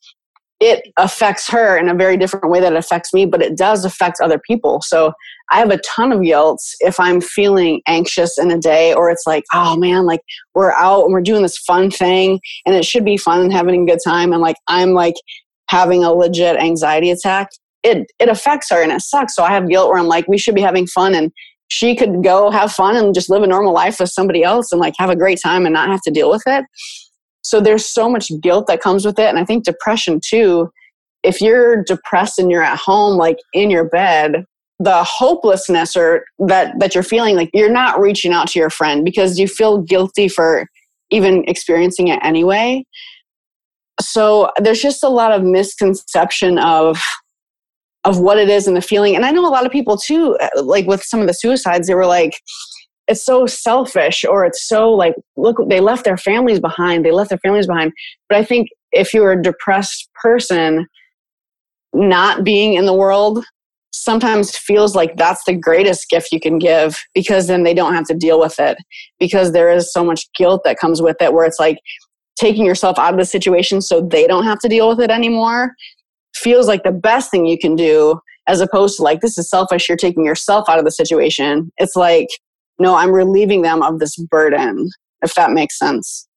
it 0.59 0.87
affects 0.97 1.49
her 1.49 1.77
in 1.77 1.89
a 1.89 1.93
very 1.93 2.15
different 2.15 2.49
way 2.49 2.61
that 2.61 2.71
it 2.71 2.77
affects 2.77 3.13
me, 3.13 3.25
but 3.25 3.41
it 3.41 3.57
does 3.57 3.83
affect 3.83 4.21
other 4.21 4.39
people. 4.39 4.81
So 4.81 5.11
I 5.51 5.59
have 5.59 5.71
a 5.71 5.79
ton 5.79 6.13
of 6.13 6.23
guilt 6.23 6.61
if 6.79 6.99
I'm 6.99 7.19
feeling 7.19 7.81
anxious 7.85 8.37
in 8.37 8.49
a 8.49 8.57
day, 8.57 8.93
or 8.93 9.09
it's 9.09 9.27
like, 9.27 9.43
oh 9.53 9.75
man, 9.75 10.05
like 10.05 10.21
we're 10.55 10.71
out 10.71 11.03
and 11.03 11.11
we're 11.11 11.21
doing 11.21 11.41
this 11.41 11.57
fun 11.57 11.91
thing 11.91 12.39
and 12.65 12.75
it 12.75 12.85
should 12.85 13.03
be 13.03 13.17
fun 13.17 13.41
and 13.41 13.51
having 13.51 13.83
a 13.83 13.91
good 13.91 13.99
time. 14.05 14.31
And 14.31 14.41
like 14.41 14.55
I'm 14.67 14.93
like 14.93 15.15
having 15.67 16.03
a 16.03 16.13
legit 16.13 16.55
anxiety 16.55 17.11
attack 17.11 17.49
it 17.83 18.11
it 18.19 18.29
affects 18.29 18.69
her 18.69 18.81
and 18.81 18.91
it 18.91 19.01
sucks. 19.01 19.35
So 19.35 19.43
I 19.43 19.51
have 19.51 19.69
guilt 19.69 19.89
where 19.89 19.99
I'm 19.99 20.07
like, 20.07 20.27
we 20.27 20.37
should 20.37 20.55
be 20.55 20.61
having 20.61 20.87
fun 20.87 21.13
and 21.13 21.31
she 21.67 21.95
could 21.95 22.23
go 22.23 22.51
have 22.51 22.71
fun 22.71 22.95
and 22.95 23.15
just 23.15 23.29
live 23.29 23.43
a 23.43 23.47
normal 23.47 23.73
life 23.73 23.99
with 23.99 24.09
somebody 24.09 24.43
else 24.43 24.71
and 24.71 24.79
like 24.79 24.93
have 24.97 25.09
a 25.09 25.15
great 25.15 25.39
time 25.43 25.65
and 25.65 25.73
not 25.73 25.89
have 25.89 26.01
to 26.01 26.11
deal 26.11 26.29
with 26.29 26.43
it. 26.45 26.65
So 27.41 27.59
there's 27.59 27.85
so 27.85 28.09
much 28.09 28.31
guilt 28.41 28.67
that 28.67 28.81
comes 28.81 29.05
with 29.05 29.19
it. 29.19 29.27
And 29.27 29.37
I 29.37 29.45
think 29.45 29.65
depression 29.65 30.19
too, 30.23 30.71
if 31.23 31.41
you're 31.41 31.83
depressed 31.83 32.39
and 32.39 32.49
you're 32.49 32.63
at 32.63 32.77
home, 32.77 33.17
like 33.17 33.37
in 33.53 33.69
your 33.69 33.89
bed, 33.89 34.45
the 34.79 35.03
hopelessness 35.03 35.95
or 35.95 36.25
that 36.39 36.77
that 36.79 36.93
you're 36.93 37.03
feeling 37.03 37.35
like 37.35 37.49
you're 37.53 37.71
not 37.71 37.99
reaching 37.99 38.33
out 38.33 38.47
to 38.49 38.59
your 38.59 38.69
friend 38.69 39.05
because 39.05 39.39
you 39.39 39.47
feel 39.47 39.77
guilty 39.77 40.27
for 40.27 40.67
even 41.09 41.43
experiencing 41.47 42.07
it 42.07 42.19
anyway. 42.23 42.83
So 44.01 44.51
there's 44.57 44.81
just 44.81 45.03
a 45.03 45.09
lot 45.09 45.31
of 45.31 45.43
misconception 45.43 46.57
of 46.57 47.01
of 48.05 48.19
what 48.19 48.37
it 48.37 48.49
is 48.49 48.67
and 48.67 48.75
the 48.75 48.81
feeling. 48.81 49.15
And 49.15 49.25
I 49.25 49.31
know 49.31 49.45
a 49.45 49.49
lot 49.49 49.65
of 49.65 49.71
people 49.71 49.97
too, 49.97 50.37
uh, 50.41 50.63
like 50.63 50.85
with 50.87 51.03
some 51.03 51.21
of 51.21 51.27
the 51.27 51.33
suicides, 51.33 51.87
they 51.87 51.95
were 51.95 52.05
like, 52.05 52.33
it's 53.07 53.23
so 53.23 53.45
selfish 53.45 54.23
or 54.23 54.45
it's 54.45 54.67
so 54.67 54.91
like, 54.91 55.15
look, 55.35 55.57
they 55.67 55.79
left 55.79 56.05
their 56.05 56.17
families 56.17 56.59
behind. 56.59 57.05
They 57.05 57.11
left 57.11 57.29
their 57.29 57.39
families 57.39 57.67
behind. 57.67 57.91
But 58.29 58.37
I 58.37 58.43
think 58.43 58.69
if 58.91 59.13
you're 59.13 59.31
a 59.31 59.41
depressed 59.41 60.09
person, 60.21 60.87
not 61.93 62.43
being 62.43 62.73
in 62.73 62.85
the 62.85 62.93
world 62.93 63.45
sometimes 63.91 64.57
feels 64.57 64.95
like 64.95 65.15
that's 65.15 65.43
the 65.45 65.55
greatest 65.55 66.09
gift 66.09 66.31
you 66.31 66.39
can 66.39 66.57
give 66.57 66.97
because 67.13 67.45
then 67.47 67.63
they 67.63 67.75
don't 67.75 67.93
have 67.93 68.05
to 68.05 68.15
deal 68.15 68.39
with 68.39 68.59
it 68.59 68.75
because 69.19 69.51
there 69.51 69.71
is 69.71 69.93
so 69.93 70.03
much 70.03 70.25
guilt 70.35 70.61
that 70.65 70.79
comes 70.79 71.01
with 71.01 71.15
it 71.21 71.31
where 71.31 71.45
it's 71.45 71.59
like 71.59 71.77
taking 72.35 72.65
yourself 72.65 72.97
out 72.97 73.13
of 73.13 73.19
the 73.19 73.25
situation 73.25 73.79
so 73.79 74.01
they 74.01 74.25
don't 74.25 74.45
have 74.45 74.57
to 74.59 74.67
deal 74.67 74.89
with 74.89 74.99
it 74.99 75.11
anymore 75.11 75.75
feels 76.35 76.67
like 76.67 76.83
the 76.83 76.91
best 76.91 77.31
thing 77.31 77.45
you 77.45 77.57
can 77.57 77.75
do 77.75 78.19
as 78.47 78.59
opposed 78.59 78.97
to 78.97 79.03
like 79.03 79.21
this 79.21 79.37
is 79.37 79.49
selfish 79.49 79.87
you're 79.87 79.97
taking 79.97 80.25
yourself 80.25 80.67
out 80.67 80.79
of 80.79 80.85
the 80.85 80.91
situation. 80.91 81.71
It's 81.77 81.95
like 81.95 82.27
no 82.79 82.95
i'm 82.95 83.11
relieving 83.11 83.61
them 83.61 83.83
of 83.83 83.99
this 83.99 84.15
burden 84.15 84.89
if 85.21 85.35
that 85.35 85.51
makes 85.51 85.77
sense. 85.77 86.27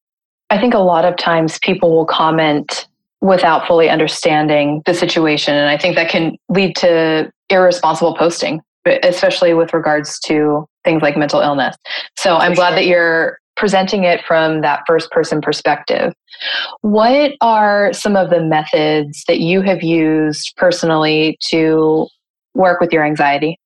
I 0.51 0.61
think 0.61 0.75
a 0.75 0.79
lot 0.79 1.05
of 1.05 1.17
times 1.17 1.59
people 1.61 1.95
will 1.95 2.07
comment 2.07 2.87
without 3.21 3.67
fully 3.67 3.89
understanding 3.89 4.83
the 4.87 4.95
situation 4.95 5.55
and 5.55 5.69
i 5.69 5.79
think 5.79 5.97
that 5.97 6.11
can 6.11 6.37
lead 6.49 6.77
to 6.77 7.33
irresponsible 7.51 8.15
posting, 8.17 8.61
especially 9.03 9.55
with 9.55 9.73
regards 9.73 10.19
to 10.21 10.67
things 10.85 11.03
like 11.03 11.17
mental 11.17 11.41
illness. 11.41 11.77
So 12.17 12.37
I'm 12.37 12.55
glad 12.55 12.75
that 12.77 12.87
you're 12.87 13.39
presenting 13.57 14.05
it 14.05 14.25
from 14.27 14.61
that 14.61 14.83
first 14.87 15.11
person 15.11 15.41
perspective. 15.41 16.13
What 16.83 17.33
are 17.41 17.93
some 17.93 18.17
of 18.17 18.31
the 18.31 18.43
methods 18.43 19.25
that 19.29 19.41
you 19.41 19.63
have 19.63 19.83
used 19.83 20.55
personally 20.57 21.39
to 21.49 22.07
work 22.55 22.81
with 22.81 22.93
your 22.93 23.05
anxiety? 23.05 23.59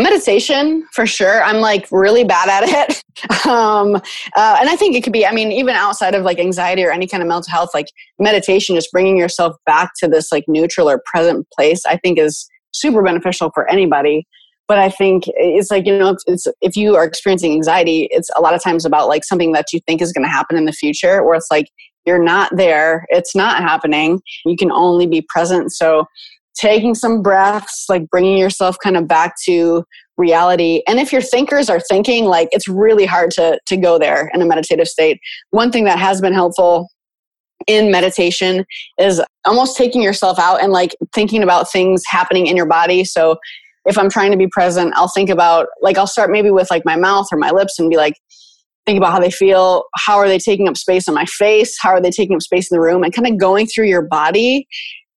meditation 0.00 0.84
for 0.92 1.06
sure 1.06 1.42
i'm 1.44 1.58
like 1.60 1.86
really 1.92 2.24
bad 2.24 2.48
at 2.48 2.64
it 2.90 3.46
um, 3.46 3.94
uh, 3.94 4.56
and 4.58 4.68
i 4.68 4.76
think 4.76 4.96
it 4.96 5.04
could 5.04 5.12
be 5.12 5.24
i 5.24 5.32
mean 5.32 5.52
even 5.52 5.76
outside 5.76 6.14
of 6.14 6.24
like 6.24 6.38
anxiety 6.38 6.82
or 6.82 6.90
any 6.90 7.06
kind 7.06 7.22
of 7.22 7.28
mental 7.28 7.50
health 7.50 7.70
like 7.74 7.86
meditation 8.18 8.74
just 8.74 8.90
bringing 8.90 9.16
yourself 9.16 9.54
back 9.66 9.92
to 9.96 10.08
this 10.08 10.32
like 10.32 10.44
neutral 10.48 10.90
or 10.90 11.00
present 11.06 11.46
place 11.56 11.84
i 11.86 11.96
think 11.96 12.18
is 12.18 12.48
super 12.72 13.02
beneficial 13.02 13.50
for 13.54 13.68
anybody 13.70 14.26
but 14.68 14.78
i 14.78 14.88
think 14.88 15.24
it's 15.28 15.70
like 15.70 15.86
you 15.86 15.96
know 15.96 16.16
it's 16.26 16.46
if 16.60 16.76
you 16.76 16.96
are 16.96 17.04
experiencing 17.04 17.52
anxiety 17.52 18.08
it's 18.10 18.30
a 18.36 18.40
lot 18.40 18.54
of 18.54 18.62
times 18.62 18.84
about 18.84 19.08
like 19.08 19.24
something 19.24 19.52
that 19.52 19.72
you 19.72 19.80
think 19.86 20.00
is 20.00 20.12
going 20.12 20.24
to 20.24 20.30
happen 20.30 20.56
in 20.56 20.64
the 20.64 20.72
future 20.72 21.20
or 21.20 21.34
it's 21.34 21.48
like 21.50 21.66
you're 22.06 22.22
not 22.22 22.54
there 22.56 23.06
it's 23.08 23.34
not 23.34 23.62
happening 23.62 24.20
you 24.44 24.56
can 24.56 24.70
only 24.70 25.06
be 25.06 25.24
present 25.28 25.72
so 25.72 26.06
taking 26.54 26.94
some 26.94 27.22
breaths 27.22 27.86
like 27.88 28.08
bringing 28.10 28.38
yourself 28.38 28.76
kind 28.82 28.96
of 28.96 29.08
back 29.08 29.34
to 29.42 29.84
reality 30.16 30.80
and 30.86 31.00
if 31.00 31.12
your 31.12 31.22
thinkers 31.22 31.68
are 31.68 31.80
thinking 31.80 32.24
like 32.24 32.48
it's 32.52 32.68
really 32.68 33.04
hard 33.04 33.30
to 33.32 33.58
to 33.66 33.76
go 33.76 33.98
there 33.98 34.30
in 34.32 34.40
a 34.40 34.46
meditative 34.46 34.86
state 34.86 35.18
one 35.50 35.72
thing 35.72 35.84
that 35.84 35.98
has 35.98 36.20
been 36.20 36.32
helpful 36.32 36.88
in 37.66 37.90
meditation 37.90 38.64
is 38.98 39.22
almost 39.44 39.76
taking 39.76 40.02
yourself 40.02 40.38
out 40.38 40.62
and 40.62 40.72
like 40.72 40.94
thinking 41.14 41.42
about 41.42 41.70
things 41.70 42.02
happening 42.06 42.46
in 42.46 42.56
your 42.56 42.66
body. 42.66 43.04
So 43.04 43.36
if 43.86 43.98
I'm 43.98 44.10
trying 44.10 44.30
to 44.30 44.36
be 44.36 44.46
present, 44.46 44.92
I'll 44.96 45.08
think 45.08 45.30
about 45.30 45.68
like 45.82 45.98
I'll 45.98 46.06
start 46.06 46.30
maybe 46.30 46.50
with 46.50 46.70
like 46.70 46.84
my 46.84 46.96
mouth 46.96 47.26
or 47.32 47.38
my 47.38 47.50
lips 47.50 47.78
and 47.78 47.90
be 47.90 47.96
like 47.96 48.14
think 48.86 48.98
about 48.98 49.12
how 49.12 49.20
they 49.20 49.30
feel, 49.30 49.84
how 49.96 50.18
are 50.18 50.28
they 50.28 50.38
taking 50.38 50.68
up 50.68 50.76
space 50.76 51.08
on 51.08 51.14
my 51.14 51.24
face, 51.24 51.78
how 51.80 51.90
are 51.90 52.02
they 52.02 52.10
taking 52.10 52.36
up 52.36 52.42
space 52.42 52.70
in 52.70 52.76
the 52.76 52.82
room 52.82 53.02
and 53.02 53.14
kind 53.14 53.26
of 53.26 53.38
going 53.38 53.66
through 53.66 53.86
your 53.86 54.02
body. 54.02 54.68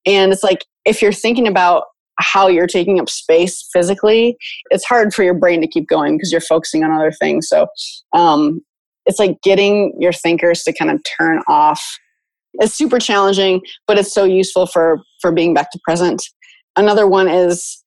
And 0.06 0.32
it's 0.32 0.44
like 0.44 0.64
if 0.86 1.02
you're 1.02 1.12
thinking 1.12 1.48
about 1.48 1.84
how 2.20 2.48
you're 2.48 2.68
taking 2.68 3.00
up 3.00 3.10
space 3.10 3.68
physically, 3.74 4.38
it's 4.72 4.86
hard 4.86 5.14
for 5.14 5.24
your 5.24 5.34
brain 5.34 5.60
to 5.62 5.68
keep 5.68 5.88
going 5.88 6.16
because 6.16 6.32
you're 6.32 6.42
focusing 6.42 6.84
on 6.84 6.92
other 6.92 7.12
things. 7.12 7.50
So 7.50 7.68
um, 8.14 8.62
it's 9.06 9.20
like 9.20 9.38
getting 9.44 9.94
your 10.00 10.14
thinkers 10.14 10.64
to 10.64 10.74
kind 10.74 10.90
of 10.90 11.02
turn 11.18 11.42
off 11.48 11.82
it's 12.60 12.74
super 12.74 13.00
challenging, 13.00 13.62
but 13.88 13.98
it's 13.98 14.14
so 14.14 14.24
useful 14.24 14.66
for 14.66 15.00
for 15.22 15.32
being 15.32 15.54
back 15.54 15.72
to 15.72 15.80
present. 15.84 16.24
Another 16.76 17.08
one 17.08 17.28
is 17.28 17.84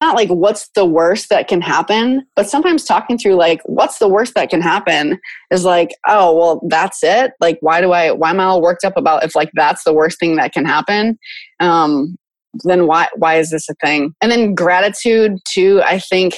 not 0.00 0.14
like 0.14 0.28
what's 0.28 0.68
the 0.74 0.84
worst 0.84 1.28
that 1.28 1.48
can 1.48 1.60
happen, 1.60 2.24
but 2.36 2.48
sometimes 2.48 2.84
talking 2.84 3.18
through 3.18 3.34
like 3.34 3.60
what's 3.64 3.98
the 3.98 4.08
worst 4.08 4.34
that 4.34 4.50
can 4.50 4.60
happen 4.60 5.18
is 5.50 5.64
like, 5.64 5.90
oh 6.06 6.36
well, 6.36 6.60
that's 6.68 7.02
it. 7.02 7.32
Like, 7.40 7.58
why 7.60 7.80
do 7.80 7.92
I? 7.92 8.12
Why 8.12 8.30
am 8.30 8.40
I 8.40 8.44
all 8.44 8.62
worked 8.62 8.84
up 8.84 8.96
about 8.96 9.24
if 9.24 9.34
like 9.34 9.50
that's 9.54 9.84
the 9.84 9.92
worst 9.92 10.20
thing 10.20 10.36
that 10.36 10.52
can 10.52 10.64
happen? 10.64 11.18
Um, 11.60 12.16
then 12.64 12.86
why 12.86 13.08
why 13.16 13.36
is 13.38 13.50
this 13.50 13.68
a 13.68 13.74
thing? 13.84 14.14
And 14.22 14.30
then 14.30 14.54
gratitude 14.54 15.38
too. 15.44 15.82
I 15.84 15.98
think 15.98 16.34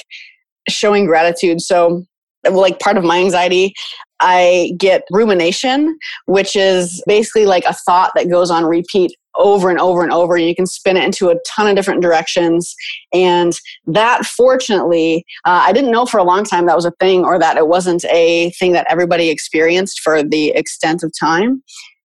showing 0.67 1.05
gratitude. 1.05 1.61
So 1.61 2.05
like 2.49 2.79
part 2.79 2.97
of 2.97 3.03
my 3.03 3.19
anxiety 3.19 3.73
I 4.21 4.73
get 4.77 5.03
rumination, 5.11 5.97
which 6.27 6.55
is 6.55 7.03
basically 7.07 7.45
like 7.45 7.65
a 7.65 7.73
thought 7.73 8.11
that 8.15 8.29
goes 8.29 8.51
on 8.51 8.65
repeat 8.65 9.11
over 9.35 9.69
and 9.69 9.79
over 9.79 10.03
and 10.03 10.11
over. 10.11 10.37
You 10.37 10.53
can 10.55 10.67
spin 10.67 10.97
it 10.97 11.03
into 11.03 11.29
a 11.29 11.35
ton 11.47 11.67
of 11.67 11.75
different 11.75 12.01
directions. 12.01 12.75
And 13.13 13.57
that, 13.87 14.25
fortunately, 14.25 15.25
uh, 15.45 15.63
I 15.65 15.73
didn't 15.73 15.91
know 15.91 16.05
for 16.05 16.19
a 16.19 16.23
long 16.23 16.43
time 16.43 16.65
that 16.67 16.75
was 16.75 16.85
a 16.85 16.91
thing 16.99 17.23
or 17.23 17.39
that 17.39 17.57
it 17.57 17.67
wasn't 17.67 18.05
a 18.05 18.51
thing 18.51 18.73
that 18.73 18.85
everybody 18.89 19.29
experienced 19.29 20.01
for 20.01 20.21
the 20.23 20.49
extent 20.49 21.03
of 21.03 21.11
time. 21.19 21.63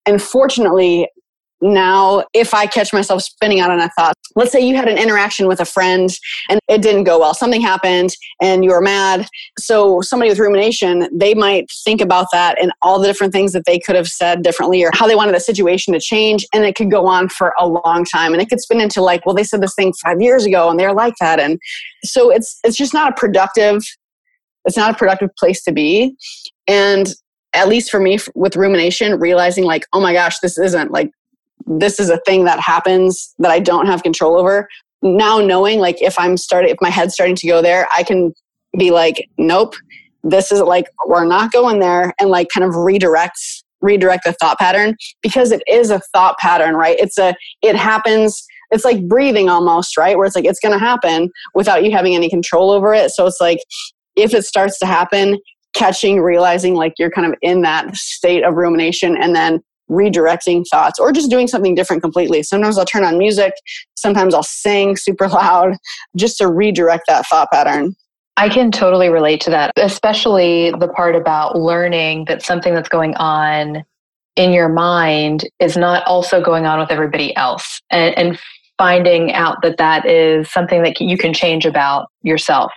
And 0.07 0.23
fortunately, 0.23 1.09
now 1.61 2.25
if 2.35 2.55
i 2.55 2.67
catch 2.67 2.93
myself 2.93 3.23
spinning 3.23 3.61
out 3.61 3.71
on 3.71 3.81
a 3.81 3.89
thought 3.99 4.15
let's 4.37 4.51
say 4.51 4.61
you 4.61 4.75
had 4.75 4.89
an 4.89 4.99
interaction 4.99 5.47
with 5.47 5.61
a 5.61 5.65
friend 5.65 6.11
and 6.49 6.61
it 6.69 6.83
didn't 6.83 7.05
go 7.05 7.19
well 7.19 7.35
something 7.35 7.61
happened 7.61 8.15
and 8.41 8.65
you 8.65 8.71
were 8.71 8.81
mad. 8.81 9.27
So 9.59 10.01
somebody 10.01 10.31
with 10.31 10.39
rumination 10.39 11.09
they 11.13 11.35
might 11.35 11.71
think 11.85 12.01
about 12.01 12.27
that 12.33 12.61
and 12.61 12.73
all 12.83 12.99
the 12.99 13.07
different 13.07 13.33
things 13.33 13.53
that 13.53 13.65
they 13.67 13.79
could 13.79 13.95
have 13.95 14.09
said 14.09 14.43
differently 14.43 14.83
or 14.85 14.91
how 14.93 15.07
they 15.07 15.15
wanted 15.15 15.35
the 15.35 15.41
situation 15.41 15.93
to 15.95 16.01
change 16.01 16.47
and 16.53 16.65
it 16.65 16.75
could 16.75 16.91
go 16.91 17.07
on 17.07 17.29
for 17.29 17.55
a 17.59 17.67
long 17.67 18.05
time. 18.05 18.33
And 18.33 18.43
it 18.43 18.49
could 18.49 18.61
spin 18.61 18.81
into 18.81 19.03
like 19.03 19.25
well 19.27 19.35
they 19.35 19.45
said 19.45 19.63
this 19.63 19.75
thing 19.75 19.93
five 20.03 20.21
years 20.21 20.45
ago 20.45 20.71
and 20.71 20.79
they're 20.79 20.95
like 20.95 21.15
that. 21.21 21.39
And 21.41 21.59
so 22.05 22.31
it's 22.31 22.59
it's 22.65 22.77
just 22.77 22.95
not 22.95 23.13
a 23.13 23.15
productive 23.15 23.83
it's 24.67 24.77
not 24.77 24.91
a 24.91 24.97
productive 24.97 25.31
place 25.37 25.63
to 25.65 25.73
be. 25.73 26.17
And 26.67 27.09
at 27.53 27.69
least 27.69 27.91
for 27.91 28.01
me 28.01 28.19
with 28.35 28.57
rumination 28.57 29.21
realizing 29.21 29.65
like 29.65 29.87
oh 29.93 30.01
my 30.01 30.13
gosh 30.13 30.41
this 30.41 30.59
isn't 30.59 30.91
like 30.91 31.11
this 31.67 31.99
is 31.99 32.11
a 32.11 32.19
thing 32.19 32.45
that 32.45 32.61
happens 32.61 33.35
that 33.39 33.51
I 33.51 33.59
don't 33.59 33.87
have 33.87 34.03
control 34.03 34.37
over. 34.39 34.69
Now 35.03 35.39
knowing 35.39 35.81
like 35.81 36.01
if 36.03 36.19
I'm 36.19 36.37
starting 36.37 36.71
if 36.71 36.79
my 36.81 36.91
head's 36.91 37.15
starting 37.15 37.37
to 37.37 37.47
go 37.47 37.63
there, 37.63 37.87
I 37.93 38.03
can 38.03 38.33
be 38.79 38.91
like, 38.91 39.29
nope, 39.39 39.75
this 40.23 40.51
is 40.51 40.61
like 40.61 40.87
we're 41.07 41.27
not 41.27 41.53
going 41.53 41.81
there 41.81 42.15
and 42.19 42.31
like 42.31 42.49
kind 42.53 42.65
of 42.65 42.75
redirect 42.75 43.39
redirect 43.81 44.25
the 44.25 44.33
thought 44.33 44.59
pattern 44.59 44.97
because 45.23 45.53
it 45.53 45.63
is 45.69 45.91
a 45.91 46.01
thought 46.15 46.39
pattern, 46.39 46.75
right? 46.75 46.97
It's 46.99 47.19
a 47.19 47.35
it 47.63 47.77
happens 47.77 48.47
it's 48.71 48.85
like 48.85 49.07
breathing 49.07 49.49
almost, 49.49 49.97
right? 49.97 50.17
Where 50.17 50.27
it's 50.27 50.35
like 50.35 50.45
it's 50.45 50.61
going 50.61 50.73
to 50.73 50.85
happen 50.85 51.31
without 51.55 51.85
you 51.85 51.93
having 51.93 52.15
any 52.15 52.29
control 52.29 52.71
over 52.71 52.93
it. 52.93 53.11
So 53.11 53.27
it's 53.27 53.41
like 53.41 53.59
if 54.17 54.35
it 54.35 54.45
starts 54.45 54.79
to 54.81 54.87
happen, 54.87 55.39
catching, 55.75 56.21
realizing 56.21 56.75
like 56.75 56.95
you're 56.99 57.11
kind 57.11 57.27
of 57.27 57.39
in 57.43 57.63
that 57.63 57.95
state 57.95 58.43
of 58.45 58.55
rumination 58.55 59.17
and 59.17 59.35
then 59.35 59.63
redirecting 59.91 60.65
thoughts 60.71 60.99
or 60.99 61.13
just 61.13 61.31
doing 61.31 61.47
something 61.47 61.75
different 61.75 62.03
completely. 62.03 62.43
Sometimes 62.43 62.79
I'll 62.79 62.85
turn 62.85 63.05
on 63.05 63.19
music, 63.19 63.53
sometimes 63.97 64.35
I'll 64.35 64.43
sing 64.43 64.97
super 64.97 65.29
loud 65.29 65.77
just 66.17 66.39
to 66.39 66.49
redirect 66.49 67.05
that 67.09 67.27
thought 67.27 67.49
pattern. 67.53 67.95
I 68.37 68.49
can 68.49 68.73
totally 68.73 69.11
relate 69.11 69.41
to 69.43 69.51
that, 69.51 69.73
especially 69.77 70.73
the 70.73 70.89
part 70.89 71.15
about 71.15 71.57
learning 71.57 72.25
that 72.27 72.43
something 72.43 72.75
that's 72.75 72.89
going 72.89 73.15
on 73.15 73.85
in 74.37 74.53
your 74.53 74.69
mind 74.69 75.49
is 75.61 75.77
not 75.77 76.05
also 76.07 76.43
going 76.43 76.67
on 76.67 76.81
with 76.81 76.91
everybody 76.91 77.37
else 77.37 77.81
and, 77.91 78.17
and 78.19 78.39
finding 78.77 79.33
out 79.33 79.63
that 79.63 79.77
that 79.77 80.05
is 80.07 80.51
something 80.51 80.83
that 80.83 81.01
you 81.01 81.17
can 81.17 81.33
change 81.33 81.65
about 81.65 82.09
yourself. 82.23 82.73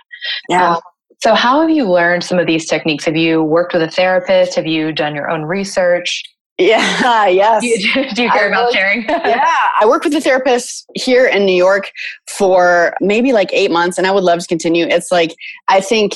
Yeah. 0.48 0.74
Um, 0.74 0.80
so, 1.20 1.34
how 1.34 1.60
have 1.60 1.70
you 1.70 1.90
learned 1.90 2.22
some 2.22 2.38
of 2.38 2.46
these 2.46 2.66
techniques? 2.66 3.04
Have 3.04 3.16
you 3.16 3.42
worked 3.42 3.72
with 3.72 3.82
a 3.82 3.90
therapist? 3.90 4.54
Have 4.54 4.66
you 4.66 4.92
done 4.92 5.16
your 5.16 5.28
own 5.28 5.42
research? 5.42 6.22
Yeah, 6.58 7.26
yes. 7.26 7.62
Do 7.62 7.68
you, 7.68 7.78
do 8.14 8.22
you 8.24 8.30
care 8.30 8.44
I 8.44 8.48
about 8.48 8.72
sharing? 8.72 9.02
yeah, 9.08 9.46
I 9.80 9.86
worked 9.86 10.04
with 10.04 10.14
a 10.14 10.20
therapist 10.20 10.86
here 10.94 11.26
in 11.26 11.46
New 11.46 11.54
York 11.54 11.90
for 12.26 12.94
maybe 13.00 13.32
like 13.32 13.50
eight 13.52 13.70
months, 13.70 13.96
and 13.96 14.06
I 14.06 14.10
would 14.10 14.24
love 14.24 14.40
to 14.40 14.46
continue. 14.46 14.86
It's 14.86 15.10
like, 15.10 15.34
I 15.68 15.80
think 15.80 16.14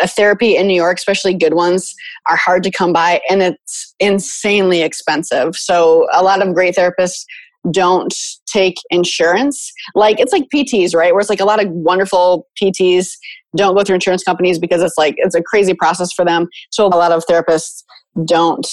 a 0.00 0.08
therapy 0.08 0.56
in 0.56 0.66
New 0.66 0.74
York, 0.74 0.96
especially 0.96 1.34
good 1.34 1.54
ones, 1.54 1.94
are 2.28 2.36
hard 2.36 2.62
to 2.64 2.70
come 2.70 2.92
by 2.92 3.20
and 3.30 3.42
it's 3.42 3.94
insanely 4.00 4.82
expensive. 4.82 5.54
So, 5.54 6.08
a 6.12 6.22
lot 6.22 6.46
of 6.46 6.54
great 6.54 6.74
therapists 6.74 7.24
don't 7.70 8.14
take 8.46 8.76
insurance. 8.90 9.72
Like, 9.94 10.20
it's 10.20 10.32
like 10.32 10.44
PTs, 10.54 10.94
right? 10.94 11.12
Where 11.12 11.20
it's 11.20 11.30
like 11.30 11.40
a 11.40 11.44
lot 11.44 11.62
of 11.62 11.70
wonderful 11.70 12.46
PTs 12.60 13.12
don't 13.56 13.76
go 13.76 13.82
through 13.82 13.94
insurance 13.94 14.24
companies 14.24 14.58
because 14.58 14.82
it's 14.82 14.98
like, 14.98 15.14
it's 15.18 15.34
a 15.34 15.42
crazy 15.42 15.74
process 15.74 16.12
for 16.12 16.24
them. 16.24 16.48
So, 16.70 16.86
a 16.86 16.88
lot 16.88 17.12
of 17.12 17.24
therapists 17.26 17.82
don't 18.24 18.66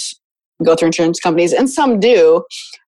go 0.64 0.76
through 0.76 0.88
insurance 0.88 1.20
companies, 1.20 1.54
and 1.54 1.70
some 1.70 2.00
do. 2.00 2.44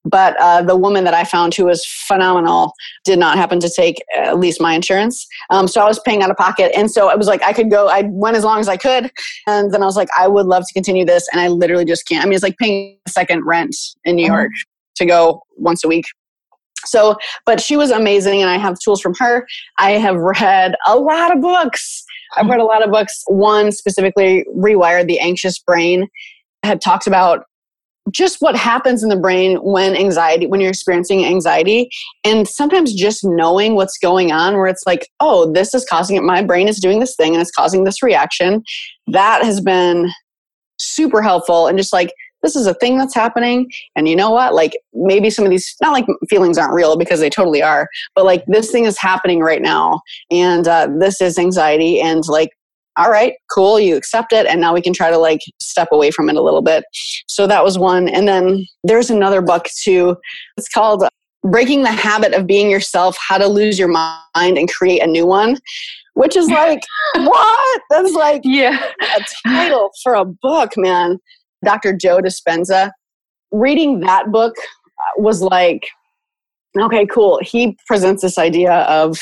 But 0.06 0.40
uh, 0.40 0.62
the 0.62 0.76
woman 0.76 1.04
that 1.04 1.14
I 1.14 1.26
found 1.26 1.54
who 1.54 1.66
was 1.66 1.86
phenomenal 1.86 2.72
did 3.04 3.20
not 3.20 3.38
happen 3.38 3.60
to 3.60 3.70
take 3.70 3.98
at 4.16 4.40
least 4.40 4.62
my 4.62 4.74
insurance. 4.74 5.28
Um, 5.50 5.68
so 5.68 5.82
I 5.82 5.86
was 5.86 6.00
paying 6.00 6.24
out 6.24 6.32
of 6.32 6.38
pocket. 6.38 6.72
And 6.78 6.90
so 6.90 7.10
I 7.10 7.16
was 7.16 7.28
like 7.28 7.44
I 7.44 7.52
could 7.52 7.70
go, 7.70 7.90
I 7.90 8.04
went 8.04 8.38
as 8.38 8.46
long 8.46 8.60
as 8.60 8.70
I 8.70 8.78
could. 8.78 9.12
And 9.48 9.74
then 9.74 9.84
I 9.84 9.86
was 9.86 9.98
like, 9.98 10.08
I 10.18 10.28
would 10.28 10.46
love 10.46 10.64
to 10.66 10.74
continue 10.74 11.06
this. 11.06 11.28
And 11.32 11.42
I 11.42 11.50
literally 11.50 11.84
just 11.84 12.08
can't. 12.08 12.24
I 12.24 12.26
mean, 12.26 12.36
it's 12.36 12.44
like 12.44 12.58
paying 12.58 12.98
a 13.06 13.10
second 13.10 13.46
rent 13.46 13.76
in 14.06 14.16
New 14.16 14.28
uh-huh. 14.28 14.38
York 14.38 14.52
to 14.96 15.06
go 15.06 15.42
once 15.58 15.84
a 15.84 15.88
week. 15.88 16.06
So, 16.86 17.18
but 17.46 17.60
she 17.60 17.76
was 17.76 17.92
amazing, 17.92 18.42
and 18.42 18.50
I 18.50 18.58
have 18.58 18.78
tools 18.80 19.02
from 19.02 19.14
her. 19.20 19.46
I 19.78 19.92
have 19.94 20.16
read 20.16 20.76
a 20.86 20.96
lot 20.96 21.36
of 21.36 21.42
books. 21.42 22.04
I've 22.38 22.48
read 22.48 22.60
a 22.60 22.66
lot 22.66 22.84
of 22.84 22.92
books. 22.92 23.24
One 23.28 23.72
specifically, 23.72 24.46
Rewired 24.56 25.08
the 25.08 25.20
Anxious 25.20 25.60
Brain, 25.60 26.08
had 26.64 26.80
talked 26.80 27.08
about 27.08 27.46
just 28.12 28.38
what 28.40 28.56
happens 28.56 29.04
in 29.04 29.10
the 29.10 29.16
brain 29.16 29.58
when 29.58 29.96
anxiety 29.96 30.48
when 30.48 30.62
you're 30.62 30.70
experiencing 30.70 31.26
anxiety 31.26 31.90
and 32.24 32.48
sometimes 32.48 32.94
just 32.94 33.24
knowing 33.24 33.76
what's 33.76 33.98
going 33.98 34.32
on 34.32 34.56
where 34.56 34.68
it's 34.68 34.84
like 34.86 35.10
oh 35.20 35.52
this 35.52 35.74
is 35.74 35.86
causing 35.86 36.16
it. 36.16 36.24
My 36.24 36.42
brain 36.42 36.68
is 36.68 36.80
doing 36.80 37.00
this 37.00 37.16
thing 37.16 37.34
and 37.34 37.42
it's 37.42 37.52
causing 37.52 37.84
this 37.84 38.02
reaction. 38.02 38.64
That 39.08 39.44
has 39.44 39.62
been 39.62 40.12
super 40.78 41.22
helpful 41.22 41.68
and 41.68 41.78
just 41.78 41.94
like 41.94 42.12
this 42.44 42.56
is 42.56 42.68
a 42.68 42.74
thing 42.76 43.00
that's 43.00 43.16
happening. 43.16 43.68
And 43.96 44.08
you 44.08 44.16
know 44.16 44.30
what? 44.30 44.54
Like 44.54 44.78
maybe 44.94 45.32
some 45.32 45.44
of 45.44 45.50
these 45.50 45.76
not 45.82 45.92
like 45.92 46.06
feelings 46.30 46.58
aren't 46.58 46.74
real 46.74 46.96
because 46.96 47.20
they 47.20 47.30
totally 47.30 47.64
are 47.64 47.88
but 48.16 48.26
like 48.26 48.44
this 48.48 48.72
thing 48.72 48.86
is 48.86 48.98
happening 49.00 49.40
right 49.40 49.62
now. 49.62 50.02
And 50.32 50.68
uh, 50.68 50.88
this 51.00 51.20
is 51.22 51.38
anxiety 51.38 52.00
and 52.00 52.24
like 52.28 52.52
all 52.98 53.12
right, 53.12 53.34
cool, 53.52 53.80
you 53.80 53.96
accept 53.96 54.34
it, 54.34 54.48
and 54.48 54.60
now 54.60 54.74
we 54.74 54.82
can 54.82 54.94
try 54.94 55.10
to 55.10 55.18
like 55.18 55.42
step 55.62 55.90
away 55.92 56.12
from 56.12 56.30
it 56.30 56.36
a 56.36 56.42
little 56.42 56.62
bit. 56.62 56.84
So 57.28 57.46
that 57.48 57.64
was 57.64 57.78
one. 57.78 58.08
And 58.10 58.28
then 58.28 58.66
there's 58.84 59.10
another 59.10 59.42
book 59.42 59.68
too. 59.82 60.18
It's 60.58 60.68
called 60.68 61.04
Breaking 61.44 61.84
the 61.84 61.92
Habit 61.92 62.34
of 62.34 62.48
Being 62.48 62.72
Yourself 62.72 63.16
How 63.20 63.38
to 63.38 63.48
Lose 63.48 63.78
Your 63.78 63.88
Mind 63.88 64.58
and 64.58 64.68
Create 64.68 65.04
a 65.04 65.08
New 65.08 65.28
One, 65.28 65.58
which 66.16 66.36
is 66.36 66.48
like, 66.50 66.82
what? 67.16 67.82
That's 67.90 68.14
like 68.14 68.42
yeah. 68.44 68.92
a 69.16 69.48
title 69.48 69.92
for 70.04 70.16
a 70.16 70.26
book, 70.26 70.72
man. 70.76 71.20
Dr. 71.64 71.94
Joe 71.94 72.20
Dispenza. 72.20 72.92
Reading 73.52 74.02
that 74.02 74.32
book 74.32 74.56
uh, 74.58 75.22
was 75.22 75.42
like, 75.42 75.88
okay, 76.78 77.06
cool. 77.06 77.40
He 77.42 77.78
presents 77.88 78.22
this 78.22 78.38
idea 78.38 78.74
of 78.74 79.18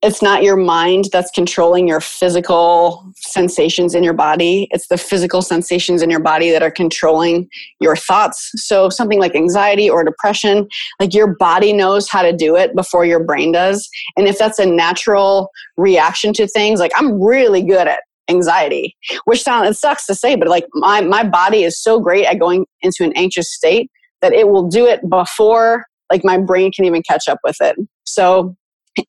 it's 0.00 0.22
not 0.22 0.44
your 0.44 0.56
mind 0.56 1.06
that's 1.12 1.30
controlling 1.32 1.88
your 1.88 2.00
physical 2.00 3.12
sensations 3.16 3.96
in 3.96 4.04
your 4.04 4.12
body. 4.12 4.68
It's 4.70 4.86
the 4.86 4.96
physical 4.96 5.42
sensations 5.42 6.02
in 6.02 6.10
your 6.10 6.20
body 6.20 6.50
that 6.52 6.62
are 6.62 6.70
controlling 6.70 7.48
your 7.80 7.96
thoughts. 7.96 8.50
So, 8.54 8.90
something 8.90 9.18
like 9.18 9.34
anxiety 9.34 9.90
or 9.90 10.04
depression, 10.04 10.68
like 11.00 11.14
your 11.14 11.34
body 11.36 11.72
knows 11.72 12.08
how 12.08 12.22
to 12.22 12.32
do 12.32 12.54
it 12.54 12.76
before 12.76 13.04
your 13.04 13.22
brain 13.24 13.50
does. 13.50 13.88
And 14.16 14.28
if 14.28 14.38
that's 14.38 14.60
a 14.60 14.66
natural 14.66 15.50
reaction 15.76 16.32
to 16.34 16.46
things, 16.46 16.78
like 16.78 16.92
I'm 16.94 17.20
really 17.20 17.62
good 17.62 17.88
at 17.88 18.00
anxiety, 18.30 18.96
which 19.24 19.42
sounds, 19.42 19.68
it 19.68 19.74
sucks 19.74 20.06
to 20.06 20.14
say, 20.14 20.36
but 20.36 20.48
like 20.48 20.66
my, 20.74 21.00
my 21.00 21.24
body 21.24 21.64
is 21.64 21.80
so 21.80 21.98
great 21.98 22.26
at 22.26 22.38
going 22.38 22.66
into 22.82 23.02
an 23.02 23.12
anxious 23.16 23.52
state 23.52 23.90
that 24.20 24.32
it 24.32 24.48
will 24.48 24.68
do 24.68 24.86
it 24.86 25.00
before 25.08 25.86
like 26.10 26.24
my 26.24 26.38
brain 26.38 26.72
can 26.72 26.84
even 26.84 27.02
catch 27.02 27.28
up 27.28 27.38
with 27.44 27.56
it. 27.60 27.76
So, 28.04 28.56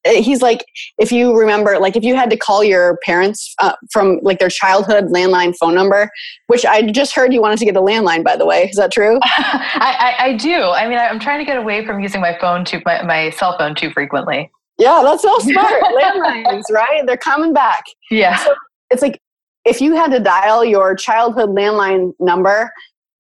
he's 0.06 0.42
like 0.42 0.66
if 0.98 1.12
you 1.12 1.38
remember 1.38 1.80
like 1.80 1.96
if 1.96 2.04
you 2.04 2.16
had 2.16 2.30
to 2.30 2.38
call 2.38 2.64
your 2.64 2.98
parents 3.04 3.54
uh, 3.60 3.74
from 3.92 4.20
like 4.22 4.40
their 4.40 4.50
childhood 4.50 5.06
landline 5.06 5.56
phone 5.58 5.76
number 5.76 6.10
which 6.48 6.66
i 6.66 6.82
just 6.82 7.16
heard 7.16 7.34
you 7.34 7.42
wanted 7.42 7.60
to 7.60 7.66
get 7.66 7.76
a 7.76 7.82
landline 7.82 8.24
by 8.24 8.36
the 8.36 8.46
way. 8.46 8.70
Is 8.70 8.78
that 8.78 8.92
true? 8.92 9.20
I, 9.24 10.16
I, 10.20 10.26
I, 10.26 10.38
do. 10.38 10.62
I 10.62 10.88
mean 10.88 10.98
i'm 10.98 11.20
trying 11.20 11.40
to 11.40 11.46
get 11.46 11.58
away 11.58 11.86
from 11.86 12.00
using 12.00 12.22
my 12.22 12.38
phone 12.40 12.66
to 12.66 12.82
my, 12.86 13.04
my 13.04 13.30
cell 13.32 13.58
phone 13.58 13.76
too 13.76 13.92
frequently. 13.92 14.52
Yeah 14.78 15.02
that's 15.04 15.22
so 15.22 15.38
smart. 15.40 15.84
Landlines 15.84 16.64
right? 16.72 17.04
They're 17.06 17.18
coming 17.18 17.54
back. 17.54 17.84
Yeah. 18.12 18.38
So 18.38 18.54
it's 18.92 19.02
like 19.02 19.20
if 19.66 19.82
you 19.82 19.96
had 19.96 20.12
to 20.12 20.20
dial 20.20 20.64
your 20.64 20.96
childhood 20.96 21.50
landline 21.50 22.14
number 22.20 22.72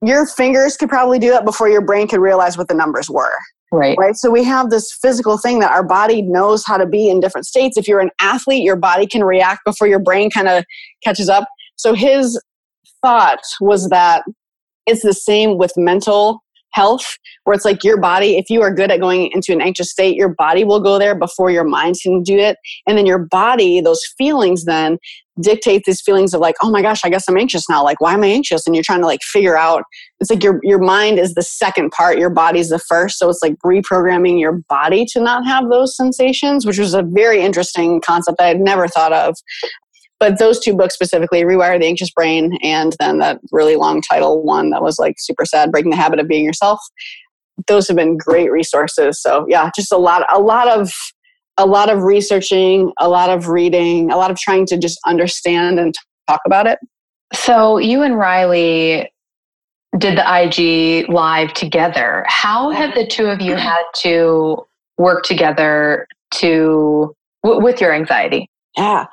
your 0.02 0.26
fingers 0.26 0.78
could 0.78 0.90
probably 0.90 1.20
do 1.20 1.30
that 1.30 1.44
before 1.44 1.68
your 1.68 1.82
brain 1.82 2.08
could 2.08 2.22
realize 2.22 2.58
what 2.58 2.68
the 2.68 2.74
numbers 2.74 3.10
were 3.10 3.36
Right. 3.72 3.96
Right. 4.00 4.16
So 4.16 4.32
we 4.32 4.44
have 4.46 4.72
this 4.72 4.92
physical 4.92 5.38
thing 5.38 5.60
that 5.60 5.72
our 5.72 5.84
body 5.84 6.22
knows 6.22 6.66
how 6.66 6.78
to 6.78 6.88
be 6.88 7.10
in 7.10 7.20
different 7.20 7.46
states. 7.46 7.78
If 7.78 7.88
you're 7.88 8.00
an 8.00 8.10
athlete, 8.20 8.64
your 8.64 8.76
body 8.76 9.06
can 9.06 9.24
react 9.24 9.62
before 9.66 9.88
your 9.88 10.00
brain 10.00 10.32
kind 10.32 10.48
of 10.48 10.66
catches 11.04 11.30
up. 11.30 11.48
So 11.76 11.94
his 11.94 12.42
thought 13.02 13.42
was 13.62 13.90
that 13.90 14.24
it's 14.88 15.04
the 15.04 15.14
same 15.14 15.58
with 15.58 15.72
mental 15.78 16.44
health, 16.72 17.18
where 17.44 17.56
it's 17.56 17.66
like 17.66 17.84
your 17.84 17.98
body, 17.98 18.38
if 18.38 18.50
you 18.50 18.62
are 18.62 18.74
good 18.74 18.92
at 18.92 19.00
going 19.00 19.32
into 19.34 19.52
an 19.52 19.62
anxious 19.62 19.92
state, 19.92 20.16
your 20.16 20.30
body 20.30 20.64
will 20.64 20.80
go 20.80 21.00
there 21.00 21.16
before 21.16 21.50
your 21.50 21.64
mind 21.64 21.96
can 22.02 22.22
do 22.22 22.38
it. 22.38 22.58
And 22.88 22.98
then 22.98 23.06
your 23.06 23.20
body, 23.20 23.82
those 23.82 24.04
feelings 24.18 24.66
then 24.66 24.98
dictate 25.42 25.84
these 25.86 26.02
feelings 26.02 26.34
of 26.34 26.42
like, 26.42 26.56
oh 26.62 26.70
my 26.70 26.82
gosh, 26.82 27.02
I 27.04 27.10
guess 27.10 27.26
I'm 27.28 27.38
anxious 27.38 27.70
now. 27.70 27.84
Like, 27.84 28.02
why 28.02 28.14
am 28.14 28.24
I 28.24 28.28
anxious? 28.28 28.66
And 28.66 28.76
you're 28.76 28.84
trying 28.84 29.02
to 29.02 29.06
like 29.06 29.22
figure 29.24 29.58
out. 29.58 29.84
It's 30.20 30.30
like 30.30 30.44
your 30.44 30.60
your 30.64 30.80
mind 30.80 31.18
is 31.18 31.34
the 31.34 31.42
second 31.42 31.92
part, 31.92 32.18
your 32.18 32.30
body's 32.30 32.70
the 32.70 32.80
first. 32.80 33.18
So 33.18 33.30
it's 33.30 33.42
like 33.42 33.56
reprogramming 33.66 34.40
your 34.40 34.54
body 34.68 35.06
to 35.14 35.22
not 35.22 35.46
have 35.46 35.70
those 35.70 35.96
sensations, 35.96 36.66
which 36.66 36.78
was 36.78 36.94
a 36.94 37.04
very 37.04 37.42
interesting 37.42 38.02
concept 38.02 38.38
that 38.38 38.48
I'd 38.48 38.60
never 38.60 38.88
thought 38.88 39.14
of. 39.14 39.36
But 40.20 40.38
those 40.38 40.60
two 40.60 40.76
books 40.76 40.94
specifically, 40.94 41.44
Rewire 41.44 41.80
the 41.80 41.86
Anxious 41.86 42.12
Brain, 42.12 42.58
and 42.62 42.96
then 43.00 43.20
that 43.20 43.40
really 43.54 43.78
long 43.78 44.02
title 44.02 44.44
one 44.44 44.70
that 44.72 44.84
was 44.84 45.00
like 45.00 45.16
super 45.18 45.46
sad, 45.46 45.72
Breaking 45.72 45.92
the 45.92 45.98
Habit 45.98 46.20
of 46.20 46.28
Being 46.28 46.44
Yourself. 46.44 46.80
Those 47.68 47.88
have 47.88 47.96
been 47.96 48.18
great 48.18 48.52
resources. 48.52 49.22
So 49.22 49.46
yeah, 49.48 49.70
just 49.76 49.94
a 49.94 49.98
lot, 49.98 50.26
a 50.34 50.40
lot 50.40 50.68
of 50.68 50.92
a 51.60 51.66
lot 51.66 51.89
of 51.89 52.03
researching, 52.03 52.91
a 52.99 53.07
lot 53.07 53.30
of 53.30 53.49
reading, 53.49 54.10
a 54.12 54.18
lot 54.18 54.32
of 54.32 54.38
trying 54.38 54.66
to 54.68 54.78
just 54.78 54.97
understand 55.05 55.80
and 55.80 55.93
talk 56.28 56.41
about 56.45 56.66
it. 56.66 56.80
So 57.34 57.78
you 57.78 58.01
and 58.01 58.18
Riley 58.18 59.12
did 59.97 60.18
the 60.18 60.24
IG 60.26 61.10
live 61.10 61.53
together. 61.53 62.24
How 62.28 62.70
have 62.72 62.95
the 62.95 63.05
two 63.05 63.26
of 63.26 63.41
you 63.41 63.55
had 63.55 63.84
to 63.97 64.66
work 64.97 65.24
together 65.24 66.07
to 66.36 67.14
w- 67.43 67.62
with 67.62 67.82
your 67.82 67.93
anxiety? 67.93 68.49
Yeah. 68.78 69.05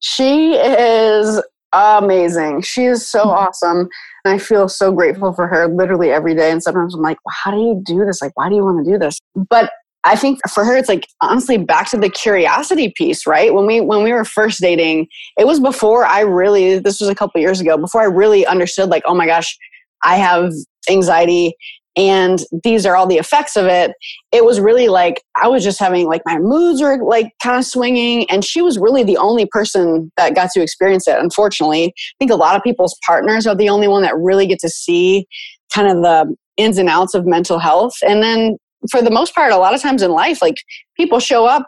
She 0.00 0.54
is 0.54 1.40
amazing. 1.72 2.62
She 2.62 2.84
is 2.84 3.08
so 3.08 3.20
mm-hmm. 3.20 3.30
awesome. 3.30 3.88
And 4.24 4.34
I 4.34 4.38
feel 4.38 4.68
so 4.68 4.92
grateful 4.92 5.32
for 5.32 5.46
her 5.46 5.68
literally 5.68 6.10
every 6.10 6.34
day. 6.34 6.50
And 6.50 6.62
sometimes 6.62 6.94
I'm 6.94 7.02
like, 7.02 7.18
well, 7.24 7.34
how 7.44 7.50
do 7.50 7.58
you 7.58 7.80
do 7.84 8.04
this? 8.04 8.20
Like, 8.20 8.32
why 8.36 8.48
do 8.48 8.54
you 8.54 8.64
want 8.64 8.84
to 8.84 8.90
do 8.90 8.98
this? 8.98 9.18
But 9.34 9.70
I 10.04 10.16
think 10.16 10.40
for 10.52 10.64
her, 10.64 10.76
it's 10.76 10.88
like 10.88 11.06
honestly 11.20 11.58
back 11.58 11.88
to 11.90 11.96
the 11.96 12.10
curiosity 12.10 12.92
piece, 12.96 13.26
right? 13.26 13.54
When 13.54 13.66
we 13.66 13.80
when 13.80 14.02
we 14.02 14.12
were 14.12 14.24
first 14.24 14.60
dating, 14.60 15.06
it 15.38 15.46
was 15.46 15.60
before 15.60 16.04
I 16.04 16.20
really 16.20 16.78
this 16.78 17.00
was 17.00 17.08
a 17.08 17.14
couple 17.14 17.40
years 17.40 17.60
ago 17.60 17.76
before 17.76 18.00
I 18.00 18.06
really 18.06 18.44
understood 18.46 18.88
like, 18.88 19.04
oh 19.06 19.14
my 19.14 19.26
gosh, 19.26 19.56
I 20.02 20.16
have 20.16 20.52
anxiety 20.90 21.54
and 21.96 22.42
these 22.64 22.86
are 22.86 22.96
all 22.96 23.06
the 23.06 23.18
effects 23.18 23.56
of 23.56 23.66
it. 23.66 23.92
It 24.32 24.44
was 24.44 24.60
really 24.60 24.88
like 24.88 25.22
I 25.36 25.48
was 25.48 25.62
just 25.62 25.78
having 25.78 26.06
like 26.06 26.22
my 26.24 26.38
moods 26.38 26.80
were 26.80 27.02
like 27.04 27.32
kind 27.42 27.58
of 27.58 27.64
swinging, 27.64 28.28
and 28.30 28.44
she 28.44 28.62
was 28.62 28.78
really 28.78 29.04
the 29.04 29.18
only 29.18 29.46
person 29.46 30.10
that 30.16 30.34
got 30.34 30.50
to 30.52 30.62
experience 30.62 31.06
it. 31.06 31.18
Unfortunately, 31.18 31.86
I 31.86 32.14
think 32.18 32.30
a 32.30 32.36
lot 32.36 32.56
of 32.56 32.62
people's 32.62 32.96
partners 33.06 33.46
are 33.46 33.54
the 33.54 33.68
only 33.68 33.88
one 33.88 34.02
that 34.02 34.16
really 34.16 34.46
get 34.46 34.58
to 34.60 34.68
see 34.68 35.26
kind 35.72 35.88
of 35.88 36.02
the 36.02 36.34
ins 36.56 36.78
and 36.78 36.88
outs 36.88 37.14
of 37.14 37.26
mental 37.26 37.58
health, 37.58 37.94
and 38.06 38.22
then 38.22 38.56
for 38.90 39.02
the 39.02 39.10
most 39.10 39.34
part, 39.34 39.52
a 39.52 39.56
lot 39.56 39.74
of 39.74 39.80
times 39.80 40.02
in 40.02 40.10
life, 40.10 40.42
like 40.42 40.56
people 40.96 41.20
show 41.20 41.46
up 41.46 41.66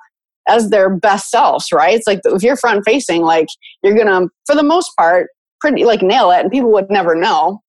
as 0.49 0.71
their 0.71 0.91
best 0.91 1.31
selves, 1.31 1.69
right? 1.73 1.95
It's 1.95 2.07
like 2.07 2.21
if 2.25 2.43
you're 2.43 2.57
front 2.57 2.85
facing, 2.85 3.23
like 3.23 3.47
you're 3.83 3.97
gonna, 3.97 4.27
for 4.47 4.55
the 4.55 4.63
most 4.63 4.91
part, 4.97 5.29
pretty 5.61 5.85
like 5.85 6.03
nail 6.03 6.31
it, 6.31 6.41
and 6.41 6.51
people 6.51 6.73
would 6.73 6.91
never 6.91 7.15
know. 7.15 7.61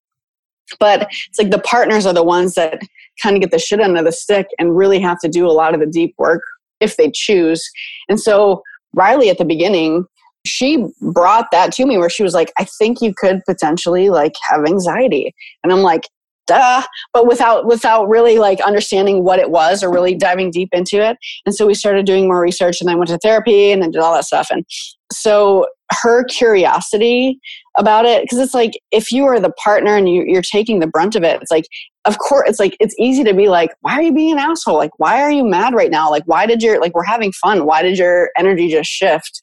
But 0.79 1.07
it's 1.29 1.39
like 1.39 1.51
the 1.51 1.59
partners 1.59 2.05
are 2.05 2.13
the 2.13 2.23
ones 2.23 2.55
that 2.55 2.81
kind 3.21 3.35
of 3.35 3.41
get 3.41 3.51
the 3.51 3.59
shit 3.59 3.79
under 3.79 4.03
the 4.03 4.11
stick 4.11 4.47
and 4.59 4.75
really 4.75 4.99
have 4.99 5.19
to 5.19 5.29
do 5.29 5.45
a 5.45 5.53
lot 5.53 5.73
of 5.73 5.79
the 5.79 5.85
deep 5.85 6.15
work 6.17 6.41
if 6.79 6.97
they 6.97 7.11
choose. 7.13 7.69
And 8.09 8.19
so 8.19 8.61
Riley 8.93 9.29
at 9.29 9.37
the 9.37 9.45
beginning, 9.45 10.05
she 10.45 10.85
brought 11.01 11.51
that 11.51 11.71
to 11.73 11.85
me 11.85 11.97
where 11.97 12.09
she 12.09 12.23
was 12.23 12.33
like, 12.33 12.51
I 12.57 12.65
think 12.65 13.01
you 13.01 13.13
could 13.15 13.41
potentially 13.45 14.09
like 14.09 14.33
have 14.49 14.65
anxiety. 14.65 15.33
And 15.63 15.71
I'm 15.71 15.81
like, 15.81 16.03
duh. 16.47 16.83
But 17.13 17.27
without 17.27 17.65
without 17.65 18.07
really 18.07 18.37
like 18.37 18.59
understanding 18.61 19.23
what 19.23 19.39
it 19.39 19.51
was 19.51 19.83
or 19.83 19.91
really 19.91 20.15
diving 20.15 20.51
deep 20.51 20.69
into 20.71 20.97
it. 20.97 21.17
And 21.45 21.55
so 21.55 21.65
we 21.65 21.73
started 21.73 22.05
doing 22.05 22.27
more 22.27 22.41
research 22.41 22.81
and 22.81 22.89
i 22.89 22.95
went 22.95 23.09
to 23.09 23.17
therapy 23.17 23.71
and 23.71 23.81
then 23.81 23.91
did 23.91 24.01
all 24.01 24.13
that 24.13 24.25
stuff. 24.25 24.47
And 24.49 24.65
so 25.11 25.67
her 26.03 26.23
curiosity 26.25 27.39
about 27.77 28.05
it 28.05 28.23
because 28.23 28.39
it's 28.39 28.55
like 28.55 28.71
if 28.91 29.11
you 29.11 29.25
are 29.25 29.39
the 29.39 29.51
partner 29.51 29.95
and 29.95 30.09
you, 30.09 30.23
you're 30.25 30.41
taking 30.41 30.79
the 30.79 30.87
brunt 30.87 31.15
of 31.15 31.23
it 31.23 31.39
it's 31.43 31.51
like 31.51 31.65
of 32.05 32.17
course 32.17 32.49
it's 32.49 32.59
like 32.59 32.75
it's 32.79 32.95
easy 32.97 33.23
to 33.23 33.33
be 33.33 33.47
like 33.47 33.69
why 33.81 33.93
are 33.93 34.01
you 34.01 34.13
being 34.13 34.31
an 34.31 34.39
asshole? 34.39 34.77
Like 34.77 34.97
why 34.97 35.21
are 35.21 35.31
you 35.31 35.43
mad 35.43 35.73
right 35.73 35.91
now? 35.91 36.09
Like 36.09 36.23
why 36.25 36.45
did 36.45 36.63
your 36.63 36.79
like 36.79 36.95
we're 36.95 37.03
having 37.03 37.31
fun. 37.33 37.65
Why 37.65 37.81
did 37.81 37.97
your 37.97 38.29
energy 38.37 38.69
just 38.69 38.89
shift? 38.89 39.41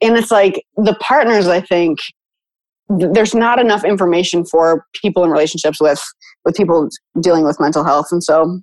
And 0.00 0.16
it's 0.16 0.30
like 0.30 0.64
the 0.76 0.94
partners 1.00 1.48
i 1.48 1.60
think 1.60 1.98
there's 2.88 3.34
not 3.34 3.58
enough 3.58 3.84
information 3.84 4.44
for 4.44 4.86
people 4.94 5.24
in 5.24 5.30
relationships 5.30 5.80
with 5.80 6.02
with 6.48 6.56
people 6.56 6.88
dealing 7.20 7.44
with 7.44 7.60
mental 7.60 7.84
health. 7.84 8.06
And 8.10 8.24
so 8.24 8.60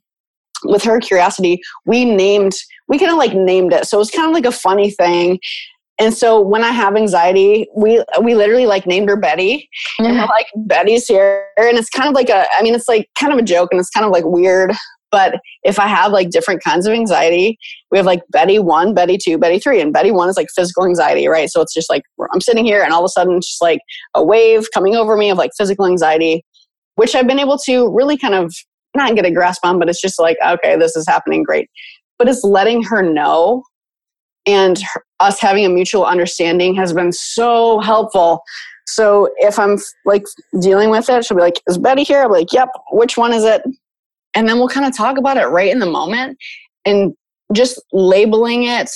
with 0.63 0.83
her 0.83 0.99
curiosity 0.99 1.61
we 1.85 2.03
named 2.03 2.53
we 2.87 2.97
kind 2.97 3.11
of 3.11 3.17
like 3.17 3.33
named 3.33 3.73
it. 3.73 3.85
So 3.85 3.97
it 3.97 3.99
was 3.99 4.09
kind 4.09 4.27
of 4.27 4.33
like 4.33 4.45
a 4.45 4.51
funny 4.51 4.89
thing. 4.89 5.39
And 5.99 6.13
so 6.13 6.41
when 6.41 6.63
I 6.63 6.71
have 6.71 6.95
anxiety, 6.95 7.67
we 7.75 8.03
we 8.21 8.35
literally 8.35 8.65
like 8.65 8.85
named 8.85 9.07
her 9.09 9.15
Betty, 9.15 9.69
and 9.99 10.07
we're 10.07 10.13
mm-hmm. 10.13 10.29
like 10.29 10.47
Betty's 10.55 11.07
here, 11.07 11.47
and 11.57 11.77
it's 11.77 11.89
kind 11.89 12.09
of 12.09 12.15
like 12.15 12.29
a, 12.29 12.47
I 12.51 12.61
mean, 12.63 12.75
it's 12.75 12.89
like 12.89 13.09
kind 13.17 13.31
of 13.31 13.39
a 13.39 13.43
joke, 13.43 13.69
and 13.71 13.79
it's 13.79 13.89
kind 13.89 14.05
of 14.05 14.11
like 14.11 14.25
weird. 14.25 14.73
But 15.09 15.39
if 15.63 15.79
I 15.79 15.87
have 15.87 16.11
like 16.11 16.31
different 16.31 16.61
kinds 16.61 16.85
of 16.85 16.93
anxiety, 16.93 17.57
we 17.91 17.97
have 17.97 18.05
like 18.05 18.23
Betty 18.31 18.59
one, 18.59 18.93
Betty 18.93 19.17
two, 19.17 19.37
Betty 19.37 19.59
three. 19.59 19.79
And 19.79 19.93
Betty 19.93 20.11
one 20.11 20.27
is 20.27 20.35
like 20.35 20.47
physical 20.53 20.85
anxiety, 20.85 21.29
right? 21.29 21.49
So 21.49 21.61
it's 21.61 21.73
just 21.73 21.89
like 21.89 22.03
I'm 22.33 22.41
sitting 22.41 22.65
here 22.65 22.83
and 22.83 22.91
all 22.91 22.99
of 22.99 23.05
a 23.05 23.09
sudden 23.09 23.37
it's 23.37 23.47
just 23.47 23.61
like 23.61 23.79
a 24.13 24.21
wave 24.21 24.65
coming 24.73 24.95
over 24.95 25.15
me 25.15 25.29
of 25.29 25.37
like 25.37 25.51
physical 25.57 25.85
anxiety, 25.85 26.43
which 26.95 27.15
I've 27.15 27.27
been 27.27 27.39
able 27.39 27.57
to 27.59 27.89
really 27.93 28.17
kind 28.17 28.33
of 28.33 28.53
not 28.95 29.15
get 29.15 29.25
a 29.25 29.31
grasp 29.31 29.65
on, 29.65 29.79
but 29.79 29.89
it's 29.89 30.01
just 30.01 30.19
like, 30.19 30.37
okay, 30.45 30.77
this 30.77 30.95
is 30.95 31.07
happening, 31.07 31.43
great. 31.43 31.69
But 32.17 32.29
it's 32.29 32.43
letting 32.43 32.83
her 32.83 33.01
know 33.01 33.63
and 34.45 34.79
her, 34.79 35.03
us 35.19 35.39
having 35.39 35.65
a 35.65 35.69
mutual 35.69 36.05
understanding 36.05 36.75
has 36.75 36.93
been 36.93 37.11
so 37.11 37.79
helpful. 37.79 38.41
So 38.87 39.29
if 39.37 39.57
I'm 39.57 39.77
like 40.05 40.23
dealing 40.61 40.89
with 40.89 41.09
it, 41.09 41.25
she'll 41.25 41.37
be 41.37 41.41
like, 41.41 41.61
"Is 41.67 41.77
Betty 41.77 42.03
here?" 42.03 42.23
I'm 42.23 42.31
like, 42.31 42.53
"Yep." 42.53 42.69
Which 42.91 43.17
one 43.17 43.33
is 43.33 43.43
it? 43.43 43.63
And 44.35 44.47
then 44.47 44.57
we'll 44.57 44.69
kind 44.69 44.85
of 44.85 44.95
talk 44.95 45.17
about 45.17 45.37
it 45.37 45.47
right 45.47 45.71
in 45.71 45.79
the 45.79 45.85
moment, 45.85 46.37
and 46.85 47.13
just 47.53 47.81
labeling 47.91 48.65
it. 48.65 48.89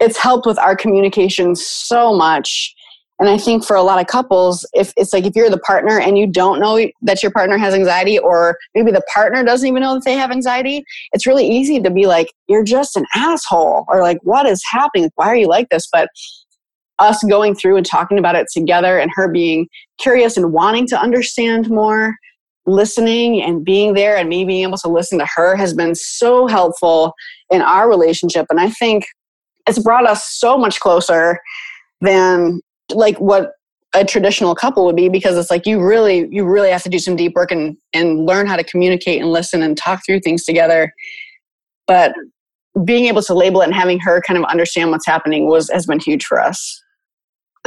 It's 0.00 0.16
helped 0.16 0.46
with 0.46 0.58
our 0.58 0.76
communication 0.76 1.56
so 1.56 2.14
much 2.14 2.74
and 3.18 3.28
I 3.28 3.36
think 3.36 3.64
for 3.64 3.74
a 3.74 3.82
lot 3.82 4.00
of 4.00 4.06
couples, 4.06 4.66
if 4.74 4.92
it's 4.96 5.12
like 5.12 5.24
if 5.24 5.34
you're 5.34 5.50
the 5.50 5.58
partner 5.58 5.98
and 5.98 6.16
you 6.16 6.26
don't 6.26 6.60
know 6.60 6.78
that 7.02 7.22
your 7.22 7.32
partner 7.32 7.58
has 7.58 7.74
anxiety, 7.74 8.18
or 8.18 8.56
maybe 8.74 8.92
the 8.92 9.02
partner 9.12 9.42
doesn't 9.42 9.66
even 9.66 9.82
know 9.82 9.94
that 9.94 10.04
they 10.04 10.14
have 10.14 10.30
anxiety, 10.30 10.84
it's 11.12 11.26
really 11.26 11.46
easy 11.46 11.80
to 11.80 11.90
be 11.90 12.06
like, 12.06 12.32
you're 12.46 12.64
just 12.64 12.96
an 12.96 13.06
asshole, 13.14 13.84
or 13.88 14.02
like, 14.02 14.18
what 14.22 14.46
is 14.46 14.62
happening? 14.70 15.10
Why 15.16 15.26
are 15.26 15.36
you 15.36 15.48
like 15.48 15.68
this? 15.70 15.88
But 15.92 16.08
us 17.00 17.22
going 17.24 17.54
through 17.54 17.76
and 17.76 17.86
talking 17.86 18.18
about 18.18 18.36
it 18.36 18.46
together 18.52 18.98
and 18.98 19.10
her 19.14 19.28
being 19.30 19.68
curious 19.98 20.36
and 20.36 20.52
wanting 20.52 20.86
to 20.88 21.00
understand 21.00 21.70
more, 21.70 22.14
listening 22.66 23.40
and 23.40 23.64
being 23.64 23.94
there 23.94 24.16
and 24.16 24.28
me 24.28 24.44
being 24.44 24.62
able 24.62 24.76
to 24.76 24.88
listen 24.88 25.18
to 25.18 25.26
her 25.34 25.56
has 25.56 25.72
been 25.72 25.94
so 25.94 26.46
helpful 26.46 27.14
in 27.50 27.62
our 27.62 27.88
relationship. 27.88 28.46
And 28.50 28.60
I 28.60 28.68
think 28.70 29.06
it's 29.66 29.78
brought 29.78 30.06
us 30.06 30.30
so 30.30 30.58
much 30.58 30.78
closer 30.78 31.40
than 32.00 32.60
like 32.92 33.18
what 33.18 33.52
a 33.94 34.04
traditional 34.04 34.54
couple 34.54 34.84
would 34.84 34.96
be 34.96 35.08
because 35.08 35.36
it's 35.36 35.50
like 35.50 35.66
you 35.66 35.80
really 35.80 36.28
you 36.30 36.44
really 36.44 36.70
have 36.70 36.82
to 36.82 36.88
do 36.88 36.98
some 36.98 37.16
deep 37.16 37.34
work 37.34 37.50
and 37.50 37.76
and 37.94 38.26
learn 38.26 38.46
how 38.46 38.56
to 38.56 38.64
communicate 38.64 39.20
and 39.20 39.30
listen 39.30 39.62
and 39.62 39.76
talk 39.76 40.04
through 40.04 40.20
things 40.20 40.44
together. 40.44 40.92
But 41.86 42.12
being 42.84 43.06
able 43.06 43.22
to 43.22 43.34
label 43.34 43.62
it 43.62 43.66
and 43.66 43.74
having 43.74 43.98
her 44.00 44.20
kind 44.20 44.38
of 44.38 44.44
understand 44.44 44.90
what's 44.90 45.06
happening 45.06 45.46
was 45.46 45.70
has 45.70 45.86
been 45.86 46.00
huge 46.00 46.24
for 46.24 46.40
us. 46.40 46.82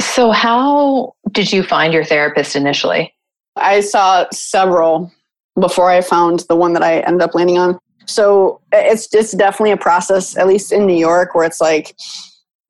So 0.00 0.30
how 0.30 1.14
did 1.32 1.52
you 1.52 1.62
find 1.62 1.92
your 1.92 2.04
therapist 2.04 2.56
initially? 2.56 3.12
I 3.56 3.80
saw 3.80 4.26
several 4.32 5.12
before 5.60 5.90
i 5.90 6.00
found 6.00 6.44
the 6.48 6.56
one 6.56 6.72
that 6.72 6.82
i 6.82 7.00
ended 7.00 7.20
up 7.20 7.34
landing 7.34 7.58
on. 7.58 7.78
So 8.06 8.60
it's 8.72 9.12
it's 9.14 9.32
definitely 9.32 9.72
a 9.72 9.76
process 9.76 10.36
at 10.36 10.46
least 10.46 10.72
in 10.72 10.86
new 10.86 10.96
york 10.96 11.34
where 11.34 11.44
it's 11.44 11.60
like 11.60 11.94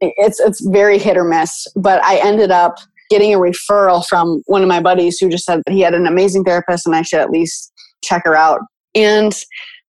it's 0.02 0.40
it's 0.40 0.60
very 0.66 0.98
hit 0.98 1.16
or 1.16 1.24
miss. 1.24 1.66
But 1.76 2.02
I 2.04 2.16
ended 2.16 2.50
up 2.50 2.78
getting 3.10 3.34
a 3.34 3.38
referral 3.38 4.06
from 4.06 4.42
one 4.46 4.62
of 4.62 4.68
my 4.68 4.80
buddies 4.80 5.18
who 5.18 5.28
just 5.28 5.44
said 5.44 5.62
that 5.66 5.72
he 5.72 5.80
had 5.80 5.94
an 5.94 6.06
amazing 6.06 6.44
therapist 6.44 6.86
and 6.86 6.96
I 6.96 7.02
should 7.02 7.20
at 7.20 7.30
least 7.30 7.72
check 8.02 8.22
her 8.24 8.34
out. 8.34 8.60
And 8.94 9.32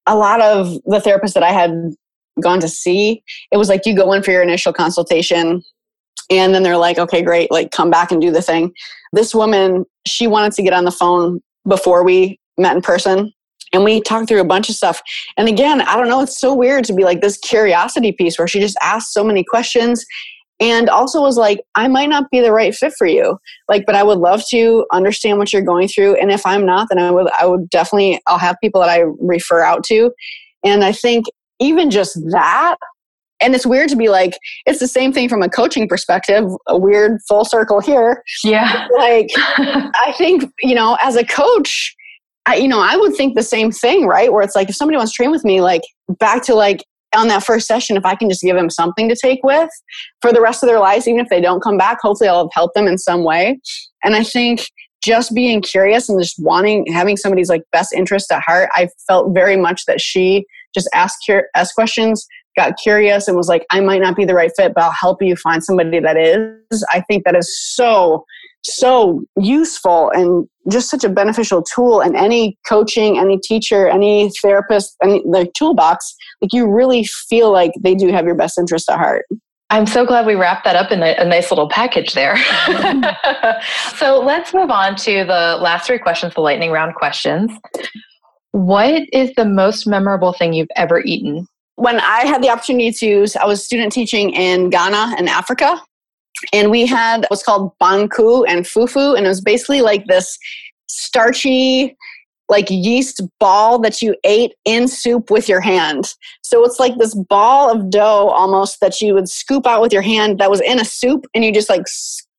a 0.08 0.16
lot 0.16 0.42
of 0.42 0.74
the 0.86 1.00
therapists 1.00 1.34
that 1.34 1.44
I 1.44 1.52
had 1.52 1.72
gone 2.42 2.60
to 2.60 2.68
see, 2.68 3.24
it 3.52 3.58
was 3.58 3.70
like 3.70 3.86
you 3.86 3.96
go 3.96 4.12
in 4.14 4.24
for 4.24 4.32
your 4.32 4.44
initial 4.44 4.74
consultation 4.74 5.64
and 6.30 6.54
then 6.54 6.64
they're 6.64 6.78
like, 6.78 6.98
okay, 6.98 7.22
great, 7.22 7.50
like 7.52 7.72
come 7.72 7.90
back 7.90 8.12
and 8.12 8.22
do 8.22 8.32
the 8.32 8.42
thing. 8.42 8.74
This 9.14 9.34
woman, 9.34 9.86
she 10.06 10.28
wanted 10.28 10.54
to 10.54 10.64
get 10.64 10.74
on 10.74 10.86
the 10.86 10.92
phone 10.92 11.42
before 11.68 12.04
we 12.04 12.40
met 12.58 12.76
in 12.76 12.82
person 12.82 13.32
and 13.74 13.84
we 13.84 14.02
talked 14.02 14.30
through 14.30 14.42
a 14.42 14.46
bunch 14.46 14.70
of 14.70 14.76
stuff. 14.76 15.02
And 15.36 15.48
again, 15.48 15.82
I 15.82 15.98
don't 15.98 16.08
know, 16.08 16.22
it's 16.22 16.40
so 16.40 16.54
weird 16.54 16.86
to 16.86 16.94
be 16.94 17.04
like 17.04 17.22
this 17.22 17.38
curiosity 17.38 18.12
piece 18.12 18.38
where 18.38 18.48
she 18.48 18.60
just 18.60 18.78
asked 18.82 19.12
so 19.12 19.24
many 19.24 19.44
questions 19.44 20.06
and 20.60 20.90
also 20.90 21.22
was 21.22 21.36
like, 21.36 21.62
I 21.76 21.88
might 21.88 22.10
not 22.10 22.30
be 22.30 22.40
the 22.40 22.54
right 22.54 22.74
fit 22.74 22.94
for 22.98 23.08
you. 23.08 23.38
Like, 23.68 23.86
but 23.86 23.96
I 23.96 24.04
would 24.04 24.20
love 24.20 24.44
to 24.52 24.86
understand 24.94 25.40
what 25.40 25.52
you're 25.52 25.64
going 25.64 25.88
through. 25.88 26.16
And 26.16 26.32
if 26.32 26.46
I'm 26.46 26.66
not, 26.66 26.88
then 26.90 27.00
I 27.00 27.12
would 27.12 27.28
I 27.40 27.46
would 27.46 27.70
definitely 27.70 28.22
I'll 28.28 28.38
have 28.38 28.56
people 28.62 28.80
that 28.82 28.90
I 28.90 29.04
refer 29.20 29.62
out 29.62 29.84
to. 29.86 30.12
And 30.64 30.84
I 30.84 30.92
think 30.92 31.26
even 31.60 31.90
just 31.90 32.16
that 32.32 32.78
and 33.42 33.54
it's 33.54 33.66
weird 33.66 33.90
to 33.90 33.96
be 33.96 34.10
like 34.10 34.38
it's 34.66 34.80
the 34.80 34.88
same 34.88 35.12
thing 35.12 35.28
from 35.28 35.42
a 35.42 35.50
coaching 35.50 35.88
perspective 35.88 36.46
a 36.68 36.78
weird 36.78 37.20
full 37.28 37.46
circle 37.46 37.80
here 37.80 38.24
yeah 38.44 38.88
like 38.98 39.30
i 39.38 40.14
think 40.18 40.46
you 40.62 40.74
know 40.74 40.98
as 41.02 41.16
a 41.16 41.26
coach 41.26 41.96
I, 42.46 42.56
you 42.56 42.68
know, 42.68 42.82
I 42.82 42.98
would 42.98 43.16
think 43.16 43.36
the 43.36 43.44
same 43.44 43.72
thing, 43.72 44.06
right? 44.06 44.32
Where 44.32 44.44
it's 44.44 44.56
like 44.56 44.70
if 44.70 44.76
somebody 44.76 44.98
wants 44.98 45.14
to 45.14 45.16
train 45.16 45.32
with 45.32 45.46
me, 45.46 45.62
like 45.62 45.84
back 46.20 46.44
to 46.44 46.56
like 46.56 46.84
on 47.16 47.28
that 47.28 47.44
first 47.44 47.68
session, 47.68 47.96
if 47.96 48.06
I 48.06 48.16
can 48.16 48.30
just 48.30 48.42
give 48.42 48.56
them 48.56 48.70
something 48.70 49.08
to 49.08 49.16
take 49.16 49.40
with 49.44 49.70
for 50.22 50.34
the 50.34 50.42
rest 50.42 50.64
of 50.64 50.68
their 50.68 50.80
lives, 50.80 51.08
even 51.08 51.22
if 51.22 51.30
they 51.30 51.40
don't 51.40 51.62
come 51.62 51.78
back, 51.78 52.00
hopefully 52.02 52.28
I'll 52.28 52.46
have 52.46 52.54
helped 52.54 52.76
them 52.76 52.88
in 52.88 52.98
some 52.98 53.24
way. 53.24 53.60
And 54.04 54.16
I 54.16 54.24
think 54.24 54.66
just 55.04 55.34
being 55.34 55.62
curious 55.62 56.10
and 56.10 56.22
just 56.22 56.36
wanting 56.40 56.86
having 56.92 57.18
somebody's 57.18 57.50
like 57.50 57.64
best 57.72 57.94
interest 57.94 58.32
at 58.32 58.42
heart, 58.42 58.70
I 58.74 58.90
felt 59.08 59.34
very 59.34 59.58
much 59.58 59.86
that 59.86 60.02
she 60.02 60.46
just 60.74 60.90
asked 60.94 61.30
asked 61.56 61.76
questions, 61.76 62.26
got 62.58 62.74
curious, 62.82 63.28
and 63.28 63.38
was 63.38 63.48
like, 63.48 63.66
I 63.70 63.80
might 63.80 64.02
not 64.02 64.16
be 64.16 64.26
the 64.26 64.34
right 64.34 64.52
fit, 64.56 64.74
but 64.74 64.84
I'll 64.84 64.92
help 64.92 65.22
you 65.22 65.36
find 65.36 65.64
somebody 65.64 66.00
that 66.00 66.18
is. 66.18 66.86
I 66.92 67.02
think 67.02 67.26
that 67.26 67.36
is 67.36 67.58
so 67.76 68.26
so 68.64 69.24
useful 69.38 70.10
and 70.12 70.48
just 70.72 70.90
such 70.90 71.04
a 71.04 71.10
beneficial 71.10 71.62
tool 71.62 72.02
in 72.02 72.16
any 72.16 72.58
coaching 72.68 73.18
any 73.20 73.38
teacher 73.38 73.88
any 73.88 74.32
therapist 74.42 74.96
any 75.04 75.22
the 75.32 75.50
toolbox 75.56 76.16
like 76.42 76.54
you 76.54 76.70
really 76.70 77.04
feel 77.04 77.52
like 77.52 77.72
they 77.82 77.94
do 77.94 78.10
have 78.12 78.26
your 78.26 78.36
best 78.36 78.58
interest 78.58 78.90
at 78.90 78.98
heart 78.98 79.26
I'm 79.70 79.88
so 79.88 80.06
glad 80.06 80.28
we 80.28 80.36
wrapped 80.36 80.66
that 80.66 80.76
up 80.76 80.92
in 80.92 81.02
a, 81.02 81.16
a 81.18 81.26
nice 81.26 81.50
little 81.50 81.68
package 81.68 82.14
there. 82.14 82.38
so 83.96 84.20
let's 84.20 84.54
move 84.54 84.70
on 84.70 84.96
to 84.98 85.24
the 85.26 85.58
last 85.60 85.88
three 85.88 85.98
questions, 85.98 86.36
the 86.36 86.42
lightning 86.42 86.70
round 86.70 86.94
questions. 86.94 87.50
What 88.52 89.02
is 89.12 89.32
the 89.36 89.46
most 89.46 89.88
memorable 89.88 90.32
thing 90.32 90.54
you've 90.54 90.70
ever 90.76 91.02
eaten? 91.04 91.48
When 91.76 92.00
I 92.00 92.28
had 92.28 92.44
the 92.44 92.50
opportunity 92.50 92.92
to, 92.92 93.26
I 93.42 93.48
was 93.48 93.66
student 93.66 93.92
teaching 93.92 94.30
in 94.34 94.70
Ghana 94.70 95.16
and 95.18 95.28
Africa, 95.28 95.82
and 96.52 96.72
we 96.72 96.86
had 96.86 97.26
what's 97.30 97.44
called 97.44 97.72
banku 97.82 98.46
and 98.48 98.66
fufu, 98.66 99.16
and 99.16 99.26
it 99.26 99.30
was 99.30 99.42
basically 99.42 99.82
like 99.82 100.06
this 100.08 100.38
starchy 100.88 101.96
like 102.50 102.70
yeast 102.70 103.22
ball 103.40 103.80
that 103.80 104.02
you 104.02 104.16
ate 104.24 104.54
in 104.66 104.88
soup 104.88 105.32
with 105.32 105.48
your 105.48 105.62
hand. 105.62 106.14
So 106.42 106.64
it's 106.66 106.80
like 106.80 106.98
this 106.98 107.16
ball 107.16 107.72
of 107.72 107.90
dough 107.90 108.30
almost 108.30 108.80
that 108.82 109.02
you 109.02 109.14
would 109.14 109.30
scoop 109.30 109.66
out 109.66 109.82
with 109.82 109.94
your 109.94 110.02
hand 110.02 110.40
that 110.40 110.52
was 110.52 110.62
in 110.62 110.80
a 110.80 110.86
soup 110.86 111.26
and 111.34 111.44
you 111.44 111.54
just 111.54 111.70
like 111.70 111.84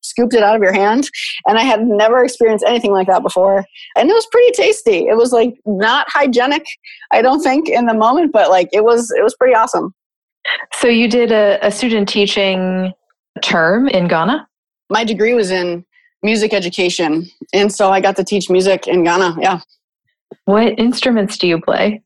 scooped 0.01 0.33
it 0.33 0.43
out 0.43 0.55
of 0.55 0.61
your 0.61 0.73
hand. 0.73 1.09
And 1.47 1.57
I 1.57 1.63
had 1.63 1.85
never 1.85 2.23
experienced 2.23 2.63
anything 2.65 2.91
like 2.91 3.07
that 3.07 3.23
before. 3.23 3.65
And 3.97 4.09
it 4.09 4.13
was 4.13 4.27
pretty 4.31 4.51
tasty. 4.51 5.07
It 5.07 5.17
was 5.17 5.31
like 5.31 5.55
not 5.65 6.07
hygienic, 6.09 6.65
I 7.11 7.21
don't 7.21 7.41
think, 7.41 7.67
in 7.67 7.85
the 7.85 7.93
moment, 7.93 8.31
but 8.31 8.49
like 8.49 8.69
it 8.71 8.83
was 8.83 9.11
it 9.11 9.23
was 9.23 9.35
pretty 9.35 9.55
awesome. 9.55 9.93
So 10.75 10.87
you 10.87 11.09
did 11.09 11.31
a, 11.31 11.57
a 11.65 11.71
student 11.71 12.07
teaching 12.07 12.93
term 13.41 13.87
in 13.87 14.07
Ghana? 14.07 14.47
My 14.89 15.03
degree 15.03 15.33
was 15.33 15.51
in 15.51 15.85
music 16.23 16.53
education. 16.53 17.27
And 17.53 17.71
so 17.71 17.91
I 17.91 18.01
got 18.01 18.15
to 18.17 18.23
teach 18.23 18.49
music 18.49 18.87
in 18.87 19.03
Ghana. 19.03 19.37
Yeah. 19.39 19.61
What 20.45 20.77
instruments 20.79 21.37
do 21.37 21.47
you 21.47 21.61
play? 21.61 22.01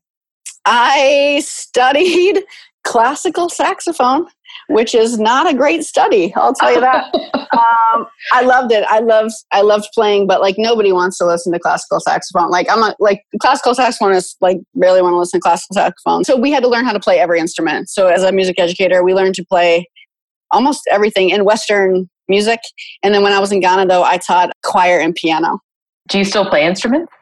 I 0.66 1.42
studied 1.44 2.42
classical 2.84 3.48
saxophone, 3.48 4.26
which 4.68 4.94
is 4.94 5.18
not 5.18 5.50
a 5.50 5.56
great 5.56 5.84
study. 5.84 6.32
I'll 6.34 6.54
tell 6.54 6.72
you 6.72 6.80
that. 6.80 7.14
um, 7.52 8.06
I 8.32 8.42
loved 8.42 8.72
it. 8.72 8.84
I 8.88 9.00
loved 9.00 9.34
I 9.52 9.62
loved 9.62 9.88
playing, 9.94 10.26
but 10.26 10.40
like 10.40 10.56
nobody 10.58 10.92
wants 10.92 11.18
to 11.18 11.26
listen 11.26 11.52
to 11.52 11.58
classical 11.58 12.00
saxophone. 12.00 12.50
Like 12.50 12.70
I'm 12.70 12.82
a, 12.82 12.94
like 13.00 13.22
classical 13.40 13.74
saxophonists 13.74 14.36
like 14.40 14.58
barely 14.74 15.02
want 15.02 15.14
to 15.14 15.18
listen 15.18 15.40
to 15.40 15.42
classical 15.42 15.74
saxophone. 15.74 16.24
So 16.24 16.36
we 16.36 16.50
had 16.50 16.62
to 16.62 16.68
learn 16.68 16.84
how 16.84 16.92
to 16.92 17.00
play 17.00 17.18
every 17.18 17.38
instrument. 17.38 17.88
So 17.88 18.06
as 18.06 18.22
a 18.22 18.32
music 18.32 18.58
educator, 18.58 19.02
we 19.02 19.14
learned 19.14 19.34
to 19.36 19.44
play 19.44 19.86
almost 20.52 20.82
everything 20.90 21.30
in 21.30 21.44
Western 21.44 22.08
music. 22.28 22.60
And 23.02 23.14
then 23.14 23.22
when 23.22 23.32
I 23.32 23.38
was 23.38 23.52
in 23.52 23.60
Ghana, 23.60 23.86
though, 23.86 24.02
I 24.02 24.18
taught 24.18 24.52
choir 24.62 24.98
and 24.98 25.14
piano. 25.14 25.58
Do 26.08 26.18
you 26.18 26.24
still 26.24 26.48
play 26.48 26.64
instruments? 26.64 27.12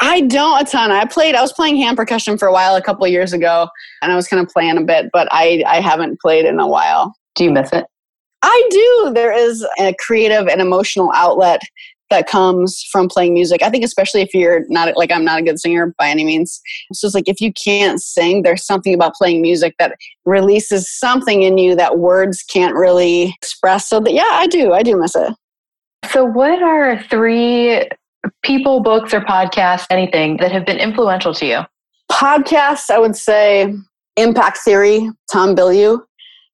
I 0.00 0.22
don't 0.22 0.62
a 0.62 0.64
ton. 0.64 0.92
I 0.92 1.04
played. 1.06 1.34
I 1.34 1.40
was 1.40 1.52
playing 1.52 1.76
hand 1.76 1.96
percussion 1.96 2.38
for 2.38 2.46
a 2.46 2.52
while 2.52 2.76
a 2.76 2.82
couple 2.82 3.06
years 3.08 3.32
ago, 3.32 3.68
and 4.00 4.12
I 4.12 4.16
was 4.16 4.28
kind 4.28 4.40
of 4.40 4.48
playing 4.52 4.78
a 4.78 4.82
bit, 4.82 5.10
but 5.12 5.26
I 5.32 5.64
I 5.66 5.80
haven't 5.80 6.20
played 6.20 6.44
in 6.44 6.60
a 6.60 6.68
while. 6.68 7.14
Do 7.34 7.44
you 7.44 7.50
miss 7.50 7.72
it? 7.72 7.84
I 8.42 8.68
do. 8.70 9.12
There 9.14 9.32
is 9.32 9.66
a 9.80 9.94
creative 9.98 10.46
and 10.46 10.60
emotional 10.60 11.10
outlet 11.14 11.60
that 12.10 12.26
comes 12.26 12.82
from 12.90 13.08
playing 13.08 13.34
music. 13.34 13.62
I 13.62 13.70
think 13.70 13.84
especially 13.84 14.22
if 14.22 14.34
you're 14.34 14.64
not 14.68 14.96
like 14.96 15.12
I'm 15.12 15.24
not 15.24 15.40
a 15.40 15.42
good 15.42 15.60
singer 15.60 15.94
by 15.98 16.08
any 16.08 16.24
means. 16.24 16.60
So 16.92 17.06
it's 17.06 17.14
like 17.14 17.28
if 17.28 17.40
you 17.40 17.52
can't 17.52 18.00
sing, 18.00 18.42
there's 18.42 18.64
something 18.64 18.94
about 18.94 19.14
playing 19.14 19.42
music 19.42 19.74
that 19.78 19.96
releases 20.24 20.90
something 20.90 21.42
in 21.42 21.58
you 21.58 21.74
that 21.76 21.98
words 21.98 22.42
can't 22.42 22.74
really 22.74 23.34
express. 23.40 23.88
So 23.88 24.00
that 24.00 24.12
yeah, 24.12 24.28
I 24.30 24.46
do. 24.46 24.72
I 24.72 24.82
do 24.82 24.96
miss 24.96 25.14
it. 25.14 25.32
So 26.10 26.24
what 26.24 26.62
are 26.62 27.02
three 27.10 27.88
people, 28.42 28.80
books 28.80 29.12
or 29.12 29.20
podcasts, 29.20 29.86
anything 29.90 30.38
that 30.38 30.52
have 30.52 30.64
been 30.64 30.78
influential 30.78 31.34
to 31.34 31.46
you? 31.46 31.60
Podcasts, 32.10 32.90
I 32.90 32.98
would 32.98 33.16
say 33.16 33.74
Impact 34.16 34.58
Theory, 34.58 35.10
Tom 35.30 35.54
Bilyeu 35.54 36.02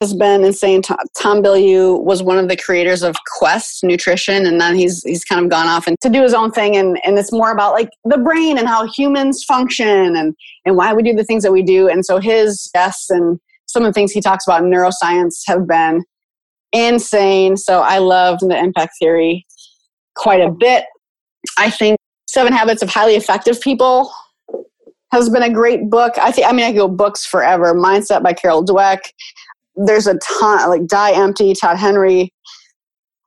has 0.01 0.15
been 0.15 0.45
insane. 0.45 0.83
Tom, 0.83 0.99
Tom 1.19 1.43
Bilyeu 1.43 2.03
was 2.03 2.23
one 2.23 2.39
of 2.39 2.49
the 2.49 2.57
creators 2.57 3.03
of 3.03 3.17
Quest 3.39 3.85
Nutrition, 3.85 4.47
and 4.47 4.61
then 4.61 4.75
he's 4.75 5.03
he's 5.05 5.25
kind 5.25 5.45
of 5.45 5.51
gone 5.51 5.67
off 5.67 5.87
and 5.87 5.97
to 6.03 6.09
do 6.09 6.23
his 6.23 6.35
own 6.35 6.51
thing, 6.51 6.77
and 6.77 6.99
and 7.05 7.19
it's 7.19 7.33
more 7.33 7.53
about 7.53 7.73
like 7.73 7.89
the 8.05 8.19
brain 8.19 8.59
and 8.59 8.69
how 8.69 8.87
humans 8.87 9.45
function 9.45 10.17
and 10.17 10.35
and 10.65 10.77
why 10.77 10.93
we 10.93 11.03
do 11.03 11.15
the 11.15 11.25
things 11.25 11.43
that 11.43 11.53
we 11.53 11.63
do. 11.63 11.89
And 11.89 12.05
so 12.05 12.19
his 12.19 12.71
guests 12.75 13.11
and 13.11 13.39
some 13.67 13.83
of 13.83 13.89
the 13.89 13.93
things 13.93 14.13
he 14.13 14.21
talks 14.21 14.47
about 14.47 14.63
in 14.63 14.71
neuroscience 14.71 15.43
have 15.47 15.67
been 15.67 16.03
insane. 16.73 17.57
So 17.57 17.81
I 17.81 17.99
love 17.99 18.41
the 18.41 18.59
impact 18.59 18.95
theory 19.01 19.47
quite 20.15 20.41
a 20.41 20.51
bit. 20.51 20.85
I 21.59 21.71
think 21.71 21.99
Seven 22.29 22.53
Habits 22.53 22.83
of 22.83 22.89
Highly 22.91 23.15
Effective 23.15 23.61
People 23.61 24.13
has 25.13 25.31
been 25.31 25.45
a 25.45 25.51
great 25.51 25.89
book. 25.89 26.15
I 26.19 26.33
think 26.33 26.49
I 26.49 26.53
mean 26.53 26.67
I 26.67 26.73
could 26.73 26.79
go 26.79 26.89
books 26.89 27.25
forever. 27.25 27.73
Mindset 27.75 28.23
by 28.23 28.33
Carol 28.33 28.65
Dweck. 28.65 29.01
There's 29.77 30.07
a 30.07 30.19
ton 30.39 30.69
like 30.69 30.87
Die 30.87 31.13
Empty, 31.13 31.55
Todd 31.61 31.77
Henry. 31.77 32.33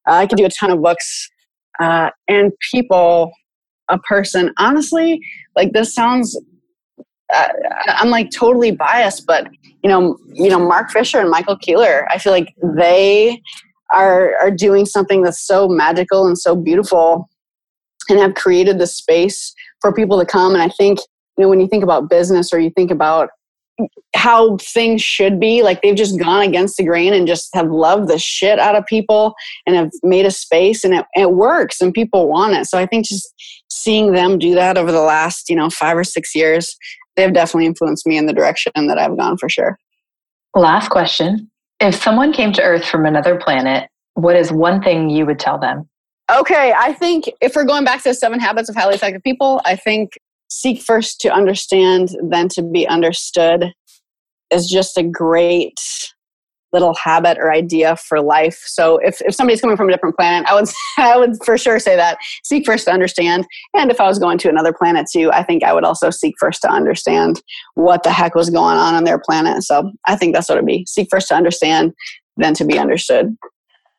Uh, 0.07 0.13
I 0.13 0.27
could 0.27 0.37
do 0.37 0.45
a 0.45 0.49
ton 0.49 0.71
of 0.71 0.81
books. 0.81 1.29
Uh, 1.79 2.09
and 2.27 2.51
people, 2.71 3.31
a 3.89 3.99
person. 3.99 4.53
Honestly, 4.57 5.21
like 5.55 5.73
this 5.73 5.93
sounds. 5.93 6.39
Uh, 7.33 7.49
I'm 7.87 8.09
like 8.09 8.31
totally 8.31 8.71
biased, 8.71 9.25
but 9.25 9.49
you 9.83 9.89
know, 9.89 10.17
you 10.33 10.49
know, 10.49 10.59
Mark 10.59 10.91
Fisher 10.91 11.19
and 11.19 11.29
Michael 11.29 11.57
Keeler. 11.57 12.07
I 12.09 12.17
feel 12.17 12.31
like 12.31 12.53
they 12.63 13.41
are 13.91 14.35
are 14.37 14.51
doing 14.51 14.85
something 14.85 15.21
that's 15.21 15.45
so 15.45 15.67
magical 15.67 16.25
and 16.25 16.37
so 16.37 16.55
beautiful, 16.55 17.29
and 18.09 18.19
have 18.19 18.35
created 18.35 18.79
the 18.79 18.87
space 18.87 19.53
for 19.81 19.93
people 19.93 20.19
to 20.19 20.25
come. 20.25 20.53
And 20.53 20.61
I 20.61 20.69
think 20.69 20.99
you 21.37 21.43
know 21.43 21.49
when 21.49 21.59
you 21.59 21.67
think 21.67 21.83
about 21.83 22.09
business 22.09 22.53
or 22.53 22.59
you 22.59 22.71
think 22.71 22.91
about 22.91 23.29
how 24.15 24.57
things 24.57 25.01
should 25.01 25.39
be. 25.39 25.61
Like 25.61 25.81
they've 25.81 25.95
just 25.95 26.19
gone 26.19 26.41
against 26.41 26.77
the 26.77 26.83
grain 26.83 27.13
and 27.13 27.27
just 27.27 27.53
have 27.53 27.69
loved 27.69 28.09
the 28.09 28.17
shit 28.17 28.59
out 28.59 28.75
of 28.75 28.85
people 28.85 29.35
and 29.65 29.75
have 29.75 29.91
made 30.03 30.25
a 30.25 30.31
space 30.31 30.83
and 30.83 30.93
it, 30.93 31.05
it 31.15 31.31
works 31.31 31.79
and 31.81 31.93
people 31.93 32.27
want 32.27 32.55
it. 32.55 32.65
So 32.65 32.77
i 32.77 32.85
think 32.85 33.05
just 33.05 33.33
seeing 33.69 34.13
them 34.13 34.39
do 34.39 34.55
that 34.55 34.77
over 34.77 34.91
the 34.91 35.01
last 35.01 35.49
you 35.49 35.55
know 35.55 35.69
five 35.69 35.97
or 35.97 36.03
six 36.03 36.35
years 36.35 36.75
they've 37.15 37.33
definitely 37.33 37.65
influenced 37.65 38.05
me 38.07 38.17
in 38.17 38.25
the 38.25 38.33
direction 38.33 38.71
that 38.75 38.97
i've 38.97 39.17
gone 39.17 39.37
for 39.37 39.49
sure. 39.49 39.77
Last 40.55 40.89
question. 40.89 41.51
If 41.79 42.01
someone 42.01 42.33
came 42.33 42.51
to 42.53 42.63
earth 42.63 42.85
from 42.85 43.05
another 43.05 43.37
planet 43.37 43.89
what 44.15 44.35
is 44.35 44.51
one 44.51 44.81
thing 44.81 45.11
you 45.11 45.27
would 45.27 45.39
tell 45.39 45.59
them? 45.59 45.87
Okay 46.31 46.73
i 46.77 46.93
think 46.93 47.29
if 47.39 47.55
we're 47.55 47.65
going 47.65 47.85
back 47.85 48.01
to 48.03 48.09
the 48.09 48.15
seven 48.15 48.39
habits 48.39 48.69
of 48.69 48.75
highly 48.75 48.95
effective 48.95 49.23
people 49.23 49.61
i 49.63 49.75
think 49.75 50.17
seek 50.49 50.81
first 50.81 51.19
to 51.21 51.29
understand, 51.29 52.09
then 52.29 52.47
to 52.49 52.61
be 52.61 52.87
understood 52.87 53.73
is 54.51 54.67
just 54.67 54.97
a 54.97 55.03
great 55.03 55.79
little 56.73 56.93
habit 56.95 57.37
or 57.37 57.51
idea 57.51 57.95
for 57.95 58.19
life. 58.19 58.61
So 58.65 58.97
if, 58.97 59.21
if 59.21 59.33
somebody's 59.33 59.61
coming 59.61 59.77
from 59.77 59.87
a 59.87 59.91
different 59.91 60.17
planet, 60.17 60.47
I 60.49 60.53
would 60.53 60.67
I 60.97 61.17
would 61.17 61.35
for 61.43 61.57
sure 61.57 61.79
say 61.79 61.95
that 61.95 62.17
seek 62.43 62.65
first 62.65 62.85
to 62.85 62.91
understand. 62.91 63.47
And 63.73 63.89
if 63.89 64.01
I 64.01 64.07
was 64.07 64.19
going 64.19 64.37
to 64.39 64.49
another 64.49 64.73
planet 64.73 65.07
too, 65.11 65.31
I 65.31 65.43
think 65.43 65.63
I 65.63 65.73
would 65.73 65.85
also 65.85 66.09
seek 66.09 66.35
first 66.39 66.61
to 66.63 66.69
understand 66.69 67.41
what 67.75 68.03
the 68.03 68.11
heck 68.11 68.35
was 68.35 68.49
going 68.49 68.77
on 68.77 68.95
on 68.95 69.05
their 69.05 69.19
planet. 69.19 69.63
So 69.63 69.91
I 70.07 70.15
think 70.15 70.33
that's 70.35 70.49
what 70.49 70.55
it'd 70.55 70.65
be. 70.65 70.85
Seek 70.87 71.07
first 71.09 71.29
to 71.29 71.35
understand, 71.35 71.93
then 72.35 72.53
to 72.55 72.65
be 72.65 72.77
understood. 72.77 73.35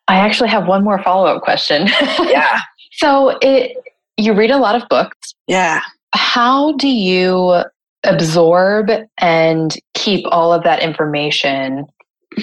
I 0.06 0.16
actually 0.16 0.48
have 0.50 0.66
one 0.66 0.84
more 0.84 1.02
follow 1.02 1.26
up 1.26 1.42
question. 1.42 1.86
yeah. 2.20 2.60
so 2.92 3.38
it 3.40 3.76
you 4.16 4.34
read 4.34 4.50
a 4.50 4.58
lot 4.58 4.74
of 4.74 4.88
books. 4.88 5.34
Yeah 5.46 5.80
how 6.14 6.72
do 6.72 6.88
you 6.88 7.62
absorb 8.04 8.90
and 9.18 9.76
keep 9.94 10.24
all 10.30 10.52
of 10.52 10.62
that 10.64 10.82
information 10.82 11.86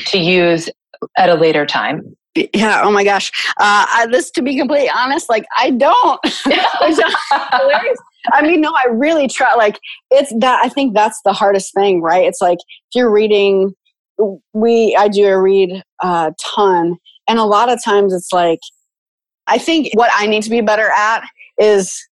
to 0.07 0.18
use 0.18 0.70
at 1.18 1.30
a 1.30 1.36
later 1.36 1.66
time? 1.66 2.16
Yeah. 2.53 2.82
Oh 2.84 2.91
my 2.91 3.03
gosh. 3.03 3.32
Uh, 3.57 3.86
I, 3.88 4.07
this, 4.11 4.30
to 4.32 4.41
be 4.41 4.57
completely 4.57 4.89
honest, 4.89 5.30
like 5.30 5.45
I 5.55 5.72
don't. 5.72 6.20
I 8.34 8.41
mean, 8.41 8.61
no, 8.61 8.74
I 8.74 8.88
really 8.89 9.28
try. 9.28 9.53
Like 9.53 9.80
it's 10.11 10.34
that. 10.39 10.59
I 10.63 10.68
think 10.68 10.93
that's 10.93 11.22
the 11.24 11.32
hardest 11.32 11.74
thing, 11.74 12.01
right? 12.01 12.26
It's 12.26 12.41
like 12.41 12.57
if 12.59 12.95
you're 12.95 13.11
reading, 13.11 13.74
we 14.53 14.95
I 14.99 15.07
do 15.07 15.26
a 15.28 15.39
read 15.39 15.82
a 16.03 16.34
ton, 16.55 16.97
and 17.28 17.39
a 17.39 17.45
lot 17.45 17.72
of 17.72 17.82
times 17.84 18.13
it's 18.13 18.34
like 18.34 18.59
I 19.47 19.57
think 19.57 19.89
what 19.93 20.09
I 20.13 20.28
need 20.28 20.43
to 20.43 20.49
be 20.49 20.61
better 20.61 20.89
at 20.89 21.24
is 21.57 22.05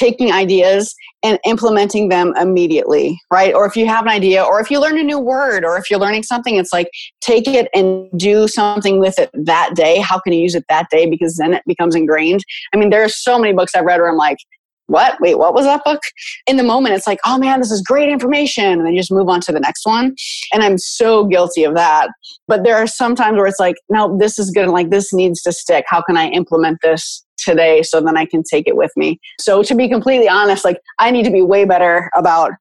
taking 0.00 0.32
ideas 0.32 0.94
and 1.22 1.38
implementing 1.44 2.08
them 2.08 2.32
immediately, 2.40 3.20
right? 3.30 3.54
Or 3.54 3.66
if 3.66 3.76
you 3.76 3.86
have 3.86 4.04
an 4.06 4.10
idea, 4.10 4.42
or 4.42 4.58
if 4.58 4.70
you 4.70 4.80
learn 4.80 4.98
a 4.98 5.02
new 5.02 5.18
word, 5.18 5.62
or 5.62 5.76
if 5.76 5.90
you're 5.90 6.00
learning 6.00 6.22
something, 6.22 6.56
it's 6.56 6.72
like 6.72 6.88
take 7.20 7.46
it 7.46 7.68
and 7.74 8.08
do 8.16 8.48
something 8.48 8.98
with 8.98 9.18
it 9.18 9.30
that 9.34 9.74
day. 9.74 9.98
How 9.98 10.18
can 10.18 10.32
you 10.32 10.40
use 10.40 10.54
it 10.54 10.64
that 10.70 10.88
day? 10.90 11.04
Because 11.08 11.36
then 11.36 11.52
it 11.52 11.62
becomes 11.66 11.94
ingrained. 11.94 12.42
I 12.72 12.78
mean, 12.78 12.88
there 12.88 13.04
are 13.04 13.10
so 13.10 13.38
many 13.38 13.52
books 13.52 13.74
I've 13.74 13.84
read 13.84 14.00
where 14.00 14.08
I'm 14.10 14.16
like, 14.16 14.38
what? 14.86 15.20
Wait, 15.20 15.38
what 15.38 15.54
was 15.54 15.66
that 15.66 15.84
book? 15.84 16.00
In 16.48 16.56
the 16.56 16.64
moment, 16.64 16.96
it's 16.96 17.06
like, 17.06 17.20
oh 17.24 17.38
man, 17.38 17.60
this 17.60 17.70
is 17.70 17.80
great 17.80 18.08
information. 18.08 18.64
And 18.64 18.84
then 18.84 18.92
you 18.92 18.98
just 18.98 19.12
move 19.12 19.28
on 19.28 19.40
to 19.42 19.52
the 19.52 19.60
next 19.60 19.86
one. 19.86 20.16
And 20.52 20.64
I'm 20.64 20.78
so 20.78 21.26
guilty 21.26 21.62
of 21.62 21.74
that. 21.76 22.08
But 22.48 22.64
there 22.64 22.76
are 22.76 22.88
some 22.88 23.14
times 23.14 23.36
where 23.36 23.46
it's 23.46 23.60
like, 23.60 23.76
no, 23.88 24.18
this 24.18 24.36
is 24.36 24.50
good. 24.50 24.64
And 24.64 24.72
like, 24.72 24.90
this 24.90 25.12
needs 25.12 25.42
to 25.42 25.52
stick. 25.52 25.84
How 25.86 26.02
can 26.02 26.16
I 26.16 26.28
implement 26.30 26.78
this 26.82 27.24
today 27.44 27.82
so 27.82 28.00
then 28.00 28.16
I 28.16 28.26
can 28.26 28.42
take 28.42 28.66
it 28.66 28.76
with 28.76 28.92
me. 28.96 29.18
So 29.38 29.62
to 29.62 29.74
be 29.74 29.88
completely 29.88 30.28
honest, 30.28 30.64
like 30.64 30.80
I 30.98 31.10
need 31.10 31.24
to 31.24 31.30
be 31.30 31.42
way 31.42 31.64
better 31.64 32.10
about 32.14 32.52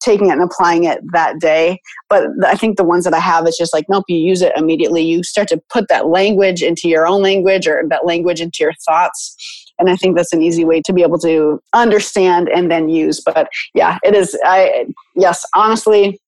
taking 0.00 0.28
it 0.28 0.32
and 0.32 0.42
applying 0.42 0.84
it 0.84 1.00
that 1.12 1.40
day. 1.40 1.80
But 2.08 2.28
I 2.46 2.54
think 2.54 2.76
the 2.76 2.84
ones 2.84 3.04
that 3.04 3.14
I 3.14 3.18
have, 3.18 3.46
it's 3.46 3.58
just 3.58 3.72
like, 3.72 3.86
nope, 3.88 4.04
you 4.08 4.16
use 4.16 4.42
it 4.42 4.52
immediately. 4.56 5.02
You 5.02 5.22
start 5.22 5.48
to 5.48 5.60
put 5.70 5.88
that 5.88 6.06
language 6.06 6.62
into 6.62 6.88
your 6.88 7.06
own 7.06 7.22
language 7.22 7.66
or 7.66 7.82
that 7.88 8.06
language 8.06 8.40
into 8.40 8.58
your 8.60 8.72
thoughts. 8.86 9.36
And 9.78 9.90
I 9.90 9.96
think 9.96 10.16
that's 10.16 10.32
an 10.32 10.42
easy 10.42 10.64
way 10.64 10.80
to 10.82 10.92
be 10.92 11.02
able 11.02 11.18
to 11.20 11.60
understand 11.74 12.48
and 12.48 12.70
then 12.70 12.88
use. 12.88 13.20
But 13.20 13.48
yeah, 13.74 13.98
it 14.02 14.14
is. 14.14 14.38
I, 14.44 14.86
yes, 15.14 15.44
honestly, 15.54 16.20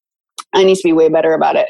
I 0.52 0.64
need 0.64 0.76
to 0.76 0.82
be 0.84 0.92
way 0.92 1.08
better 1.08 1.32
about 1.32 1.56
it. 1.56 1.66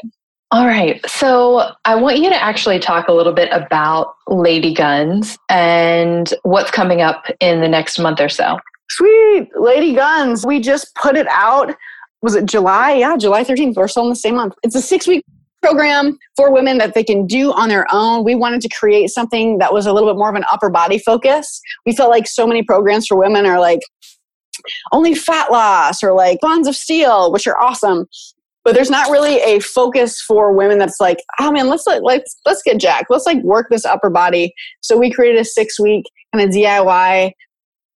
All 0.53 0.67
right. 0.67 0.99
So 1.09 1.71
I 1.85 1.95
want 1.95 2.17
you 2.17 2.29
to 2.29 2.43
actually 2.43 2.77
talk 2.77 3.07
a 3.07 3.13
little 3.13 3.31
bit 3.31 3.47
about 3.53 4.15
Lady 4.27 4.73
Guns 4.73 5.37
and 5.47 6.33
what's 6.43 6.69
coming 6.69 7.01
up 7.01 7.23
in 7.39 7.61
the 7.61 7.69
next 7.69 7.97
month 7.97 8.19
or 8.19 8.27
so. 8.27 8.59
Sweet. 8.89 9.49
Lady 9.55 9.93
Guns. 9.93 10.45
We 10.45 10.59
just 10.59 10.93
put 10.95 11.15
it 11.15 11.27
out. 11.29 11.73
Was 12.21 12.35
it 12.35 12.47
July? 12.47 12.95
Yeah, 12.95 13.15
July 13.15 13.45
13th. 13.45 13.75
We're 13.75 13.87
still 13.87 14.03
in 14.03 14.09
the 14.09 14.15
same 14.15 14.35
month. 14.35 14.53
It's 14.61 14.75
a 14.75 14.81
six 14.81 15.07
week 15.07 15.23
program 15.61 16.19
for 16.35 16.51
women 16.51 16.79
that 16.79 16.95
they 16.95 17.03
can 17.03 17.25
do 17.25 17.53
on 17.53 17.69
their 17.69 17.87
own. 17.89 18.25
We 18.25 18.35
wanted 18.35 18.59
to 18.61 18.69
create 18.69 19.09
something 19.09 19.57
that 19.59 19.73
was 19.73 19.85
a 19.85 19.93
little 19.93 20.09
bit 20.09 20.17
more 20.17 20.29
of 20.29 20.35
an 20.35 20.43
upper 20.51 20.69
body 20.69 20.99
focus. 20.99 21.61
We 21.85 21.95
felt 21.95 22.09
like 22.09 22.27
so 22.27 22.45
many 22.45 22.61
programs 22.61 23.07
for 23.07 23.15
women 23.15 23.45
are 23.45 23.59
like, 23.59 23.79
only 24.91 25.15
fat 25.15 25.49
loss 25.49 26.03
or 26.03 26.13
like 26.13 26.39
buns 26.41 26.67
of 26.67 26.75
steel, 26.75 27.31
which 27.31 27.47
are 27.47 27.57
awesome 27.57 28.05
but 28.63 28.75
there's 28.75 28.89
not 28.89 29.09
really 29.09 29.37
a 29.41 29.59
focus 29.59 30.21
for 30.21 30.53
women 30.53 30.77
that's 30.77 30.99
like 30.99 31.17
oh 31.39 31.51
man 31.51 31.67
let's 31.67 31.87
like 31.87 32.01
let's 32.03 32.39
let's 32.45 32.61
get 32.63 32.79
jacked 32.79 33.09
let's 33.09 33.25
like 33.25 33.41
work 33.43 33.67
this 33.69 33.85
upper 33.85 34.09
body. 34.09 34.53
So 34.81 34.97
we 34.97 35.11
created 35.11 35.39
a 35.39 35.45
six 35.45 35.79
week 35.79 36.05
kind 36.33 36.47
of 36.47 36.53
diy 36.53 37.31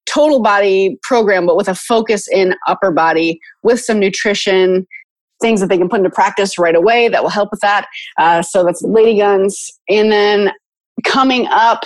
total 0.06 0.42
body 0.42 0.98
program 1.02 1.46
but 1.46 1.56
with 1.56 1.68
a 1.68 1.74
focus 1.74 2.28
in 2.28 2.54
upper 2.66 2.90
body 2.90 3.40
with 3.62 3.80
some 3.80 3.98
nutrition 3.98 4.86
things 5.40 5.60
that 5.60 5.68
they 5.68 5.78
can 5.78 5.88
put 5.88 5.98
into 5.98 6.10
practice 6.10 6.58
right 6.58 6.76
away 6.76 7.08
that 7.08 7.22
will 7.22 7.30
help 7.30 7.50
with 7.50 7.60
that 7.60 7.86
uh, 8.18 8.42
so 8.42 8.64
that's 8.64 8.82
lady 8.82 9.18
guns. 9.18 9.70
And 9.88 10.10
then 10.10 10.52
coming 11.04 11.46
up 11.48 11.80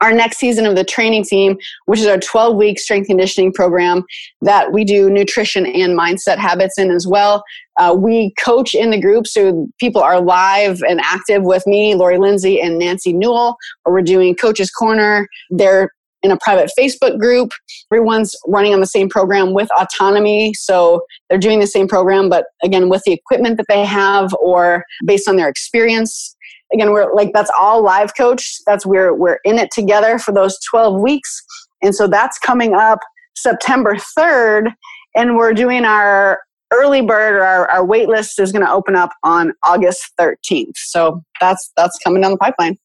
our 0.00 0.12
next 0.12 0.38
season 0.38 0.66
of 0.66 0.76
the 0.76 0.84
training 0.84 1.24
team, 1.24 1.56
which 1.86 2.00
is 2.00 2.06
our 2.06 2.18
12 2.18 2.56
week 2.56 2.78
strength 2.78 3.06
conditioning 3.06 3.52
program 3.52 4.04
that 4.42 4.72
we 4.72 4.84
do 4.84 5.08
nutrition 5.10 5.66
and 5.66 5.98
mindset 5.98 6.36
habits 6.36 6.78
in 6.78 6.90
as 6.90 7.06
well. 7.06 7.42
Uh, 7.78 7.94
we 7.96 8.32
coach 8.42 8.74
in 8.74 8.90
the 8.90 9.00
group, 9.00 9.26
so 9.26 9.66
people 9.80 10.02
are 10.02 10.20
live 10.20 10.82
and 10.82 11.00
active 11.00 11.42
with 11.42 11.66
me, 11.66 11.94
Lori 11.94 12.18
Lindsey, 12.18 12.60
and 12.60 12.78
Nancy 12.78 13.12
Newell. 13.12 13.56
We're 13.84 14.02
doing 14.02 14.36
Coach's 14.36 14.70
Corner. 14.70 15.28
They're 15.50 15.90
in 16.24 16.30
a 16.30 16.38
private 16.38 16.70
Facebook 16.76 17.18
group. 17.18 17.52
Everyone's 17.92 18.34
running 18.46 18.72
on 18.72 18.80
the 18.80 18.86
same 18.86 19.08
program 19.08 19.52
with 19.52 19.68
autonomy. 19.78 20.54
So 20.54 21.02
they're 21.28 21.38
doing 21.38 21.60
the 21.60 21.66
same 21.66 21.86
program, 21.86 22.30
but 22.30 22.46
again, 22.62 22.88
with 22.88 23.02
the 23.04 23.12
equipment 23.12 23.58
that 23.58 23.66
they 23.68 23.84
have 23.84 24.32
or 24.40 24.84
based 25.04 25.28
on 25.28 25.36
their 25.36 25.48
experience 25.48 26.33
again 26.74 26.90
we're 26.90 27.14
like 27.14 27.32
that's 27.32 27.50
all 27.58 27.82
live 27.82 28.14
coach 28.16 28.58
that's 28.66 28.84
where 28.84 29.14
we're 29.14 29.38
in 29.44 29.58
it 29.58 29.70
together 29.70 30.18
for 30.18 30.32
those 30.32 30.58
12 30.70 31.00
weeks. 31.00 31.42
And 31.82 31.94
so 31.94 32.06
that's 32.06 32.38
coming 32.38 32.74
up 32.74 32.98
september 33.36 33.96
3rd 34.18 34.72
and 35.16 35.36
we're 35.36 35.54
doing 35.54 35.84
our 35.84 36.40
early 36.72 37.02
bird 37.02 37.36
or 37.36 37.42
our, 37.42 37.70
our 37.70 37.84
wait 37.84 38.08
list 38.08 38.38
is 38.38 38.52
going 38.52 38.64
to 38.64 38.70
open 38.70 38.96
up 38.96 39.10
on 39.22 39.52
august 39.64 40.12
13th 40.20 40.76
so 40.76 41.22
that's 41.40 41.72
that's 41.76 41.98
coming 41.98 42.22
down 42.22 42.32
the 42.32 42.38
pipeline. 42.38 42.76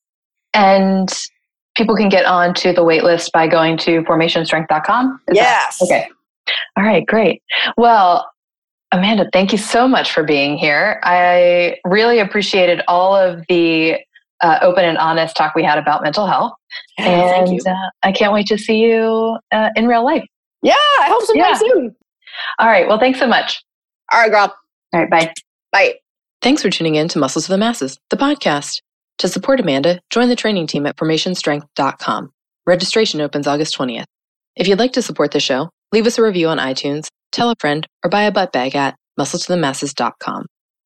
And 0.54 1.10
people 1.78 1.96
can 1.96 2.10
get 2.10 2.26
on 2.26 2.54
to 2.56 2.74
the 2.74 2.84
wait 2.84 3.04
list 3.04 3.32
by 3.32 3.48
going 3.48 3.78
to 3.78 4.02
formationstrength.com 4.04 5.22
yes 5.32 5.78
that, 5.80 5.86
okay. 5.86 6.08
All 6.78 6.84
right 6.84 7.06
great. 7.06 7.42
Well 7.78 8.30
Amanda, 8.92 9.30
thank 9.32 9.52
you 9.52 9.58
so 9.58 9.88
much 9.88 10.12
for 10.12 10.24
being 10.24 10.58
here. 10.58 11.00
I 11.04 11.78
really 11.86 12.20
appreciated 12.20 12.82
all 12.88 13.16
of 13.16 13.44
the 13.48 13.98
uh, 14.42 14.58
open 14.62 14.84
and 14.86 14.98
honest 14.98 15.36
talk 15.36 15.54
we 15.54 15.64
had 15.64 15.78
about 15.78 16.02
mental 16.02 16.26
health. 16.26 16.54
Yeah, 16.98 17.44
and 17.44 17.68
uh, 17.68 17.76
I 18.04 18.12
can't 18.12 18.34
wait 18.34 18.48
to 18.48 18.58
see 18.58 18.80
you 18.80 19.38
uh, 19.52 19.70
in 19.76 19.88
real 19.88 20.04
life. 20.04 20.24
Yeah, 20.64 20.74
I 21.02 21.08
hope 21.10 21.22
sometime 21.24 21.46
Yeah. 21.52 21.58
soon. 21.58 21.96
All 22.58 22.68
right. 22.68 22.88
Well, 22.88 23.00
thanks 23.00 23.20
so 23.20 23.28
much. 23.28 23.62
All 24.12 24.20
right, 24.22 24.32
girl. 24.32 24.54
All 24.94 25.00
right. 25.02 25.10
Bye. 25.10 25.34
Bye. 25.72 25.96
Thanks 26.42 26.62
for 26.62 26.70
tuning 26.70 26.96
in 26.96 27.08
to 27.10 27.20
Muscles 27.20 27.46
of 27.46 27.50
the 27.50 27.58
Masses, 27.58 28.00
the 28.10 28.18
podcast. 28.18 28.82
To 29.20 29.28
support 29.28 29.60
Amanda, 29.60 30.00
join 30.10 30.30
the 30.30 30.36
training 30.36 30.68
team 30.68 30.86
at 30.86 30.96
formationstrength.com. 30.96 32.32
Registration 32.66 33.22
opens 33.22 33.48
August 33.48 33.78
20th. 33.78 34.06
If 34.56 34.68
you'd 34.68 34.80
like 34.80 34.94
to 34.94 35.02
support 35.02 35.32
the 35.32 35.40
show, 35.40 35.70
leave 35.92 36.08
us 36.08 36.18
a 36.18 36.24
review 36.24 36.48
on 36.48 36.58
iTunes, 36.58 37.08
tell 37.32 37.50
a 37.50 37.56
friend, 37.60 37.88
or 38.04 38.10
buy 38.10 38.24
a 38.24 38.32
butt 38.32 38.52
bag 38.52 38.76
at 38.76 38.96
muscletothemasses.com. 39.20 40.46